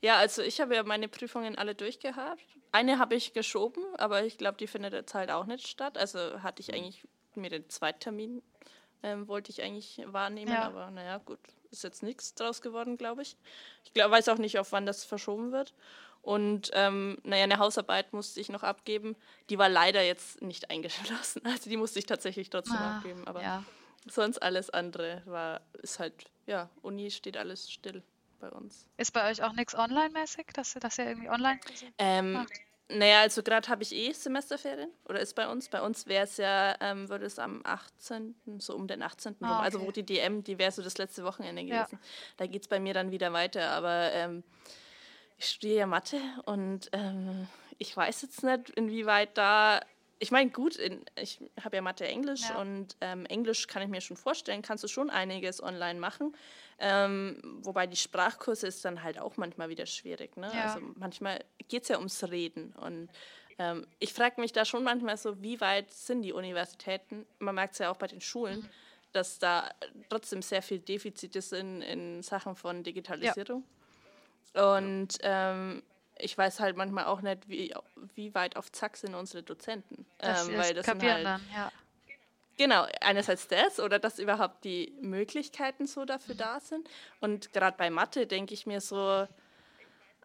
[0.00, 2.42] ja, also ich habe ja meine Prüfungen alle durchgehabt.
[2.70, 5.98] Eine habe ich geschoben, aber ich glaube, die findet jetzt halt auch nicht statt.
[5.98, 8.42] Also hatte ich eigentlich mir den Zweittermin
[9.02, 10.62] ähm, wollte ich eigentlich wahrnehmen, ja.
[10.62, 11.38] aber naja, gut,
[11.70, 13.36] ist jetzt nichts draus geworden, glaube ich.
[13.84, 15.74] Ich glaub, weiß auch nicht, auf wann das verschoben wird.
[16.22, 19.16] Und ähm, naja, eine Hausarbeit musste ich noch abgeben.
[19.50, 21.42] Die war leider jetzt nicht eingeschlossen.
[21.44, 23.26] Also die musste ich tatsächlich trotzdem ah, abgeben.
[23.26, 23.64] Aber ja.
[24.06, 26.14] sonst alles andere war, ist halt,
[26.46, 28.02] ja, Uni steht alles still
[28.40, 28.86] bei uns.
[28.96, 31.60] Ist bei euch auch nichts online-mäßig, dass, dass ihr irgendwie online
[31.98, 32.52] ähm, macht?
[32.90, 34.90] Naja, also gerade habe ich eh Semesterferien.
[35.06, 35.68] Oder ist bei uns?
[35.68, 39.36] Bei uns wäre es ja, ähm, würde es am 18., so um den 18.
[39.40, 41.98] Ah, rum, also wo die DM, die wäre so das letzte Wochenende gewesen.
[42.00, 42.08] Ja.
[42.38, 43.70] Da geht es bei mir dann wieder weiter.
[43.70, 44.42] Aber ähm,
[45.36, 49.80] ich studiere ja Mathe und ähm, ich weiß jetzt nicht, inwieweit da.
[50.18, 52.58] Ich meine, gut, in, ich habe ja Mathe Englisch ja.
[52.58, 56.34] und ähm, Englisch kann ich mir schon vorstellen, kannst du schon einiges online machen.
[56.80, 60.36] Ähm, wobei die Sprachkurse ist dann halt auch manchmal wieder schwierig.
[60.36, 60.50] Ne?
[60.54, 60.74] Ja.
[60.74, 63.08] Also manchmal geht es ja ums Reden und
[63.58, 67.26] ähm, ich frage mich da schon manchmal so, wie weit sind die Universitäten?
[67.40, 68.68] Man merkt es ja auch bei den Schulen, mhm.
[69.12, 69.68] dass da
[70.08, 73.64] trotzdem sehr viel Defizite sind in Sachen von Digitalisierung.
[74.54, 74.76] Ja.
[74.76, 75.82] Und ähm,
[76.18, 77.74] ich weiß halt manchmal auch nicht, wie,
[78.14, 80.06] wie weit auf Zack sind unsere Dozenten.
[80.18, 81.72] Das ähm, weil das kapieren halt, dann, ja.
[82.58, 86.88] Genau, einerseits das oder dass überhaupt die Möglichkeiten so dafür da sind.
[87.20, 89.28] Und gerade bei Mathe denke ich mir so,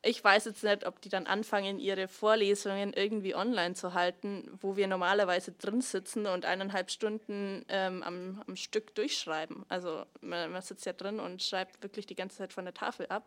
[0.02, 4.76] ich weiß jetzt nicht, ob die dann anfangen, ihre Vorlesungen irgendwie online zu halten, wo
[4.76, 9.64] wir normalerweise drin sitzen und eineinhalb Stunden ähm, am, am Stück durchschreiben.
[9.70, 13.06] Also man, man sitzt ja drin und schreibt wirklich die ganze Zeit von der Tafel
[13.08, 13.24] ab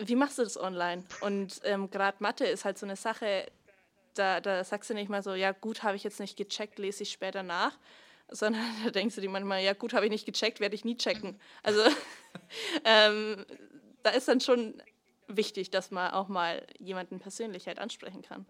[0.00, 1.04] wie machst du das online?
[1.20, 3.46] Und ähm, gerade Mathe ist halt so eine Sache,
[4.14, 7.02] da, da sagst du nicht mal so, ja gut, habe ich jetzt nicht gecheckt, lese
[7.02, 7.76] ich später nach,
[8.28, 10.96] sondern da denkst du dir manchmal, ja gut, habe ich nicht gecheckt, werde ich nie
[10.96, 11.40] checken.
[11.62, 11.82] Also
[12.84, 13.44] ähm,
[14.02, 14.82] da ist dann schon
[15.26, 18.46] wichtig, dass man auch mal jemanden persönlich halt ansprechen kann.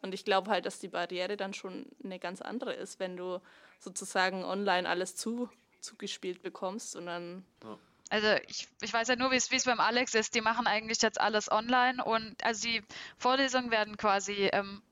[0.00, 3.40] Und ich glaube halt, dass die Barriere dann schon eine ganz andere ist, wenn du
[3.78, 5.50] sozusagen online alles zu,
[5.80, 7.44] zugespielt bekommst und dann...
[7.62, 7.78] Ja
[8.12, 10.34] also ich, ich weiß ja nur, wie es beim Alex ist.
[10.34, 12.82] Die machen eigentlich jetzt alles online und also die
[13.16, 14.82] Vorlesungen werden quasi ähm,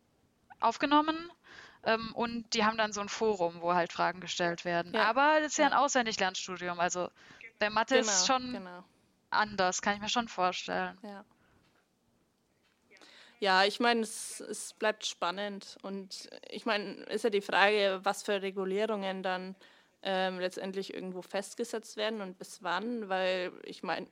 [0.60, 1.30] aufgenommen
[1.84, 4.92] ähm, und die haben dann so ein Forum, wo halt Fragen gestellt werden.
[4.94, 5.04] Ja.
[5.04, 6.78] Aber das ist ja, ein Auswendiglernstudium.
[6.78, 7.08] Also
[7.58, 8.84] bei Mathe genau, ist schon genau.
[9.30, 10.98] anders, kann ich mir schon vorstellen.
[11.02, 11.24] Ja.
[13.40, 15.78] Ja, ich meine, es, es bleibt spannend.
[15.80, 19.56] Und ich meine, ist ja die Frage, was für Regulierungen dann
[20.02, 24.06] ähm, letztendlich irgendwo festgesetzt werden und bis wann, weil ich meine,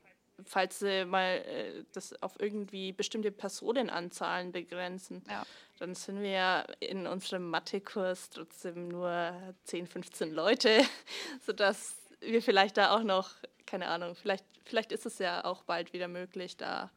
[0.45, 5.45] falls sie mal äh, das auf irgendwie bestimmte Personenanzahlen begrenzen, ja.
[5.79, 9.33] dann sind wir ja in unserem Mathekurs trotzdem nur
[9.65, 10.83] 10, 15 Leute,
[11.47, 13.31] sodass wir vielleicht da auch noch,
[13.67, 16.91] keine Ahnung, vielleicht, vielleicht ist es ja auch bald wieder möglich, da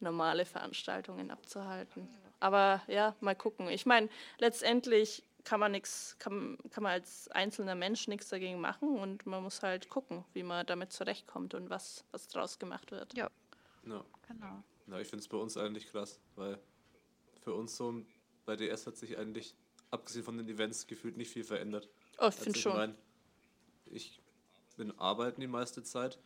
[0.00, 2.08] normale Veranstaltungen abzuhalten.
[2.40, 3.68] Aber ja, mal gucken.
[3.68, 4.08] Ich meine,
[4.38, 9.42] letztendlich kann man nichts, kann, kann man als einzelner Mensch nichts dagegen machen und man
[9.42, 13.16] muss halt gucken, wie man damit zurechtkommt und was, was draus gemacht wird.
[13.16, 13.30] Ja.
[13.86, 14.04] ja.
[14.28, 14.62] Genau.
[14.86, 16.58] Na, ich finde es bei uns eigentlich krass, weil
[17.40, 18.04] für uns so
[18.44, 19.54] bei DS hat sich eigentlich,
[19.90, 21.88] abgesehen von den Events, gefühlt nicht viel verändert.
[22.18, 22.72] Oh, ich finde schon.
[22.76, 22.94] Mein,
[23.86, 24.20] ich
[24.76, 26.18] bin arbeiten die meiste Zeit.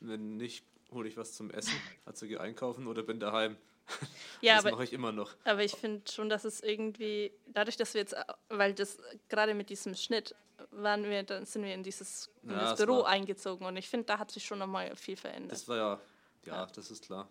[0.00, 1.72] Wenn nicht, hole ich was zum Essen,
[2.04, 3.56] also gehe einkaufen oder bin daheim.
[4.40, 5.32] Ja, das mache ich immer noch.
[5.44, 8.14] Aber ich finde schon, dass es irgendwie, dadurch, dass wir jetzt,
[8.50, 10.34] weil das gerade mit diesem Schnitt
[10.70, 14.06] waren wir, dann sind wir in dieses, in ja, Büro war, eingezogen und ich finde,
[14.06, 15.52] da hat sich schon nochmal viel verändert.
[15.52, 16.00] Das war ja,
[16.44, 16.66] ja, ja.
[16.66, 17.28] das ist klar.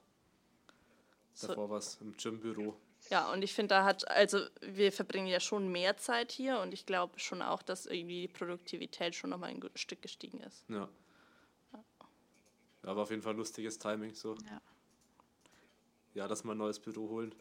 [1.40, 1.70] Davor so.
[1.70, 2.76] war es im Gymbüro.
[3.10, 6.74] Ja, und ich finde, da hat, also wir verbringen ja schon mehr Zeit hier und
[6.74, 10.64] ich glaube schon auch, dass irgendwie die Produktivität schon nochmal ein Stück gestiegen ist.
[10.68, 10.90] Ja.
[12.84, 14.36] Ja, war auf jeden Fall lustiges Timing so.
[14.50, 14.62] Ja
[16.14, 17.34] ja, dass wir ein neues Büro holen.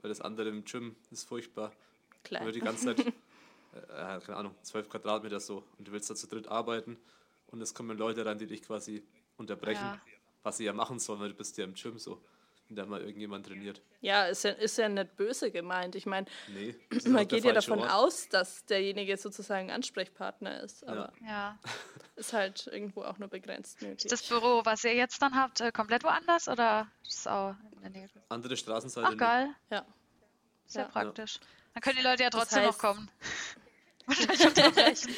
[0.00, 1.72] Weil das andere im Gym ist furchtbar.
[2.22, 2.44] Klar.
[2.44, 3.12] Weil die ganze Zeit, äh,
[4.20, 5.64] keine Ahnung, zwölf Quadratmeter so.
[5.78, 6.98] Und du willst da zu dritt arbeiten
[7.48, 9.02] und es kommen Leute rein, die dich quasi
[9.36, 10.00] unterbrechen, ja.
[10.42, 12.20] was sie ja machen sollen, weil du bist ja im Gym so
[12.68, 13.80] wenn da mal irgendjemand trainiert.
[14.00, 15.94] Ja, ist ja, ist ja nicht böse gemeint.
[15.94, 16.74] Ich meine, nee,
[17.06, 17.92] man geht ja davon Ort.
[17.92, 20.86] aus, dass derjenige sozusagen Ansprechpartner ist.
[20.86, 21.58] Aber ja.
[22.16, 24.04] ist halt irgendwo auch nur begrenzt möglich.
[24.04, 27.54] Ist das Büro, was ihr jetzt dann habt, äh, komplett woanders oder ist es auch
[27.92, 28.08] der Nähe?
[28.28, 29.08] Andere Straßenseite.
[29.10, 29.48] Ach, geil.
[29.70, 29.84] Ja.
[30.66, 30.88] Sehr ja.
[30.88, 31.40] praktisch.
[31.74, 33.10] Dann können die Leute ja trotzdem das heißt, noch kommen.
[34.06, 35.14] Wahrscheinlich unterbrechen.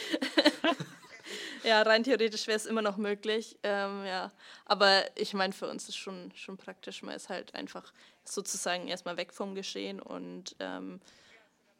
[1.64, 3.58] ja, rein theoretisch wäre es immer noch möglich.
[3.62, 4.32] Ähm, ja.
[4.64, 7.02] Aber ich meine, für uns ist schon, schon praktisch.
[7.02, 7.92] Man ist halt einfach
[8.24, 11.00] sozusagen erstmal weg vom Geschehen und ähm,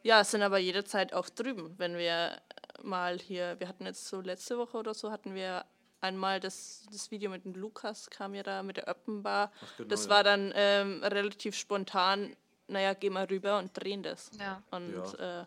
[0.02, 1.74] ja, sind aber jederzeit auch drüben.
[1.78, 2.40] Wenn wir
[2.82, 5.64] mal hier, wir hatten jetzt so letzte Woche oder so, hatten wir
[6.00, 9.52] einmal das, das Video mit dem Lukas, kam ja da mit der Öppenbar.
[9.76, 14.30] Genau, das war dann ähm, relativ spontan, naja, geh mal rüber und drehen das.
[14.38, 14.62] Ja.
[14.70, 15.42] Und, ja.
[15.42, 15.46] Äh,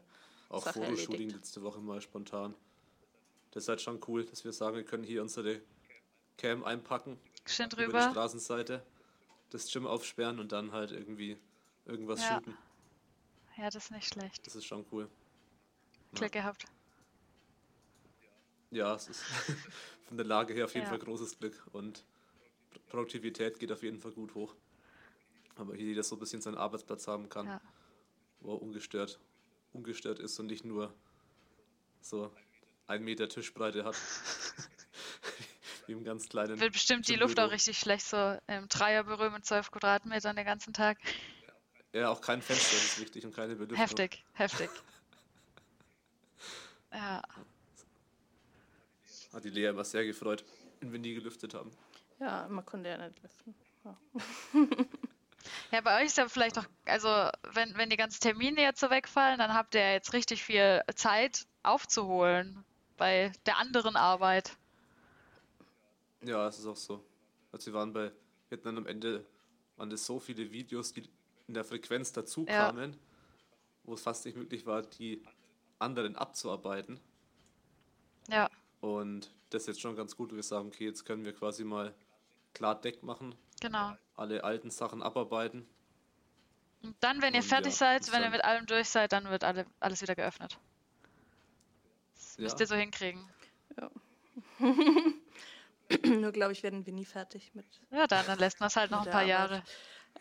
[0.50, 2.54] auch Fotoshooting letzte Woche mal spontan.
[3.52, 5.62] Das ist halt schon cool, dass wir sagen, wir können hier unsere
[6.38, 7.20] Cam einpacken.
[7.46, 7.90] Schön drüber.
[7.90, 8.84] Über die Straßenseite,
[9.50, 11.38] das Gym aufsperren und dann halt irgendwie
[11.86, 12.36] irgendwas ja.
[12.36, 12.58] shooten.
[13.58, 14.46] Ja, das ist nicht schlecht.
[14.46, 15.10] Das ist schon cool.
[16.14, 16.42] Glück ja.
[16.42, 16.66] gehabt.
[18.72, 19.24] Ja, es ist
[20.12, 20.90] von der Lage her auf jeden ja.
[20.90, 22.04] Fall großes Glück und
[22.90, 24.54] Produktivität geht auf jeden Fall gut hoch.
[25.56, 27.62] Aber hier jeder so ein bisschen seinen Arbeitsplatz haben kann, ja.
[28.42, 29.22] wo er ungestört,
[29.72, 30.94] ungestört ist und nicht nur
[32.02, 32.30] so
[32.88, 33.96] ein Meter Tischbreite hat.
[35.88, 36.60] Wie im ganz kleinen.
[36.60, 40.74] Wird bestimmt die Luft auch richtig schlecht, so im Dreierbüro mit 12 Quadratmetern den ganzen
[40.74, 40.98] Tag.
[41.94, 43.78] Ja, auch kein Fenster ist wichtig und keine Belüftung.
[43.78, 44.70] Heftig, heftig.
[46.92, 47.22] ja.
[49.34, 50.44] Hat die Lea immer sehr gefreut,
[50.80, 51.72] wenn wir nie gelüftet haben.
[52.20, 53.56] Ja, man konnte ja nicht lüften.
[53.84, 53.98] Ja.
[55.72, 57.08] ja, bei euch ist ja vielleicht auch, also
[57.54, 61.48] wenn, wenn die ganzen Termine jetzt so wegfallen, dann habt ihr jetzt richtig viel Zeit
[61.64, 62.64] aufzuholen
[62.98, 64.56] bei der anderen Arbeit.
[66.24, 67.04] Ja, es ist auch so.
[67.52, 68.12] Also wir waren bei,
[68.50, 69.26] wir hatten dann am Ende,
[69.78, 71.10] waren das so viele Videos, die
[71.48, 73.00] in der Frequenz dazu kamen, ja.
[73.84, 75.24] wo es fast nicht möglich war, die
[75.80, 77.00] anderen abzuarbeiten.
[78.30, 78.50] Ja.
[78.82, 81.94] Und das ist jetzt schon ganz gut, wir sagen, okay, jetzt können wir quasi mal
[82.54, 83.36] klar Deck machen.
[83.62, 83.96] Genau.
[84.16, 85.68] Alle alten Sachen abarbeiten.
[86.84, 89.30] Und dann, wenn ihr Und fertig ja, seid, wenn ihr mit allem durch seid, dann
[89.30, 90.58] wird alle, alles wieder geöffnet.
[92.16, 92.44] Das ja.
[92.44, 93.30] müsst ihr so hinkriegen.
[93.80, 93.92] Ja.
[96.06, 97.66] Nur glaube ich, werden wir nie fertig mit.
[97.92, 99.64] Ja, dann, dann lässt man es halt noch ein paar Jahre.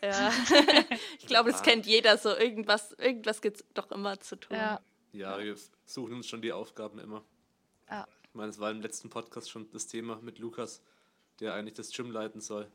[0.03, 0.31] Ja.
[1.19, 2.35] ich glaube, das kennt jeder so.
[2.35, 4.57] Irgendwas, irgendwas gibt es doch immer zu tun.
[4.57, 4.81] Ja.
[5.13, 5.55] ja, wir
[5.85, 7.23] suchen uns schon die Aufgaben immer.
[7.89, 8.07] Ja.
[8.31, 10.81] Ich meine, es war im letzten Podcast schon das Thema mit Lukas,
[11.41, 12.71] der eigentlich das Gym leiten soll.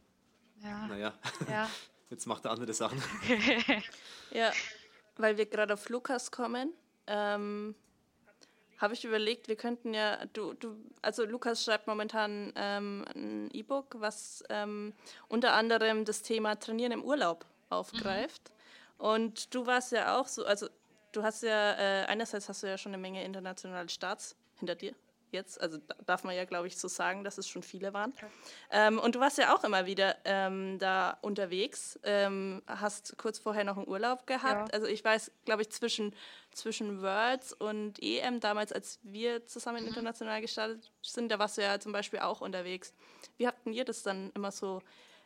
[0.62, 0.86] Ja.
[0.86, 1.14] Naja,
[1.48, 1.70] ja.
[2.10, 3.02] jetzt macht er andere Sachen.
[4.32, 4.52] ja,
[5.16, 6.74] weil wir gerade auf Lukas kommen,
[7.06, 7.74] ähm,
[8.76, 13.96] habe ich überlegt, wir könnten ja, du, du, also Lukas schreibt momentan ähm, ein E-Book,
[13.98, 14.92] was ähm,
[15.28, 18.50] unter anderem das Thema Trainieren im Urlaub aufgreift.
[18.98, 19.06] Mhm.
[19.06, 20.68] Und du warst ja auch so, also
[21.12, 24.94] du hast ja, äh, einerseits hast du ja schon eine Menge internationale Starts hinter dir
[25.36, 25.60] jetzt.
[25.60, 28.12] Also darf man ja, glaube ich, so sagen, dass es schon viele waren.
[28.70, 33.64] Ähm, und du warst ja auch immer wieder ähm, da unterwegs, ähm, hast kurz vorher
[33.64, 34.68] noch einen Urlaub gehabt.
[34.68, 34.74] Ja.
[34.74, 36.14] Also ich weiß, glaube ich, zwischen,
[36.52, 39.88] zwischen Worlds und EM, damals als wir zusammen mhm.
[39.88, 42.92] international gestartet sind, da warst du ja zum Beispiel auch unterwegs.
[43.36, 44.82] Wie habt ihr das dann immer so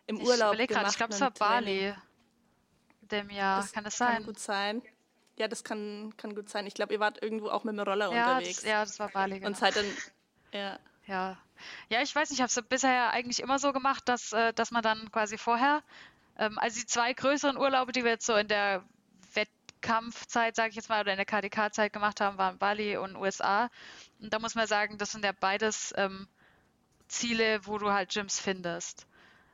[0.07, 0.69] im ich Urlaub gemacht?
[0.69, 1.95] Grad, ich glaube, es war Bali
[3.11, 3.61] dem Jahr.
[3.61, 4.15] Das kann das sein?
[4.15, 4.82] Kann gut sein.
[5.40, 6.66] Ja, das kann, kann gut sein.
[6.66, 8.56] Ich glaube, ihr wart irgendwo auch mit dem Roller ja, unterwegs.
[8.56, 9.36] Das, ja, das war Bali.
[9.36, 9.46] Genau.
[9.46, 9.86] Und seid dann.
[10.52, 10.78] Ja.
[11.06, 11.38] Ja.
[11.88, 14.70] Ja, ich weiß nicht, ich habe es bisher eigentlich immer so gemacht, dass, äh, dass
[14.70, 15.82] man dann quasi vorher,
[16.36, 18.84] ähm, also die zwei größeren Urlaube, die wir jetzt so in der
[19.32, 23.70] Wettkampfzeit, sage ich jetzt mal, oder in der KDK-Zeit gemacht haben, waren Bali und USA.
[24.20, 26.28] Und da muss man sagen, das sind ja beides ähm,
[27.08, 29.06] Ziele, wo du halt Gyms findest.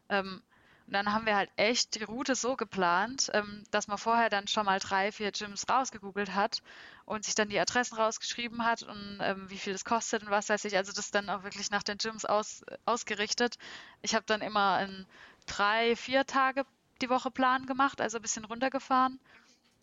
[0.09, 0.43] Ähm,
[0.87, 4.47] und dann haben wir halt echt die Route so geplant, ähm, dass man vorher dann
[4.47, 6.63] schon mal drei, vier Gyms rausgegoogelt hat
[7.05, 10.49] und sich dann die Adressen rausgeschrieben hat und ähm, wie viel das kostet und was
[10.49, 10.77] weiß ich.
[10.77, 13.57] Also das dann auch wirklich nach den Gyms aus, ausgerichtet.
[14.03, 15.07] Ich habe dann immer einen
[15.47, 16.65] drei, vier Tage
[17.03, 19.19] die Woche Plan gemacht, also ein bisschen runtergefahren.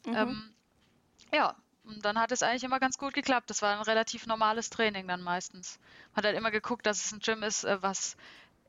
[0.06, 0.16] Mhm.
[0.16, 0.54] Ähm,
[1.34, 1.56] ja,
[1.86, 3.50] und dann hat es eigentlich immer ganz gut geklappt.
[3.50, 5.80] Das war ein relativ normales Training dann meistens.
[6.12, 8.16] Man hat halt immer geguckt, dass es ein Gym ist, äh, was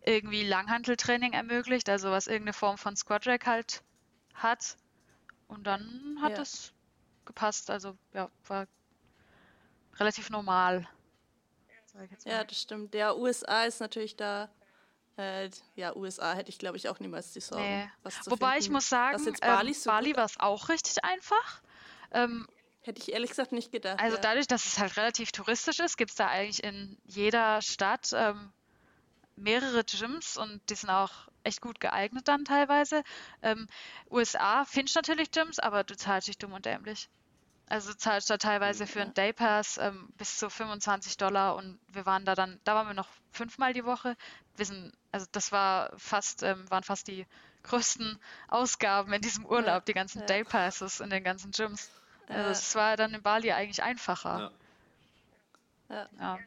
[0.04, 3.82] irgendwie Langhanteltraining ermöglicht, also was irgendeine Form von Squadrack halt
[4.34, 4.76] hat.
[5.48, 6.36] Und dann hat ja.
[6.36, 6.72] das
[7.24, 7.70] gepasst.
[7.70, 8.66] Also ja, war
[9.96, 10.88] relativ normal.
[12.24, 12.92] Ja, das stimmt.
[12.94, 14.48] Der USA ist natürlich da.
[15.16, 17.62] Äh, ja, USA hätte ich glaube ich auch niemals die Sorgen.
[17.62, 17.88] Nee.
[18.26, 21.62] Wobei finden, ich muss sagen, Bali, ähm, so Bali war es auch richtig einfach.
[22.10, 22.48] Ähm,
[22.80, 23.98] Hätte ich ehrlich gesagt nicht gedacht.
[23.98, 24.22] Also ja.
[24.22, 28.52] dadurch, dass es halt relativ touristisch ist, gibt es da eigentlich in jeder Stadt ähm,
[29.36, 31.12] mehrere Gyms und die sind auch
[31.42, 33.02] echt gut geeignet dann teilweise.
[33.42, 33.68] Ähm,
[34.10, 37.08] USA findest natürlich Gyms, aber du zahlst dich dumm und dämlich.
[37.68, 42.04] Also du zahlst da teilweise für einen Daypass ähm, bis zu 25 Dollar und wir
[42.04, 44.16] waren da dann, da waren wir noch fünfmal die Woche.
[44.56, 47.26] Wir sind, also das war fast, ähm, waren fast die
[47.62, 50.26] größten Ausgaben in diesem Urlaub, ja, die ganzen ja.
[50.26, 51.90] Daypasses in den ganzen Gyms.
[52.28, 54.52] Also es war dann in Bali eigentlich einfacher.
[55.88, 56.38] Ja.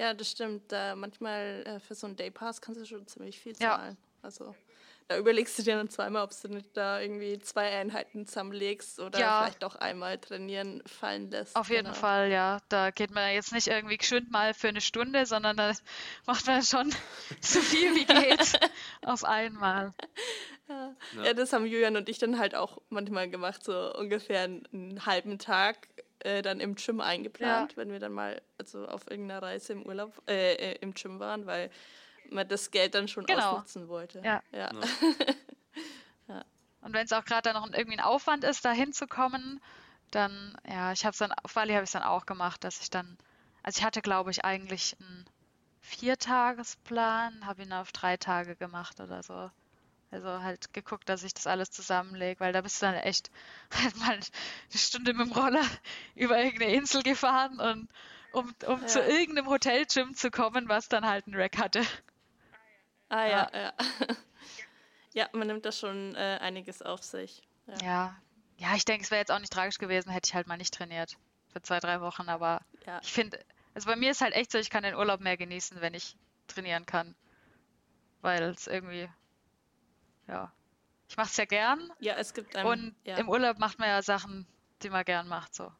[0.00, 0.14] Ja.
[0.14, 0.70] Das stimmt.
[0.72, 3.96] Da manchmal äh, für so einen Daypass kannst du schon ziemlich viel zahlen.
[4.00, 4.08] Ja.
[4.22, 4.54] Also
[5.10, 9.18] da überlegst du dir dann zweimal, ob du nicht da irgendwie zwei Einheiten zusammenlegst oder
[9.18, 9.42] ja.
[9.42, 11.56] vielleicht doch einmal trainieren fallen lässt.
[11.56, 11.96] Auf jeden genau.
[11.96, 12.58] Fall, ja.
[12.68, 15.72] Da geht man jetzt nicht irgendwie geschwind mal für eine Stunde, sondern da
[16.26, 16.94] macht man schon
[17.40, 18.60] so viel wie geht
[19.04, 19.92] auf einmal.
[20.68, 20.94] Ja.
[21.24, 21.34] ja.
[21.34, 25.88] das haben Julian und ich dann halt auch manchmal gemacht, so ungefähr einen halben Tag
[26.20, 27.76] äh, dann im Gym eingeplant, ja.
[27.76, 31.46] wenn wir dann mal also auf irgendeiner Reise im Urlaub äh, äh, im Gym waren,
[31.46, 31.70] weil
[32.30, 33.52] man das Geld dann schon genau.
[33.52, 34.20] ausnutzen wollte.
[34.24, 34.42] Ja.
[34.52, 34.70] Ja.
[36.28, 36.44] ja.
[36.82, 39.60] Und wenn es auch gerade dann noch irgendwie ein Aufwand ist, da hinzukommen,
[40.10, 42.80] dann, ja, ich habe es dann, auf Bali habe ich es dann auch gemacht, dass
[42.80, 43.18] ich dann,
[43.62, 45.26] also ich hatte, glaube ich, eigentlich einen
[45.80, 49.50] Viertagesplan, habe ihn auf drei Tage gemacht oder so.
[50.10, 53.30] Also halt geguckt, dass ich das alles zusammenlege, weil da bist du dann echt
[53.82, 54.22] halt mal eine
[54.74, 55.64] Stunde mit dem Roller
[56.14, 57.88] über irgendeine Insel gefahren und
[58.32, 58.86] um, um ja.
[58.86, 61.82] zu irgendeinem Hotelgym zu kommen, was dann halt ein Rack hatte.
[63.08, 63.60] Ah ja, ja.
[63.60, 63.72] Ja,
[65.14, 67.42] ja man nimmt da schon äh, einiges auf sich.
[67.66, 68.16] Ja, ja,
[68.58, 70.74] ja ich denke, es wäre jetzt auch nicht tragisch gewesen, hätte ich halt mal nicht
[70.74, 71.16] trainiert
[71.52, 72.60] für zwei, drei Wochen, aber
[73.02, 73.38] ich finde,
[73.74, 76.16] also bei mir ist halt echt so, ich kann den Urlaub mehr genießen, wenn ich
[76.48, 77.14] trainieren kann.
[78.20, 79.08] Weil es irgendwie,
[80.28, 80.52] ja,
[81.08, 81.92] ich mache es ja gern.
[81.98, 83.16] Ja, es gibt einem, Und ja.
[83.16, 84.46] im Urlaub macht man ja Sachen,
[84.82, 85.72] die man gern macht, so.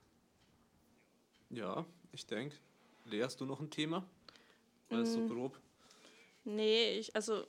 [1.51, 2.57] Ja, ich denke.
[3.05, 4.05] Lea, hast du noch ein Thema?
[4.89, 5.29] Oder ist so mm.
[5.29, 5.61] grob?
[6.45, 7.47] Nee, ich, also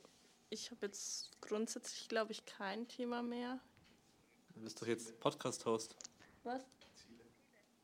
[0.50, 3.58] ich habe jetzt grundsätzlich, glaube ich, kein Thema mehr.
[4.54, 5.96] Du bist doch jetzt Podcast-Host.
[6.44, 6.62] Was?
[6.94, 7.24] Ziele.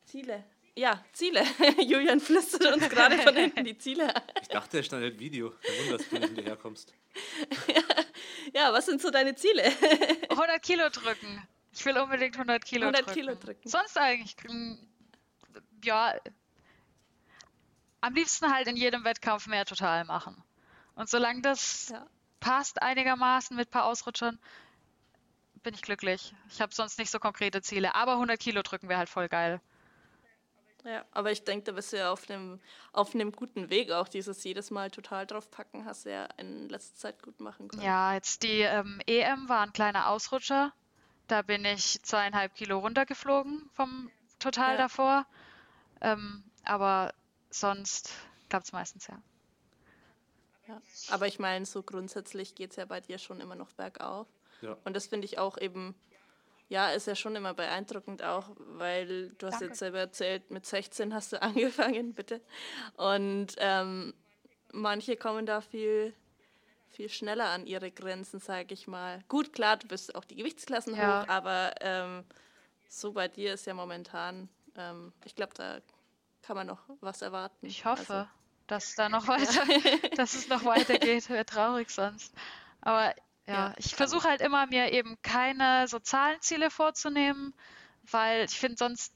[0.05, 0.45] Ziele.
[0.79, 1.43] Ja, Ziele.
[1.85, 4.13] Julian flüstert uns gerade von hinten die Ziele.
[4.41, 5.49] Ich dachte, er schneidet Video.
[5.49, 6.93] Kein Wunder, dass du nicht hinterherkommst.
[7.67, 7.81] ja.
[8.53, 9.63] ja, was sind so deine Ziele?
[10.29, 11.45] 100 Kilo drücken.
[11.73, 13.13] Ich will unbedingt 100 Kilo 100 drücken.
[13.19, 13.67] Kilo drücken.
[13.67, 14.75] Sonst eigentlich, mm,
[15.83, 16.15] ja,
[17.99, 20.41] am liebsten halt in jedem Wettkampf mehr total machen.
[20.95, 22.07] Und solange das ja.
[22.39, 24.39] passt einigermaßen mit ein paar Ausrutschern,
[25.61, 26.33] bin ich glücklich.
[26.49, 29.59] Ich habe sonst nicht so konkrete Ziele, aber 100 Kilo drücken wäre halt voll geil.
[30.85, 32.59] Ja, aber ich denke, da bist du ja auf einem,
[32.93, 34.07] auf einem guten Weg auch.
[34.07, 37.81] Dieses jedes Mal total drauf packen, hast du ja in letzter Zeit gut machen können.
[37.81, 40.71] Ja, jetzt die ähm, EM war ein kleiner Ausrutscher.
[41.27, 44.77] Da bin ich zweieinhalb Kilo runtergeflogen vom Total ja.
[44.77, 45.25] davor.
[46.01, 47.13] Ähm, aber
[47.49, 48.13] sonst
[48.47, 49.21] klappt es meistens ja.
[50.67, 50.81] ja.
[51.09, 54.27] Aber ich meine, so grundsätzlich geht es ja bei dir schon immer noch bergauf.
[54.61, 54.77] Ja.
[54.85, 55.93] Und das finde ich auch eben,
[56.69, 59.65] ja, ist ja schon immer beeindruckend auch, weil du hast Danke.
[59.65, 62.41] jetzt selber erzählt, mit 16 hast du angefangen, bitte.
[62.95, 64.13] Und ähm,
[64.71, 66.13] manche kommen da viel,
[66.89, 69.23] viel schneller an ihre Grenzen, sage ich mal.
[69.27, 71.23] Gut, klar, du bist auch die Gewichtsklassen ja.
[71.23, 72.23] hoch, aber ähm,
[72.87, 75.79] so bei dir ist ja momentan, ähm, ich glaube, da
[76.43, 77.65] kann man noch was erwarten.
[77.65, 78.29] Ich hoffe, also.
[78.67, 79.65] dass da noch weiter,
[80.15, 81.29] dass es noch weitergeht.
[81.29, 82.31] Wäre traurig sonst.
[82.81, 83.13] Aber
[83.49, 87.53] ja, ich versuche halt immer, mir eben keine so Zahlenziele vorzunehmen,
[88.11, 89.13] weil ich finde sonst,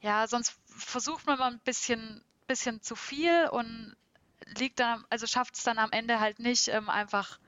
[0.00, 3.96] ja, sonst versucht man mal ein bisschen, bisschen zu viel und
[4.58, 7.38] liegt dann, also schafft es dann am Ende halt nicht ähm, einfach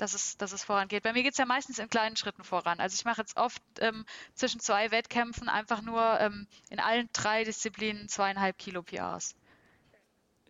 [0.00, 1.02] dass es, dass es vorangeht.
[1.02, 2.80] Bei mir geht es ja meistens in kleinen Schritten voran.
[2.80, 7.44] Also ich mache jetzt oft ähm, zwischen zwei Wettkämpfen einfach nur ähm, in allen drei
[7.44, 9.34] Disziplinen zweieinhalb Kilo PRs.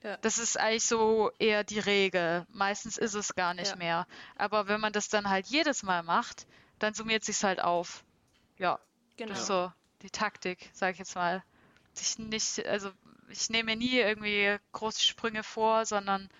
[0.02, 0.16] Ja.
[0.18, 2.46] Das ist eigentlich so eher die Regel.
[2.48, 3.76] Meistens ist es gar nicht ja.
[3.76, 4.06] mehr.
[4.36, 6.46] Aber wenn man das dann halt jedes Mal macht,
[6.78, 8.02] dann summiert sich halt auf.
[8.56, 8.80] Ja,
[9.16, 9.30] genau.
[9.30, 9.70] das ist so
[10.02, 11.42] die Taktik, sage ich jetzt mal.
[12.00, 12.90] Ich nicht, also
[13.28, 16.30] ich nehme mir nie irgendwie große Sprünge vor, sondern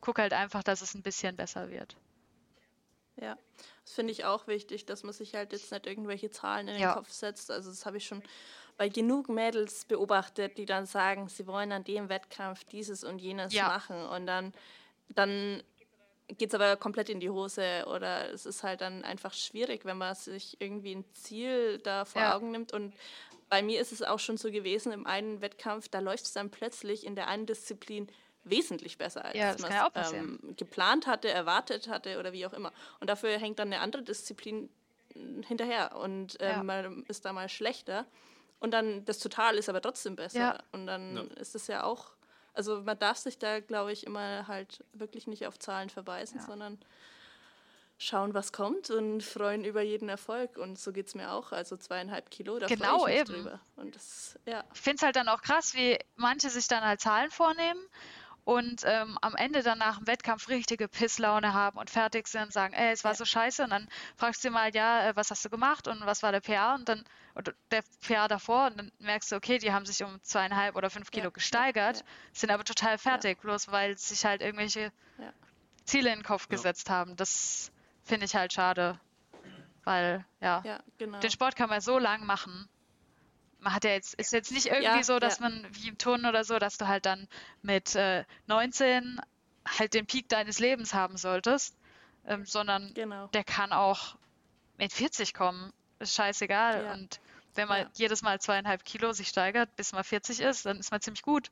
[0.00, 1.96] gucke halt einfach, dass es ein bisschen besser wird.
[3.16, 3.36] Ja,
[3.84, 6.82] das finde ich auch wichtig, dass man sich halt jetzt nicht irgendwelche Zahlen in den
[6.82, 6.94] ja.
[6.94, 7.50] Kopf setzt.
[7.50, 8.22] Also das habe ich schon
[8.80, 13.52] bei genug Mädels beobachtet, die dann sagen, sie wollen an dem Wettkampf dieses und jenes
[13.52, 13.68] ja.
[13.68, 14.54] machen und dann,
[15.10, 15.62] dann
[16.28, 19.98] geht es aber komplett in die Hose oder es ist halt dann einfach schwierig, wenn
[19.98, 22.34] man sich irgendwie ein Ziel da vor ja.
[22.34, 22.94] Augen nimmt und
[23.50, 26.48] bei mir ist es auch schon so gewesen, im einen Wettkampf, da läuft es dann
[26.48, 28.08] plötzlich in der einen Disziplin
[28.44, 32.72] wesentlich besser, als ja, man es ähm, geplant hatte, erwartet hatte oder wie auch immer.
[32.98, 34.70] Und dafür hängt dann eine andere Disziplin
[35.46, 36.62] hinterher und ähm, ja.
[36.62, 38.06] man ist da mal schlechter.
[38.60, 40.38] Und dann das Total ist aber trotzdem besser.
[40.38, 40.58] Ja.
[40.72, 41.22] Und dann ja.
[41.40, 42.12] ist es ja auch,
[42.52, 46.78] also man darf sich da, glaube ich, immer halt wirklich nicht auf Zahlen verweisen, sondern
[47.96, 50.56] schauen, was kommt und freuen über jeden Erfolg.
[50.56, 51.52] Und so geht es mir auch.
[51.52, 53.44] Also zweieinhalb Kilo, da genau, freue ich mich eben.
[53.44, 53.60] drüber.
[53.76, 54.64] Und das, ja.
[54.72, 57.80] Ich finde es halt dann auch krass, wie manche sich dann halt Zahlen vornehmen
[58.50, 62.52] und ähm, am Ende dann nach dem Wettkampf richtige Pisslaune haben und fertig sind und
[62.52, 63.14] sagen, ey, es war ja.
[63.14, 63.86] so scheiße und dann
[64.16, 66.74] fragst du sie mal, ja, äh, was hast du gemacht und was war der PA
[66.74, 67.04] und dann
[67.36, 70.90] oder der PA davor und dann merkst du, okay, die haben sich um zweieinhalb oder
[70.90, 71.30] fünf Kilo ja.
[71.30, 72.04] gesteigert, ja.
[72.32, 74.90] sind aber total fertig, bloß weil sich halt irgendwelche
[75.84, 77.14] Ziele in den Kopf gesetzt haben.
[77.14, 77.70] Das
[78.02, 78.98] finde ich halt schade,
[79.84, 80.60] weil ja,
[80.98, 81.20] genau.
[81.20, 82.68] den Sport kann man so lang machen
[83.60, 85.48] man hat ja jetzt, ist jetzt nicht irgendwie ja, so, dass ja.
[85.48, 87.28] man wie im Turnen oder so, dass du halt dann
[87.62, 89.20] mit äh, 19
[89.66, 91.76] halt den Peak deines Lebens haben solltest,
[92.26, 93.26] ähm, sondern genau.
[93.28, 94.16] der kann auch
[94.78, 95.72] mit 40 kommen.
[95.98, 96.84] Ist scheißegal.
[96.84, 96.92] Ja.
[96.94, 97.20] Und
[97.54, 101.00] wenn man jedes Mal zweieinhalb Kilo sich steigert, bis man 40 ist, dann ist man
[101.00, 101.50] ziemlich gut.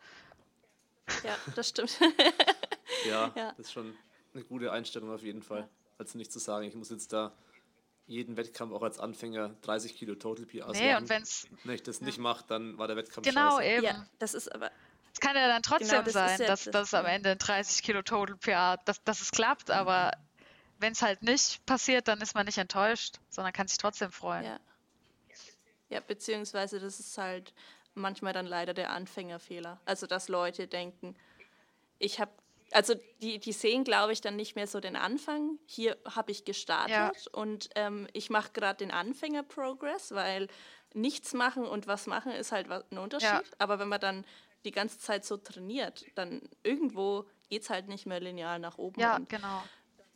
[1.24, 1.98] Ja, das stimmt.
[3.06, 3.97] ja, das ist schon
[4.35, 5.68] eine gute Einstellung auf jeden Fall.
[5.98, 7.32] Also nicht zu sagen, ich muss jetzt da
[8.09, 11.47] jeden Wettkampf auch als Anfänger 30 Kilo Total PR Nee, und wenn es.
[11.64, 13.76] Wenn ich das nicht mache, dann war der Wettkampf Genau, scheiße.
[13.76, 13.85] eben.
[13.85, 14.70] Ja, das ist aber.
[15.12, 18.02] Es kann ja dann trotzdem genau, das sein, ja dass, das am Ende 30 Kilo
[18.02, 20.12] Total PR, dass, dass es klappt, aber
[20.78, 24.44] wenn es halt nicht passiert, dann ist man nicht enttäuscht, sondern kann sich trotzdem freuen.
[24.44, 24.60] Ja.
[25.90, 27.52] ja, beziehungsweise das ist halt
[27.94, 29.80] manchmal dann leider der Anfängerfehler.
[29.85, 31.16] Also, dass Leute denken,
[31.98, 32.30] ich habe,
[32.73, 35.59] also die, die sehen, glaube ich, dann nicht mehr so den Anfang.
[35.66, 37.12] Hier habe ich gestartet ja.
[37.32, 40.49] und ähm, ich mache gerade den Anfänger-Progress, weil
[40.95, 43.28] nichts machen und was machen ist halt ein Unterschied.
[43.28, 43.43] Ja.
[43.59, 44.24] Aber wenn man dann
[44.65, 49.01] die ganze Zeit so trainiert, dann irgendwo geht es halt nicht mehr lineal nach oben.
[49.01, 49.62] Ja, genau.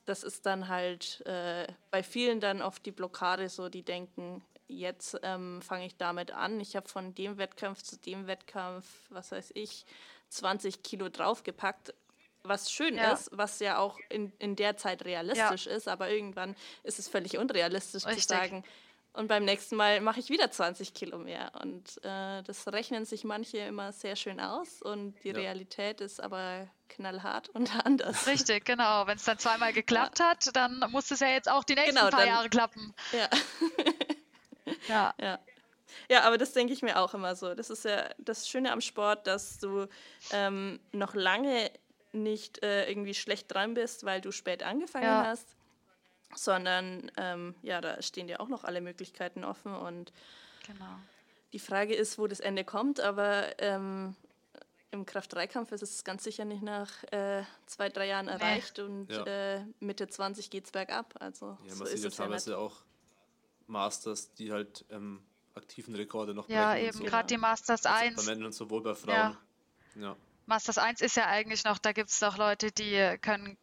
[0.05, 5.19] Das ist dann halt äh, bei vielen dann oft die Blockade, so die denken, jetzt
[5.23, 6.61] ähm, fange ich damit an.
[6.61, 9.87] Ich habe von dem Wettkampf zu dem Wettkampf, was weiß ich,
[10.29, 11.95] 20 Kilo draufgepackt,
[12.45, 13.13] was schön ja.
[13.13, 15.73] ist, was ja auch in, in der Zeit realistisch ja.
[15.73, 18.27] ist, aber irgendwann ist es völlig unrealistisch Richtig.
[18.27, 18.65] zu sagen,
[19.15, 21.53] und beim nächsten Mal mache ich wieder 20 Kilo mehr.
[21.63, 25.35] Und äh, das rechnen sich manche immer sehr schön aus und die ja.
[25.35, 28.27] Realität ist aber knallhart und anders.
[28.27, 29.07] Richtig, genau.
[29.07, 30.31] Wenn es dann zweimal geklappt ja.
[30.31, 32.95] hat, dann muss es ja jetzt auch die nächsten genau, paar dann, Jahre klappen.
[33.13, 33.29] Ja.
[34.89, 35.13] Ja.
[35.21, 35.39] ja.
[36.09, 37.55] Ja, aber das denke ich mir auch immer so.
[37.55, 39.87] Das ist ja das Schöne am Sport, dass du
[40.31, 41.71] ähm, noch lange
[42.13, 45.25] nicht äh, irgendwie schlecht dran bist, weil du spät angefangen ja.
[45.27, 45.57] hast,
[46.35, 50.13] sondern ähm, ja, da stehen dir auch noch alle Möglichkeiten offen und
[50.67, 50.99] genau.
[51.53, 54.15] die Frage ist, wo das Ende kommt, aber ähm,
[54.91, 58.85] im Kraft-3-Kampf ist es ganz sicher nicht nach äh, zwei, drei Jahren erreicht nee.
[58.85, 59.25] und ja.
[59.25, 61.15] äh, Mitte 20 geht es bergab.
[61.19, 62.77] Also ja, so ist es teilweise ja auch
[63.67, 65.23] Masters, die halt ähm,
[65.55, 67.05] aktiven Rekorde noch Ja, eben, so.
[67.05, 68.17] gerade die Masters 1.
[68.17, 69.37] Bei Männern und sowohl bei Frauen.
[69.97, 70.17] Ja.
[70.47, 73.57] Masters 1 ist ja eigentlich noch, da gibt es doch Leute, die können,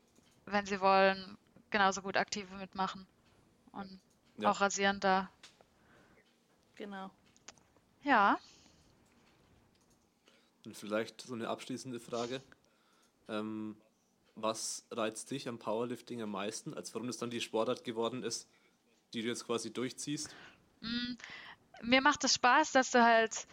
[0.46, 1.38] wenn sie wollen,
[1.70, 3.06] genauso gut aktive mitmachen.
[3.72, 4.00] Und
[4.38, 4.50] ja.
[4.50, 5.30] auch rasieren da.
[6.76, 7.12] Genau.
[8.04, 8.40] Ja.
[10.66, 12.42] Und vielleicht so eine abschließende Frage.
[13.28, 13.76] Ähm,
[14.36, 18.48] was reizt dich am Powerlifting am meisten, als warum es dann die Sportart geworden ist,
[19.14, 20.34] die du jetzt quasi durchziehst?
[20.82, 21.16] Mm,
[21.82, 23.48] mir macht es Spaß, dass du halt,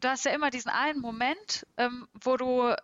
[0.00, 2.74] du hast ja immer diesen einen Moment, ähm, wo du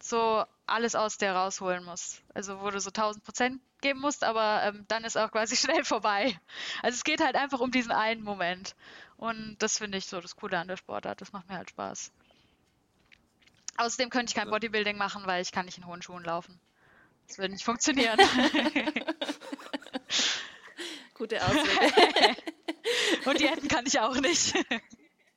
[0.00, 2.22] so alles aus dir rausholen musst.
[2.34, 5.84] Also wo du so 1000 Prozent geben musst, aber ähm, dann ist auch quasi schnell
[5.84, 6.38] vorbei.
[6.82, 8.74] Also es geht halt einfach um diesen einen Moment.
[9.16, 11.20] Und das finde ich so das Coole an der Sportart.
[11.20, 12.12] Das macht mir halt Spaß.
[13.76, 16.60] Außerdem könnte ich kein Bodybuilding machen, weil ich kann nicht in hohen Schuhen laufen.
[17.26, 18.18] Das würde nicht funktionieren.
[21.14, 22.36] Gute Ausrede.
[23.24, 24.54] Und Diäten kann ich auch nicht.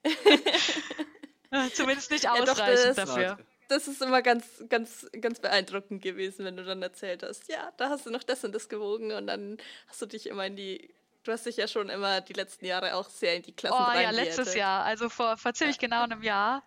[1.74, 3.38] Zumindest nicht ausreichend ja, dafür.
[3.68, 7.90] Das ist immer ganz, ganz, ganz beeindruckend gewesen, wenn du dann erzählt hast, ja, da
[7.90, 9.58] hast du noch das und das gewogen und dann
[9.88, 12.96] hast du dich immer in die Du hast dich ja schon immer die letzten Jahre
[12.96, 14.84] auch sehr in die Klassen Oh ja, letztes Jahr.
[14.84, 15.88] Also vor, vor ziemlich ja.
[15.88, 16.64] genau einem Jahr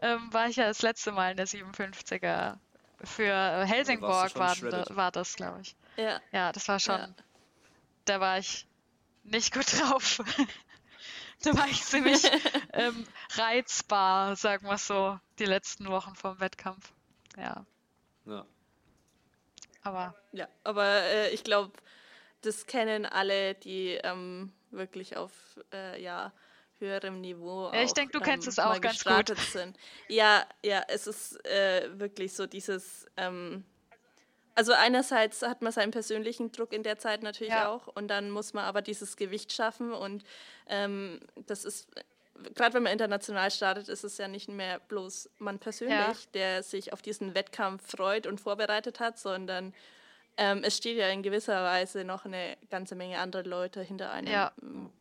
[0.00, 2.56] ähm, war ich ja das letzte Mal in der 57er.
[3.04, 4.56] Für Helsingborg war,
[4.96, 5.76] war, das, glaube ich.
[5.98, 6.22] Ja.
[6.32, 6.98] Ja, das war schon.
[6.98, 7.14] Ja
[8.08, 8.66] da war ich
[9.24, 10.20] nicht gut drauf.
[11.42, 12.22] Da war ich ziemlich
[12.72, 13.06] ähm,
[13.36, 16.92] reizbar, sagen wir so, die letzten Wochen vom Wettkampf.
[17.36, 17.64] Ja.
[18.26, 18.46] Ja.
[19.82, 20.14] Aber.
[20.32, 21.72] Ja, aber äh, ich glaube,
[22.42, 25.32] das kennen alle, die ähm, wirklich auf
[25.72, 26.32] äh, ja,
[26.78, 27.70] höherem Niveau.
[27.72, 29.36] Ja, ich denke, du ähm, kennst es auch ganz gut.
[29.38, 29.76] Sind.
[30.08, 33.06] Ja, ja, es ist äh, wirklich so dieses.
[33.16, 33.64] Ähm,
[34.58, 37.68] also einerseits hat man seinen persönlichen Druck in der Zeit natürlich ja.
[37.68, 40.24] auch und dann muss man aber dieses Gewicht schaffen und
[40.66, 41.88] ähm, das ist,
[42.56, 46.30] gerade wenn man international startet, ist es ja nicht mehr bloß man persönlich, ja.
[46.34, 49.72] der sich auf diesen Wettkampf freut und vorbereitet hat, sondern
[50.36, 54.32] ähm, es steht ja in gewisser Weise noch eine ganze Menge andere Leute hinter einem.
[54.32, 54.50] Ja,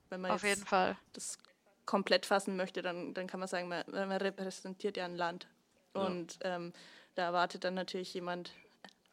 [0.09, 0.95] wenn man auf jeden Fall.
[1.13, 1.39] das
[1.87, 5.47] komplett fassen möchte, dann, dann kann man sagen, man, man repräsentiert ja ein Land.
[5.95, 6.01] Ja.
[6.01, 6.73] Und ähm,
[7.15, 8.51] da erwartet dann natürlich jemand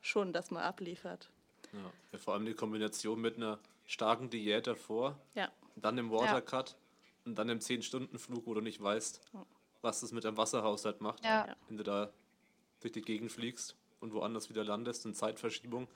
[0.05, 1.31] schon das mal abliefert.
[1.73, 1.91] Ja.
[2.13, 5.51] ja, vor allem die Kombination mit einer starken Diät davor, ja.
[5.77, 6.77] dann im Watercut ja.
[7.25, 9.21] und dann im 10-Stunden-Flug, wo du nicht weißt,
[9.81, 11.57] was das mit deinem Wasserhaushalt macht, ja.
[11.69, 12.13] wenn du da
[12.81, 15.89] durch die Gegend fliegst und woanders wieder landest und Zeitverschiebung.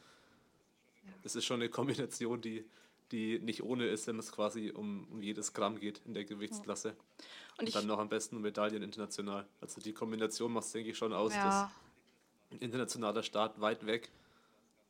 [1.23, 2.65] Das ist schon eine Kombination, die,
[3.13, 6.97] die nicht ohne ist, wenn es quasi um, um jedes Gramm geht in der Gewichtsklasse.
[7.59, 9.47] Und, und dann noch am besten um Medaillen international.
[9.61, 11.71] Also die Kombination macht es, denke ich, schon aus, dass
[12.51, 14.11] ein internationaler Start weit weg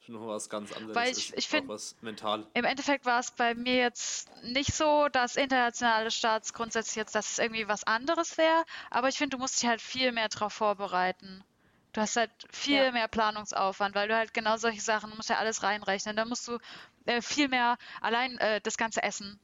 [0.09, 2.47] schon noch was ganz anderes Weil ich, ist, ich finde, was mental.
[2.55, 7.33] Im Endeffekt war es bei mir jetzt nicht so, dass internationale Starts grundsätzlich jetzt, dass
[7.33, 10.53] es irgendwie was anderes wäre, aber ich finde, du musst dich halt viel mehr darauf
[10.53, 11.45] vorbereiten.
[11.93, 12.93] Du hast halt viel ja.
[12.93, 16.17] mehr Planungsaufwand, weil du halt genau solche Sachen, du musst ja alles reinrechnen.
[16.17, 16.59] Da musst du
[17.07, 19.39] äh, viel mehr allein äh, das ganze Essen.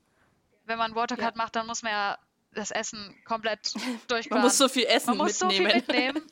[0.67, 1.43] Wenn man Watercard ja.
[1.43, 2.19] macht, dann muss man ja
[2.53, 3.73] das Essen komplett
[4.09, 4.43] durchplanen.
[4.43, 5.51] Man muss so viel Essen man muss mitnehmen.
[5.51, 6.23] so viel mitnehmen.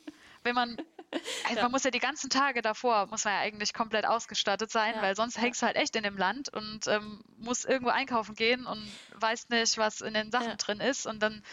[0.43, 0.77] Wenn man
[1.45, 1.61] also ja.
[1.63, 5.01] man muss ja die ganzen Tage davor, muss man ja eigentlich komplett ausgestattet sein, ja.
[5.01, 8.65] weil sonst hängst du halt echt in dem Land und ähm, musst irgendwo einkaufen gehen
[8.65, 10.55] und weißt nicht, was in den Sachen ja.
[10.55, 11.43] drin ist und dann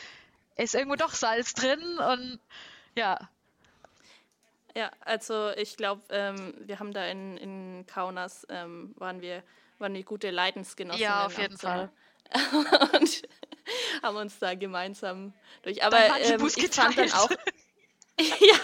[0.57, 2.41] ist irgendwo doch Salz drin und
[2.97, 3.19] ja.
[4.77, 9.43] Ja, also ich glaube, ähm, wir haben da in, in Kaunas, ähm, waren wir
[9.81, 11.01] waren wir gute Leidensgenossen.
[11.01, 11.91] Ja, auf jeden Fall.
[12.93, 13.23] und
[14.03, 15.33] haben uns da gemeinsam
[15.63, 15.83] durch.
[15.83, 17.31] Aber ähm, ich fand dann auch.
[18.21, 18.59] ja,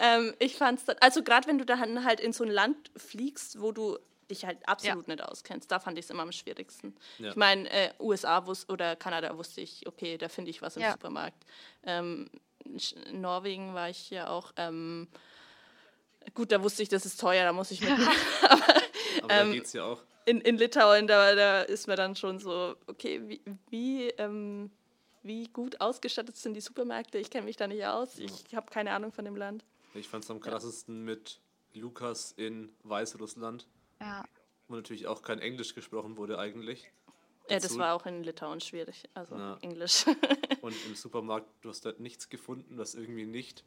[0.00, 3.60] ähm, ich fand's dann, also gerade wenn du dann halt in so ein Land fliegst,
[3.60, 3.98] wo du
[4.30, 5.14] dich halt absolut ja.
[5.14, 6.96] nicht auskennst, da fand ich es immer am schwierigsten.
[7.18, 7.30] Ja.
[7.30, 10.82] Ich meine, äh, USA wusste, oder Kanada wusste ich, okay, da finde ich was im
[10.82, 10.92] ja.
[10.92, 11.44] Supermarkt.
[11.84, 12.30] Ähm,
[12.64, 15.08] in Norwegen war ich ja auch, ähm,
[16.34, 17.90] gut, da wusste ich, das ist teuer, da muss ich mit.
[18.42, 18.62] aber,
[19.22, 20.02] aber da ähm, geht's ja auch.
[20.26, 23.40] In, in Litauen, da, da ist mir dann schon so, okay, wie,
[23.70, 24.70] wie ähm,
[25.22, 27.18] wie gut ausgestattet sind die Supermärkte.
[27.18, 28.18] Ich kenne mich da nicht aus.
[28.18, 29.64] Ich habe keine Ahnung von dem Land.
[29.94, 31.40] Ich fand es am krassesten mit
[31.74, 33.66] Lukas in Weißrussland.
[34.00, 34.24] Ja.
[34.68, 36.90] Wo natürlich auch kein Englisch gesprochen wurde eigentlich.
[37.48, 39.58] Ja, das war auch in Litauen schwierig, also ja.
[39.60, 40.06] Englisch.
[40.60, 43.64] Und im Supermarkt, du hast dort nichts gefunden, was irgendwie nicht,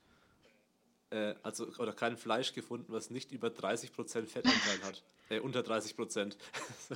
[1.10, 3.92] äh, also, oder kein Fleisch gefunden, was nicht über 30%
[4.28, 5.04] Fettanteil hat.
[5.30, 6.36] Äh, unter 30%.
[6.90, 6.96] so,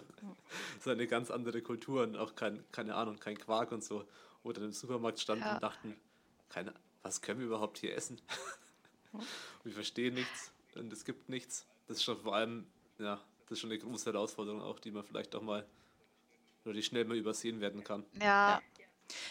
[0.82, 4.04] so eine ganz andere Kultur und auch kein, keine Ahnung, kein Quark und so.
[4.44, 5.54] Oder im Supermarkt standen ja.
[5.56, 5.96] und dachten,
[6.50, 6.74] keine,
[7.04, 8.20] was können wir überhaupt hier essen?
[9.64, 11.66] wir verstehen nichts und es gibt nichts.
[11.88, 12.66] Das ist schon vor allem,
[13.00, 15.66] ja, das ist schon eine große Herausforderung auch, die man vielleicht auch mal,
[16.66, 18.06] oder die schnell mal übersehen werden kann.
[18.20, 18.62] Ja.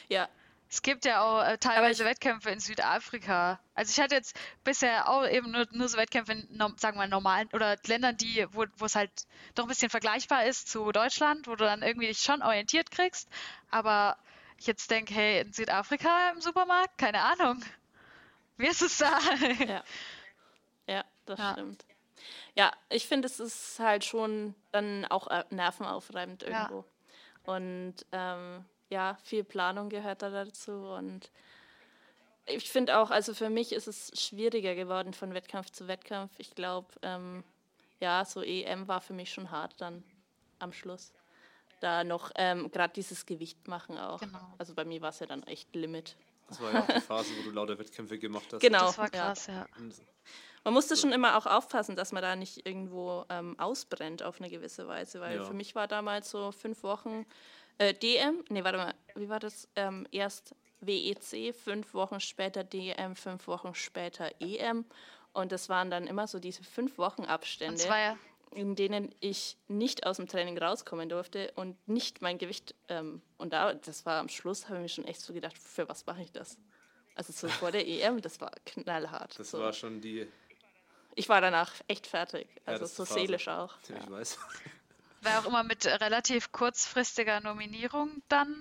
[0.08, 0.28] Ja.
[0.68, 3.60] Es gibt ja auch äh, teilweise Wettkämpfe in Südafrika.
[3.74, 7.08] Also ich hatte jetzt bisher auch eben nur, nur so Wettkämpfe in, sagen wir mal,
[7.08, 9.10] normalen oder Ländern, die, wo es halt
[9.54, 13.28] doch ein bisschen vergleichbar ist zu Deutschland, wo du dann irgendwie dich schon orientiert kriegst.
[13.70, 14.18] Aber
[14.58, 17.62] ich jetzt denke, hey, in Südafrika im Supermarkt, keine Ahnung.
[18.56, 19.18] Wie ist es da?
[19.66, 19.84] Ja,
[20.86, 21.52] ja das ja.
[21.52, 21.84] stimmt.
[22.54, 26.84] Ja, ich finde, es ist halt schon dann auch äh, nervenaufreibend irgendwo.
[27.46, 27.54] Ja.
[27.54, 30.72] Und ähm, ja, viel Planung gehört da dazu.
[30.72, 31.30] Und
[32.46, 36.32] ich finde auch, also für mich ist es schwieriger geworden von Wettkampf zu Wettkampf.
[36.38, 37.44] Ich glaube, ähm,
[38.00, 40.02] ja, so EM war für mich schon hart dann
[40.58, 41.12] am Schluss
[41.80, 44.20] da noch ähm, gerade dieses Gewicht machen auch.
[44.20, 44.54] Genau.
[44.58, 46.16] Also bei mir war es ja dann echt Limit.
[46.48, 48.60] Das war ja auch die Phase, wo du lauter Wettkämpfe gemacht hast.
[48.60, 48.86] Genau.
[48.86, 49.54] Das war krass, ja.
[49.54, 49.66] ja.
[50.64, 54.50] Man musste schon immer auch aufpassen, dass man da nicht irgendwo ähm, ausbrennt auf eine
[54.50, 55.44] gewisse Weise, weil ja.
[55.44, 57.24] für mich war damals so fünf Wochen
[57.78, 59.68] äh, DM, nee, warte mal, wie war das?
[59.76, 64.84] Ähm, erst WEC, fünf Wochen später DM, fünf Wochen später EM
[65.32, 67.74] und das waren dann immer so diese fünf Wochen Abstände.
[67.74, 68.18] Und das war ja
[68.52, 72.74] in denen ich nicht aus dem Training rauskommen durfte und nicht mein Gewicht.
[72.88, 75.88] Ähm, und da, das war am Schluss, habe ich mir schon echt so gedacht, für
[75.88, 76.58] was mache ich das?
[77.14, 79.38] Also so vor der EM, das war knallhart.
[79.38, 79.58] Das so.
[79.58, 80.26] war schon die.
[81.14, 83.74] Ich war danach echt fertig, also ja, so seelisch auch.
[83.88, 83.96] Ja.
[83.96, 84.38] Ich weiß.
[85.22, 88.54] War auch immer mit relativ kurzfristiger Nominierung dann?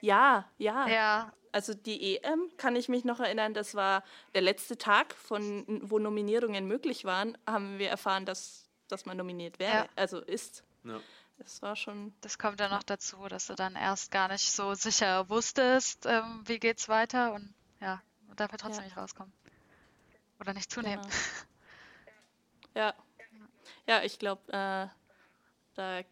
[0.00, 0.86] Ja, ja.
[0.88, 1.32] Ja.
[1.50, 5.98] Also die EM kann ich mich noch erinnern, das war der letzte Tag, von wo
[5.98, 8.61] Nominierungen möglich waren, haben wir erfahren, dass
[8.92, 9.88] dass man nominiert wäre, ja.
[9.96, 10.62] also ist.
[10.84, 11.00] Ja.
[11.38, 12.14] Das war schon.
[12.20, 16.42] Das kommt dann noch dazu, dass du dann erst gar nicht so sicher wusstest, ähm,
[16.44, 18.88] wie geht's weiter und ja, und dafür trotzdem ja.
[18.88, 19.32] nicht rauskommen.
[20.38, 21.02] Oder nicht zunehmen.
[21.02, 21.14] Genau.
[22.74, 22.94] Ja.
[23.86, 24.88] Ja, ich glaube, äh,
[25.74, 26.02] da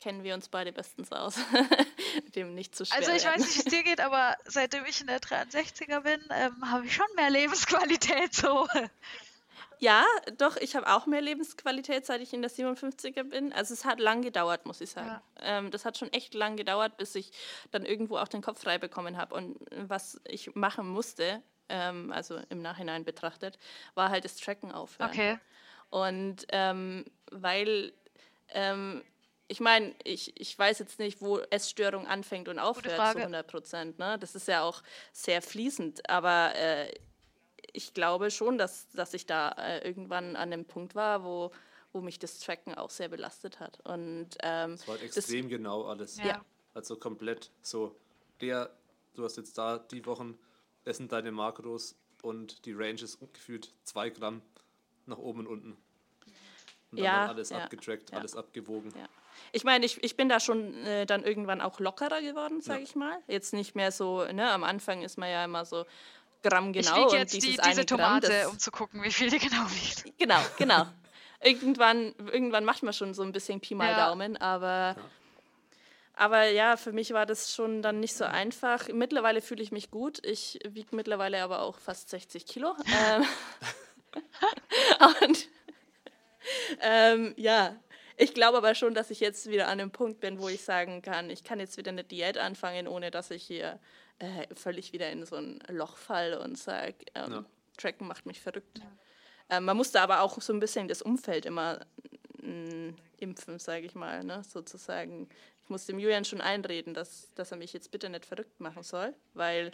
[0.00, 1.36] kennen wir uns beide bestens aus.
[2.34, 2.98] Dem nicht zu schwer.
[2.98, 3.40] Also ich werden.
[3.40, 6.86] weiß nicht, wie es dir geht, aber seitdem ich in der 63er bin, ähm, habe
[6.86, 8.66] ich schon mehr Lebensqualität so.
[9.78, 10.04] Ja,
[10.36, 13.52] doch, ich habe auch mehr Lebensqualität, seit ich in der 57er bin.
[13.52, 15.08] Also es hat lang gedauert, muss ich sagen.
[15.08, 15.22] Ja.
[15.40, 17.32] Ähm, das hat schon echt lang gedauert, bis ich
[17.70, 19.34] dann irgendwo auch den Kopf frei bekommen habe.
[19.34, 23.58] Und was ich machen musste, ähm, also im Nachhinein betrachtet,
[23.94, 25.10] war halt das Tracken aufhören.
[25.10, 25.38] Okay.
[25.88, 27.92] Und ähm, weil
[28.48, 29.02] ähm,
[29.50, 33.98] ich meine, ich, ich weiß jetzt nicht, wo Essstörung anfängt und aufhört zu 100 Prozent.
[33.98, 34.16] Ne?
[34.20, 34.82] Das ist ja auch
[35.12, 36.92] sehr fließend, aber äh,
[37.72, 41.50] ich glaube schon, dass, dass ich da äh, irgendwann an dem Punkt war, wo,
[41.92, 43.80] wo mich das Tracken auch sehr belastet hat.
[43.80, 46.18] Und, ähm, das war halt extrem das, genau alles.
[46.18, 46.44] Ja.
[46.74, 47.96] Also komplett so,
[48.40, 48.70] der,
[49.14, 50.38] du hast jetzt da die Wochen,
[50.84, 54.42] das sind deine Makros und die Range ist gefühlt zwei Gramm
[55.06, 55.76] nach oben und unten.
[56.90, 58.18] Und dann ja, alles ja, abgetrackt, ja.
[58.18, 58.92] alles abgewogen.
[58.96, 59.08] Ja.
[59.52, 62.94] Ich meine, ich, ich bin da schon äh, dann irgendwann auch lockerer geworden, sage ich
[62.94, 63.18] mal.
[63.26, 65.86] Jetzt nicht mehr so, ne, am Anfang ist man ja immer so,
[66.42, 67.06] Gramm genau.
[67.06, 70.04] Ich wiege jetzt die, diese Tomate, Gramm, um zu gucken, wie viel die genau wiegt.
[70.18, 70.86] Genau, genau.
[71.42, 74.08] irgendwann, irgendwann macht man schon so ein bisschen Pi mal ja.
[74.08, 74.96] Daumen, aber.
[74.96, 75.10] Ja.
[76.14, 78.88] Aber ja, für mich war das schon dann nicht so einfach.
[78.88, 80.22] Mittlerweile fühle ich mich gut.
[80.22, 82.76] Ich wiege mittlerweile aber auch fast 60 Kilo.
[83.16, 83.24] ähm,
[85.22, 85.48] und
[86.82, 87.74] ähm, ja,
[88.18, 91.00] ich glaube aber schon, dass ich jetzt wieder an einem Punkt bin, wo ich sagen
[91.00, 93.78] kann, ich kann jetzt wieder eine Diät anfangen, ohne dass ich hier
[94.20, 97.44] äh, völlig wieder in so ein Loch falle und sage, ähm, ja.
[97.76, 98.78] Tracken macht mich verrückt.
[98.78, 99.56] Ja.
[99.56, 101.80] Ähm, man musste aber auch so ein bisschen das Umfeld immer
[102.42, 104.42] mm, impfen, sage ich mal, ne?
[104.44, 105.28] sozusagen.
[105.64, 108.82] Ich musste dem Julian schon einreden, dass, dass er mich jetzt bitte nicht verrückt machen
[108.82, 109.72] soll, weil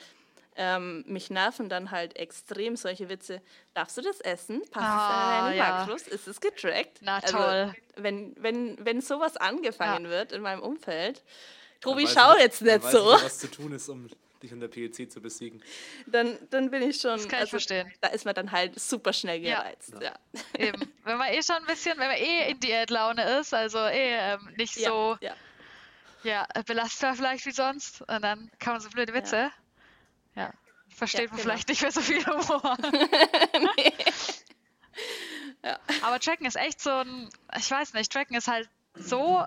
[0.54, 3.42] ähm, mich nerven dann halt extrem solche Witze.
[3.74, 4.62] Darfst du das essen?
[4.70, 5.94] Passt ah, es in deine ja.
[5.94, 6.98] Ist es getrackt?
[7.00, 7.74] Na also, toll.
[7.96, 10.10] Wenn, wenn, wenn sowas angefangen ja.
[10.10, 11.22] wird in meinem Umfeld,
[11.80, 13.16] Tobi, schau ich, jetzt nicht so.
[13.16, 14.08] Ich, was zu tun ist, um
[14.46, 15.62] dich in der PLC zu besiegen.
[16.06, 17.12] Dann, dann bin ich schon.
[17.12, 17.92] Das kann also, ich verstehen.
[18.00, 19.94] Da ist man dann halt super schnell gereizt.
[20.00, 20.14] Ja.
[20.32, 20.66] ja.
[20.66, 20.92] Eben.
[21.04, 24.48] Wenn man eh schon ein bisschen, wenn man eh in Diätlaune ist, also eh ähm,
[24.56, 25.16] nicht so.
[25.20, 25.34] Ja.
[26.22, 28.00] Ja, belastbar vielleicht wie sonst.
[28.00, 29.52] Und dann kann man so blöde Witze.
[30.34, 30.52] Ja.
[30.88, 31.42] Versteht ja, man genau.
[31.42, 32.76] vielleicht nicht mehr so viel Humor.
[33.76, 33.92] nee.
[35.64, 35.78] ja.
[36.02, 39.44] Aber Tracken ist echt so ein, ich weiß nicht, Tracken ist halt so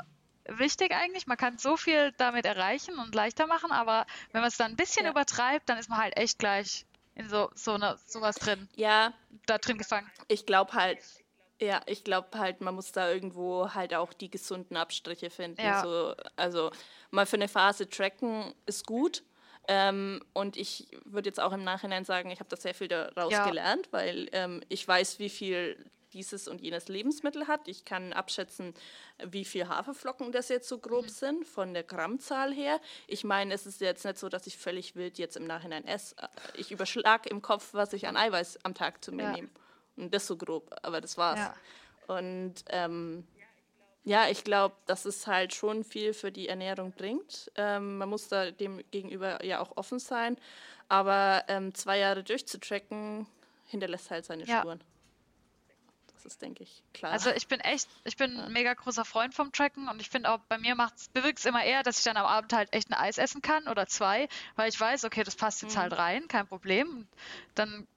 [0.57, 1.27] wichtig eigentlich.
[1.27, 4.75] Man kann so viel damit erreichen und leichter machen, aber wenn man es dann ein
[4.75, 5.11] bisschen ja.
[5.11, 6.85] übertreibt, dann ist man halt echt gleich
[7.15, 8.67] in so, so eine, sowas drin.
[8.75, 9.13] Ja.
[9.45, 10.09] Da drin gefangen.
[10.27, 10.99] Ich glaube halt,
[11.59, 15.61] ja, ich glaube halt, man muss da irgendwo halt auch die gesunden Abstriche finden.
[15.61, 15.81] Ja.
[15.83, 16.71] So, also
[17.11, 19.23] mal für eine Phase tracken ist gut,
[19.71, 23.31] ähm, und ich würde jetzt auch im Nachhinein sagen, ich habe da sehr viel daraus
[23.31, 23.47] ja.
[23.47, 25.77] gelernt, weil ähm, ich weiß, wie viel
[26.19, 27.67] dieses und jenes Lebensmittel hat.
[27.67, 28.73] Ich kann abschätzen,
[29.23, 31.09] wie viel Haferflocken das jetzt so grob mhm.
[31.09, 32.79] sind, von der Grammzahl her.
[33.07, 36.15] Ich meine, es ist jetzt nicht so, dass ich völlig wild jetzt im Nachhinein esse.
[36.57, 39.31] Ich überschlage im Kopf, was ich an Eiweiß am Tag zu mir ja.
[39.31, 39.49] nehme.
[39.95, 41.39] Und das so grob, aber das war's.
[41.39, 41.55] Ja.
[42.15, 43.25] Und ähm,
[44.03, 47.51] ja, ich glaube, dass es halt schon viel für die Ernährung bringt.
[47.55, 50.37] Ähm, man muss da dem gegenüber ja auch offen sein.
[50.89, 53.27] Aber ähm, zwei Jahre durchzutracken,
[53.67, 54.59] hinterlässt halt seine ja.
[54.59, 54.81] Spuren.
[56.19, 57.13] Das ist, denke ich, klar.
[57.13, 60.29] Also ich bin echt, ich bin ein mega großer Freund vom Tracken und ich finde
[60.29, 60.75] auch, bei mir
[61.13, 63.69] bewirkt es immer eher, dass ich dann am Abend halt echt ein Eis essen kann
[63.69, 64.27] oder zwei,
[64.57, 65.97] weil ich weiß, okay, das passt jetzt halt mhm.
[65.97, 67.07] halt rein, kein Problem.
[67.55, 67.87] Dann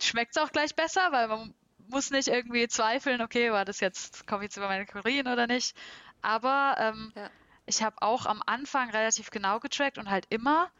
[0.00, 1.52] schmeckt es auch gleich besser, weil man
[1.88, 5.48] muss nicht irgendwie zweifeln, okay, war das jetzt, komme ich jetzt über meine Kalorien oder
[5.48, 5.76] nicht.
[6.22, 7.30] Aber ähm, ja.
[7.66, 10.70] ich habe auch am Anfang relativ genau getrackt und halt immer,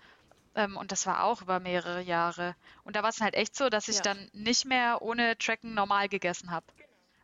[0.54, 2.56] ähm, und das war auch über mehrere Jahre.
[2.84, 4.02] Und da war es halt echt so, dass ich ja.
[4.02, 6.66] dann nicht mehr ohne Tracken normal gegessen habe.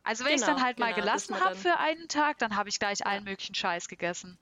[0.03, 2.55] Also wenn genau, ich es dann halt genau, mal gelassen habe für einen Tag, dann
[2.55, 3.07] habe ich gleich ja.
[3.07, 4.37] allen möglichen Scheiß gegessen.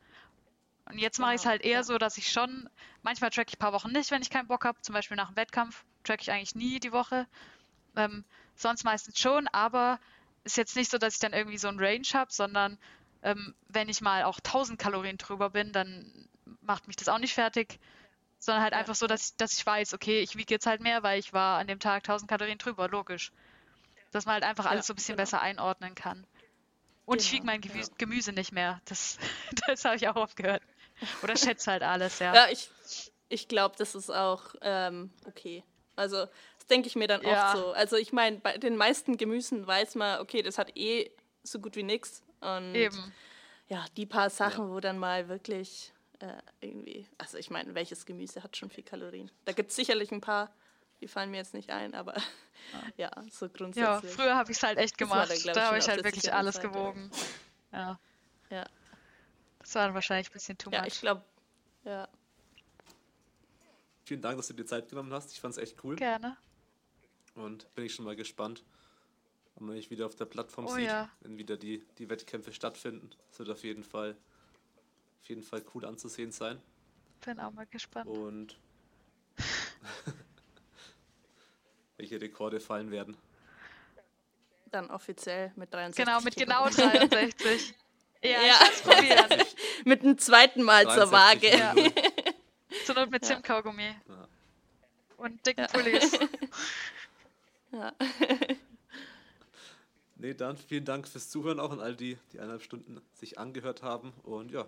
[0.85, 2.69] Und jetzt mache ich es halt eher so, dass ich schon,
[3.01, 4.79] manchmal track ich ein paar Wochen nicht, wenn ich keinen Bock habe.
[4.81, 7.25] Zum Beispiel nach dem Wettkampf track ich eigentlich nie die Woche.
[7.95, 8.23] Ähm,
[8.55, 9.99] sonst meistens schon, aber
[10.43, 12.77] ist jetzt nicht so, dass ich dann irgendwie so ein Range habe, sondern
[13.23, 16.29] ähm, wenn ich mal auch 1000 Kalorien drüber bin, dann
[16.61, 17.79] macht mich das auch nicht fertig,
[18.39, 18.79] sondern halt ja.
[18.79, 21.33] einfach so, dass ich, dass ich weiß, okay, ich wiege jetzt halt mehr, weil ich
[21.33, 23.31] war an dem Tag 1000 Kalorien drüber, logisch.
[24.11, 25.23] Dass man halt einfach alles ja, so ein bisschen genau.
[25.23, 26.25] besser einordnen kann.
[27.05, 27.87] Und genau, ich wiege mein Gemü ja.
[27.97, 28.81] Gemüse nicht mehr.
[28.85, 29.17] Das,
[29.67, 30.63] das habe ich auch oft gehört.
[31.21, 32.33] Oder schätze halt alles, ja.
[32.33, 32.69] Ja, ich,
[33.29, 35.63] ich glaube, das ist auch ähm, okay.
[35.95, 36.27] Also
[36.69, 37.49] denke ich mir dann ja.
[37.49, 37.71] oft so.
[37.73, 41.11] Also ich meine, bei den meisten Gemüsen weiß man, okay, das hat eh
[41.43, 42.23] so gut wie nichts.
[42.41, 43.13] Und Eben.
[43.67, 45.93] ja, die paar Sachen, wo dann mal wirklich
[46.25, 49.31] äh, irgendwie, also ich meine, welches Gemüse hat schon viel Kalorien?
[49.45, 50.53] Da gibt es sicherlich ein paar,
[51.01, 53.83] die fallen mir jetzt nicht ein, aber ja, ja so grundsätzlich.
[53.83, 55.31] Ja, früher habe ich es halt echt gemacht.
[55.45, 56.69] Da, da habe ich halt wirklich alles Seite.
[56.69, 57.11] gewogen.
[57.71, 57.99] Ja.
[58.49, 58.65] Ja.
[59.59, 60.79] Das war dann wahrscheinlich ein bisschen too much.
[60.79, 61.23] Ja, ich glaube,
[61.83, 62.07] ja.
[64.05, 65.31] Vielen Dank, dass du dir Zeit genommen hast.
[65.31, 65.95] Ich fand es echt cool.
[65.95, 66.37] Gerne.
[67.33, 68.63] Und bin ich schon mal gespannt,
[69.55, 71.09] ob man mich wieder auf der Plattform oh, sieht, ja.
[71.21, 73.09] wenn wieder die, die Wettkämpfe stattfinden.
[73.29, 74.15] Das wird auf jeden Fall
[75.25, 76.61] auf jeden Fall cool anzusehen sein.
[77.25, 78.07] Bin auch mal gespannt.
[78.07, 78.59] Und
[81.97, 83.17] welche Rekorde fallen werden.
[84.67, 86.05] Dann offiziell mit 63.
[86.05, 87.73] Genau, mit genau 63.
[88.23, 88.59] ja, ja.
[88.83, 89.47] probieren.
[89.85, 91.49] mit einem zweiten Mal zur Waage.
[91.49, 91.73] Ja.
[92.85, 93.95] Zur Not mit Zimtkaugummi.
[94.07, 94.27] Ja.
[95.17, 95.67] Und dicken ja.
[95.67, 96.19] Pullis.
[97.71, 97.93] Ja.
[100.17, 103.81] nee, dann vielen Dank fürs Zuhören auch an all die, die eineinhalb Stunden sich angehört
[103.81, 104.13] haben.
[104.21, 104.67] Und ja,